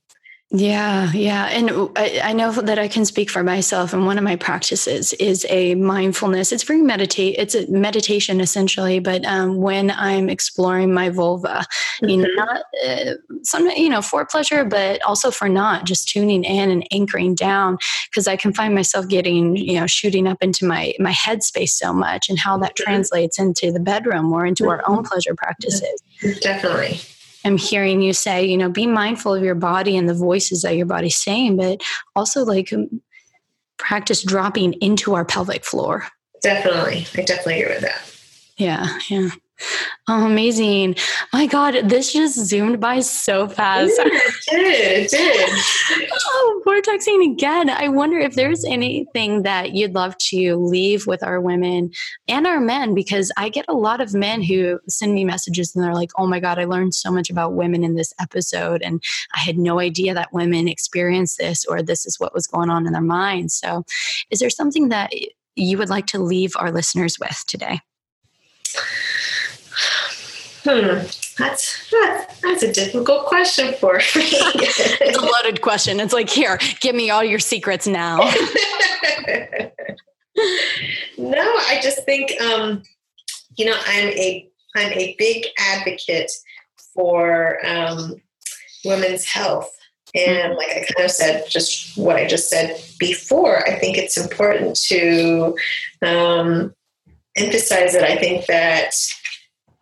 yeah, 0.56 1.12
yeah. 1.14 1.47
And 1.47 1.72
I, 1.95 2.22
I, 2.26 2.34
know 2.34 2.51
that 2.51 2.78
I 2.78 2.88
can 2.88 3.06
speak 3.06 3.32
for 3.32 3.41
myself. 3.41 3.91
And 3.91 4.06
one 4.06 4.20
of 4.20 4.24
my 4.24 4.36
practices 4.36 5.12
is 5.14 5.47
a 5.49 5.74
mindfulness. 5.74 6.51
It's 6.51 6.62
very 6.62 6.84
meditate. 6.84 7.38
It's 7.39 7.56
a 7.56 7.66
meditation 7.72 8.39
essentially. 8.39 8.99
But 8.99 9.26
um, 9.26 9.58
when 9.58 9.89
I'm 9.89 10.30
exploring 10.30 10.93
my 10.93 11.10
vulva, 11.10 11.66
mm-hmm. 11.66 12.08
you 12.08 12.18
know, 12.18 12.28
mm-hmm. 12.28 12.36
not 12.36 12.62
uh, 12.86 13.14
some, 13.41 13.68
you 13.72 13.89
know, 13.89 14.04
for 14.04 14.24
pleasure, 14.28 14.64
but 14.64 15.01
also 15.01 15.32
for 15.32 15.49
not 15.49 15.86
just 15.86 16.08
tuning 16.08 16.43
in 16.43 16.70
and 16.70 16.88
anchoring 16.91 17.34
down 17.34 17.80
because 18.12 18.28
I 18.28 18.36
can 18.36 18.54
find 18.54 18.76
myself 18.76 19.08
getting, 19.08 19.56
you 19.56 19.80
know, 19.80 19.88
shooting 19.88 20.28
up 20.28 20.38
into 20.43 20.68
my, 20.68 20.93
my 20.99 21.14
headspace 21.14 21.70
so 21.70 21.91
much 21.91 22.30
and 22.30 22.38
how 22.38 22.60
that 22.60 22.76
mm-hmm. 22.76 22.84
translates 22.84 23.39
into 23.39 23.72
the 23.72 23.80
bedroom 23.80 24.32
or 24.32 24.45
into 24.45 24.66
mm-hmm. 24.66 24.70
our 24.70 24.84
own 24.88 24.97
mm-hmm. 24.97 25.08
pleasure 25.08 25.34
practices. 25.34 26.04
Definitely. 26.41 26.99
I'm 27.46 27.58
hearing 27.58 28.02
you 28.02 28.14
say, 28.14 28.46
you 28.46 28.58
know, 28.58 28.70
be 28.70 28.88
mindful 28.88 29.34
of 29.34 29.44
your 29.44 29.56
body 29.56 29.98
and 29.98 30.08
the 30.08 30.14
voices 30.14 30.62
that 30.62 30.76
your 30.76 30.86
body's 30.86 31.18
saying, 31.18 31.58
but 31.58 31.82
also 32.16 32.44
like 32.44 32.72
um, 32.72 33.02
practice 33.78 34.24
dropping 34.24 34.74
into 34.74 35.14
our 35.14 35.26
pelvic 35.26 35.66
floor. 35.66 36.06
Definitely. 36.41 37.06
I 37.18 37.26
definitely 37.26 37.62
agree 37.62 37.74
with 37.76 37.84
that. 37.84 38.02
Yeah. 38.58 38.98
Yeah. 39.10 39.30
Oh, 40.07 40.26
amazing. 40.26 40.95
My 41.32 41.45
God, 41.45 41.76
this 41.89 42.11
just 42.11 42.36
zoomed 42.36 42.80
by 42.80 42.99
so 42.99 43.47
fast. 43.47 43.93
it 43.97 44.34
did. 44.49 45.03
It 45.05 45.11
did. 45.11 46.09
oh, 46.28 46.61
vortexing 46.66 47.34
again. 47.34 47.70
I 47.70 47.88
wonder 47.88 48.20
if 48.20 48.36
there's 48.36 48.66
anything 48.66 49.43
that 49.43 49.74
you'd 49.74 49.95
love 49.95 50.18
to 50.30 50.55
leave 50.55 51.07
with 51.07 51.24
our 51.24 51.39
women 51.39 51.91
and 52.28 52.45
our 52.45 52.59
men, 52.59 52.93
because 52.93 53.32
I 53.38 53.49
get 53.49 53.66
a 53.68 53.74
lot 53.74 54.01
of 54.01 54.14
men 54.14 54.41
who 54.41 54.80
send 54.89 55.14
me 55.14 55.24
messages 55.24 55.74
and 55.74 55.84
they're 55.84 55.93
like, 55.93 56.11
oh 56.18 56.28
my 56.28 56.39
God, 56.39 56.59
I 56.59 56.66
learned 56.66 56.93
so 56.93 57.11
much 57.11 57.30
about 57.30 57.53
women 57.53 57.84
in 57.84 57.95
this 57.95 58.14
episode. 58.20 58.82
And 58.82 59.01
I 59.34 59.39
had 59.39 59.57
no 59.57 59.80
idea 59.80 60.14
that 60.14 60.34
women 60.34 60.68
experience 60.68 61.38
this 61.38 61.66
or 61.66 61.82
this 61.82 62.05
is 62.05 62.20
what 62.20 62.34
was 62.34 62.47
going 62.47 62.70
on 62.70 62.86
in 62.86 62.93
their 62.93 63.01
minds. 63.01 63.55
So, 63.55 63.84
is 64.30 64.39
there 64.39 64.49
something 64.49 64.89
that 64.89 65.11
you 65.55 65.78
would 65.78 65.89
like 65.89 66.07
to 66.07 66.20
leave 66.20 66.53
our 66.57 66.72
listeners 66.72 67.18
with 67.20 67.43
today? 67.47 67.80
Hmm. 70.64 71.05
That's, 71.38 71.89
that's 71.89 72.39
that's 72.41 72.64
a 72.64 72.72
difficult 72.72 73.26
question 73.26 73.74
for 73.74 73.95
me. 73.95 74.01
it's 74.16 75.18
a 75.18 75.22
loaded 75.22 75.61
question. 75.61 75.99
It's 75.99 76.14
like, 76.14 76.30
here, 76.30 76.57
give 76.80 76.95
me 76.95 77.09
all 77.09 77.24
your 77.24 77.39
secrets 77.39 77.88
now. 77.88 78.18
no, 81.18 81.41
I 81.41 81.80
just 81.82 82.05
think 82.05 82.39
um, 82.41 82.84
you 83.57 83.66
know, 83.66 83.78
I'm 83.86 84.07
a 84.09 84.49
I'm 84.76 84.93
a 84.93 85.16
big 85.18 85.45
advocate 85.59 86.32
for 86.93 87.66
um, 87.66 88.16
women's 88.86 89.26
health. 89.26 89.70
And 90.16 90.51
mm-hmm. 90.51 90.57
like 90.57 90.70
I 90.70 90.86
kind 90.93 91.05
of 91.05 91.11
said, 91.11 91.45
just 91.49 91.97
what 91.97 92.16
I 92.16 92.28
just 92.28 92.49
said 92.49 92.80
before, 92.99 93.68
I 93.68 93.80
think 93.80 93.97
it's 93.97 94.18
important 94.18 94.76
to 94.88 95.55
um, 96.01 96.74
emphasize 97.36 97.93
that 97.93 98.03
I 98.03 98.18
think 98.18 98.45
that 98.45 98.93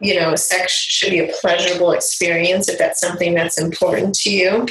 you 0.01 0.19
know, 0.19 0.35
sex 0.35 0.71
should 0.73 1.11
be 1.11 1.19
a 1.19 1.31
pleasurable 1.39 1.91
experience 1.91 2.67
if 2.67 2.77
that's 2.77 2.99
something 2.99 3.33
that's 3.33 3.59
important 3.59 4.15
to 4.15 4.31
you. 4.31 4.65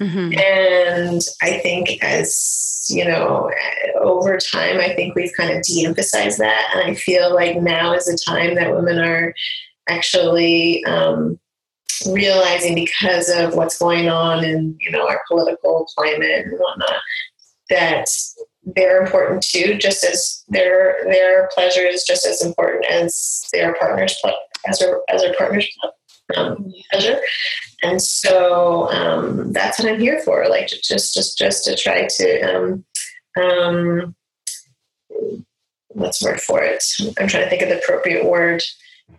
Mm-hmm. 0.00 0.38
And 0.38 1.22
I 1.42 1.58
think 1.58 2.02
as, 2.02 2.86
you 2.88 3.04
know, 3.04 3.50
over 4.00 4.38
time, 4.38 4.78
I 4.78 4.94
think 4.94 5.14
we've 5.14 5.32
kind 5.36 5.56
of 5.56 5.62
de 5.62 5.84
emphasized 5.84 6.38
that. 6.38 6.70
And 6.74 6.90
I 6.90 6.94
feel 6.94 7.34
like 7.34 7.60
now 7.60 7.94
is 7.94 8.06
the 8.06 8.18
time 8.26 8.54
that 8.56 8.74
women 8.74 8.98
are 8.98 9.34
actually 9.88 10.84
um, 10.84 11.38
realizing 12.10 12.74
because 12.74 13.28
of 13.30 13.54
what's 13.54 13.78
going 13.78 14.08
on 14.08 14.44
in, 14.44 14.76
you 14.80 14.90
know, 14.90 15.06
our 15.06 15.22
political 15.28 15.86
climate 15.96 16.46
and 16.46 16.58
whatnot, 16.58 17.00
that 17.70 18.08
they're 18.74 19.00
important 19.02 19.42
too, 19.42 19.78
just 19.78 20.04
as 20.04 20.44
their 20.48 20.96
their 21.04 21.48
pleasure 21.54 21.86
is 21.86 22.04
just 22.04 22.26
as 22.26 22.42
important 22.42 22.84
as 22.86 23.46
their 23.52 23.74
partner's 23.74 24.20
as 24.66 24.78
their 24.80 25.00
as 25.08 25.22
their 25.22 25.34
partner's 25.34 25.68
um, 26.36 26.72
pleasure. 26.90 27.20
And 27.82 28.00
so 28.02 28.90
um, 28.90 29.52
that's 29.52 29.78
what 29.78 29.88
I'm 29.88 30.00
here 30.00 30.20
for. 30.24 30.48
Like 30.48 30.68
just, 30.68 31.14
just, 31.14 31.38
just 31.38 31.64
to 31.64 31.76
try 31.76 32.08
to, 32.08 32.40
um, 32.40 32.84
um, 33.40 34.14
what's 35.88 36.18
the 36.18 36.30
word 36.30 36.40
for 36.40 36.62
it? 36.62 36.82
I'm 37.18 37.28
trying 37.28 37.44
to 37.44 37.50
think 37.50 37.62
of 37.62 37.68
the 37.68 37.78
appropriate 37.78 38.24
word. 38.24 38.62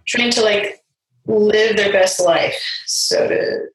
Trying 0.06 0.32
to 0.32 0.42
like 0.42 0.82
live 1.28 1.78
their 1.78 1.94
best 1.94 2.20
life, 2.20 2.62
so 2.88 3.28
to 3.28 3.68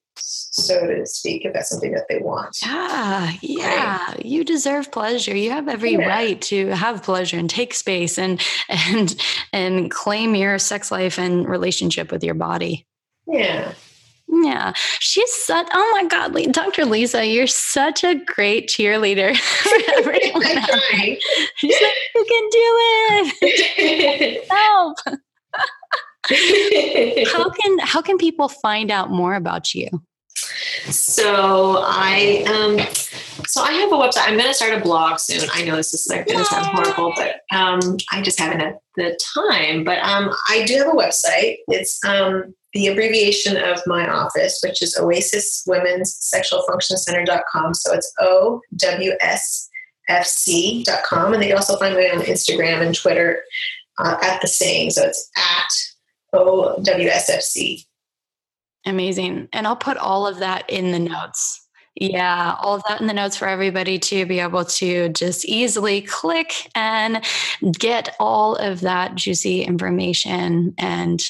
so 0.53 0.87
to 0.87 1.07
speak, 1.07 1.47
if 1.47 1.55
that's 1.55 1.71
something 1.71 1.93
that 1.93 2.07
they 2.09 2.19
want. 2.19 2.59
Yeah, 2.63 3.33
yeah. 3.41 4.07
Right? 4.13 4.25
You 4.25 4.45
deserve 4.45 4.93
pleasure. 4.93 5.35
You 5.35 5.51
have 5.51 5.67
every 5.67 5.93
yeah. 5.93 6.07
right 6.07 6.41
to 6.43 6.69
have 6.69 7.03
pleasure 7.03 7.39
and 7.39 7.49
take 7.49 7.73
space 7.73 8.19
and 8.19 8.41
and 8.69 9.17
and 9.53 9.91
claim 9.91 10.35
your 10.35 10.59
sex 10.59 10.93
life 10.93 11.19
and 11.19 11.49
relationship 11.49 12.13
with 12.13 12.23
your 12.23 12.35
body. 12.35 12.87
Yeah. 13.27 13.73
Yeah, 14.35 14.73
she's 14.99 15.31
such. 15.31 15.69
Oh 15.73 15.99
my 16.01 16.09
God, 16.09 16.35
Dr. 16.53 16.87
Lisa, 16.87 17.27
you're 17.27 17.47
such 17.47 18.03
a 18.03 18.15
great 18.15 18.67
cheerleader 18.69 19.37
for 19.63 19.93
everyone 19.99 20.43
She's 21.57 21.81
like, 21.81 21.93
you 22.15 22.25
can 22.29 22.49
do 22.51 22.75
it. 23.41 24.47
Help. 24.51 24.99
how 27.33 27.51
can 27.51 27.79
how 27.81 28.01
can 28.01 28.17
people 28.17 28.49
find 28.49 28.91
out 28.91 29.11
more 29.11 29.35
about 29.35 29.75
you? 29.75 29.89
So 30.91 31.79
I 31.81 32.45
um 32.49 32.79
so 33.47 33.63
I 33.63 33.73
have 33.73 33.93
a 33.93 33.97
website. 33.97 34.29
I'm 34.29 34.37
going 34.37 34.49
to 34.49 34.55
start 34.55 34.75
a 34.75 34.81
blog 34.81 35.19
soon. 35.19 35.49
I 35.53 35.65
know 35.65 35.77
this 35.77 35.95
is 35.95 36.07
like 36.09 36.27
going 36.27 36.39
to 36.39 36.45
sound 36.45 36.67
horrible, 36.67 37.13
but 37.17 37.41
um 37.57 37.81
I 38.13 38.23
just 38.23 38.39
haven't 38.39 38.61
had 38.61 38.79
the 38.97 39.19
time. 39.35 39.85
But 39.85 39.99
um 39.99 40.31
I 40.49 40.65
do 40.65 40.79
have 40.79 40.89
a 40.89 40.97
website. 40.97 41.57
It's 41.69 42.03
um 42.05 42.55
the 42.73 42.89
abbreviation 42.89 43.57
of 43.57 43.81
my 43.87 44.09
office, 44.09 44.61
which 44.65 44.81
is 44.83 44.97
Oasis 44.99 45.63
Women's 45.67 46.17
Sexual 46.17 46.63
Function 46.69 46.97
Center.com. 46.97 47.75
So 47.75 47.93
it's 47.93 48.13
O 48.21 48.61
W 48.77 49.13
S 49.21 49.69
F 50.09 50.27
C.com. 50.27 51.33
And 51.33 51.43
they 51.43 51.49
can 51.49 51.57
also 51.57 51.77
find 51.77 51.97
me 51.97 52.11
on 52.11 52.21
Instagram 52.21 52.81
and 52.85 52.95
Twitter 52.95 53.43
uh, 53.99 54.17
at 54.23 54.41
the 54.41 54.49
same. 54.49 54.91
So 54.91 55.05
it's 55.05 55.31
at 55.37 56.39
OWSFC. 56.39 57.85
Amazing. 58.85 59.49
And 59.53 59.67
I'll 59.67 59.77
put 59.77 59.97
all 59.97 60.27
of 60.27 60.39
that 60.39 60.69
in 60.69 60.93
the 60.93 60.99
notes. 60.99 61.61
Yeah, 61.95 62.57
all 62.61 62.77
of 62.77 62.83
that 62.89 63.01
in 63.03 63.07
the 63.07 63.13
notes 63.13 63.37
for 63.37 63.47
everybody 63.47 63.99
to 63.99 64.25
be 64.25 64.41
able 64.41 64.65
to 64.65 65.11
just 65.11 65.45
easily 65.45 66.01
click 66.01 66.71
and 66.75 67.23
get 67.79 68.17
all 68.19 68.57
of 68.57 68.81
that 68.81 69.15
juicy 69.15 69.63
information 69.63 70.75
and 70.79 71.23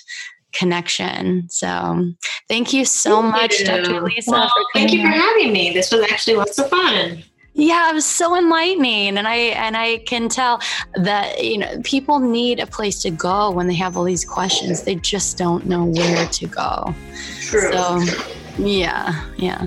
connection. 0.53 1.48
So 1.48 2.14
thank 2.48 2.72
you 2.72 2.84
so 2.84 3.22
thank 3.22 3.32
much, 3.32 3.59
you. 3.59 3.66
Dr. 3.66 4.00
Lisa. 4.03 4.30
Well, 4.30 4.53
thank 4.72 4.92
you 4.92 5.03
for 5.03 5.09
having 5.09 5.53
me. 5.53 5.72
This 5.72 5.90
was 5.90 6.03
actually 6.03 6.36
lots 6.36 6.59
of 6.59 6.68
fun. 6.68 7.24
Yeah, 7.55 7.90
it 7.90 7.94
was 7.94 8.07
so 8.07 8.34
enlightening, 8.34 9.18
and 9.18 9.28
I 9.28 9.36
and 9.36 9.76
I 9.76 9.98
can 9.98 10.30
tell 10.30 10.61
that 10.94 11.44
you 11.44 11.59
know 11.59 11.80
people 11.84 12.18
need 12.18 12.61
a 12.61 12.66
place 12.66 13.03
to 13.03 13.11
go 13.11 13.50
when 13.50 13.66
they 13.66 13.74
have 13.74 13.94
all 13.96 14.05
these 14.05 14.24
questions. 14.24 14.84
They 14.84 14.94
just 14.94 15.36
don't 15.36 15.66
know 15.66 15.84
where 15.84 16.26
to 16.26 16.46
go. 16.46 16.94
True. 17.53 17.72
So 17.72 18.32
yeah, 18.59 19.24
yeah. 19.36 19.66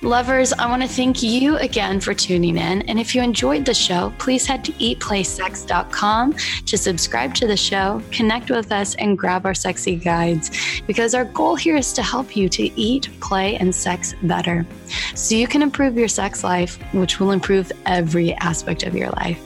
Lovers, 0.00 0.52
I 0.54 0.66
want 0.66 0.82
to 0.82 0.88
thank 0.88 1.22
you 1.22 1.56
again 1.58 2.00
for 2.00 2.14
tuning 2.14 2.56
in. 2.56 2.82
And 2.82 2.98
if 2.98 3.14
you 3.14 3.22
enjoyed 3.22 3.64
the 3.64 3.74
show, 3.74 4.12
please 4.18 4.46
head 4.46 4.64
to 4.64 4.72
eatplaysex.com 4.72 6.32
to 6.66 6.78
subscribe 6.78 7.34
to 7.34 7.46
the 7.46 7.56
show, 7.56 8.02
connect 8.10 8.50
with 8.50 8.72
us, 8.72 8.94
and 8.96 9.18
grab 9.18 9.44
our 9.44 9.54
sexy 9.54 9.96
guides 9.96 10.50
because 10.86 11.14
our 11.14 11.26
goal 11.26 11.56
here 11.56 11.76
is 11.76 11.92
to 11.94 12.02
help 12.02 12.34
you 12.36 12.48
to 12.48 12.80
eat, 12.80 13.08
play, 13.20 13.56
and 13.56 13.74
sex 13.74 14.14
better 14.22 14.66
so 15.14 15.34
you 15.34 15.46
can 15.46 15.62
improve 15.62 15.96
your 15.96 16.08
sex 16.08 16.42
life, 16.42 16.78
which 16.94 17.20
will 17.20 17.32
improve 17.32 17.70
every 17.86 18.32
aspect 18.34 18.82
of 18.82 18.94
your 18.94 19.10
life. 19.10 19.38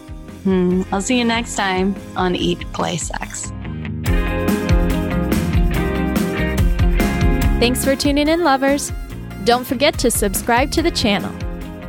Hmm, 0.45 0.83
I'll 0.93 1.03
see 1.03 1.19
you 1.19 1.25
next 1.25 1.57
time 1.57 1.97
on 2.15 2.37
Eat, 2.37 2.61
Play, 2.73 2.97
Sex. 2.99 3.53
Thanks 7.59 7.83
for 7.83 7.97
tuning 7.97 8.29
in, 8.29 8.45
lovers. 8.45 8.93
Don't 9.45 9.67
forget 9.67 9.99
to 10.01 10.11
subscribe 10.11 10.71
to 10.73 10.83
the 10.83 10.91
channel. 10.91 11.35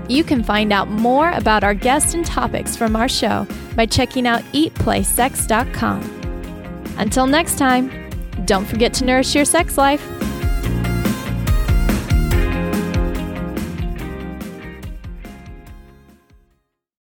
You 0.07 0.23
can 0.23 0.41
find 0.41 0.71
out 0.71 0.89
more 0.89 1.31
about 1.31 1.65
our 1.65 1.73
guests 1.73 2.13
and 2.13 2.25
topics 2.25 2.77
from 2.77 2.95
our 2.95 3.09
show 3.09 3.45
by 3.75 3.85
checking 3.85 4.25
out 4.25 4.43
eatplaysex.com. 4.53 6.01
Until 6.97 7.27
next 7.27 7.57
time, 7.57 7.91
don't 8.45 8.65
forget 8.65 8.93
to 8.93 9.05
nourish 9.05 9.35
your 9.35 9.43
sex 9.43 9.77
life. 9.77 10.01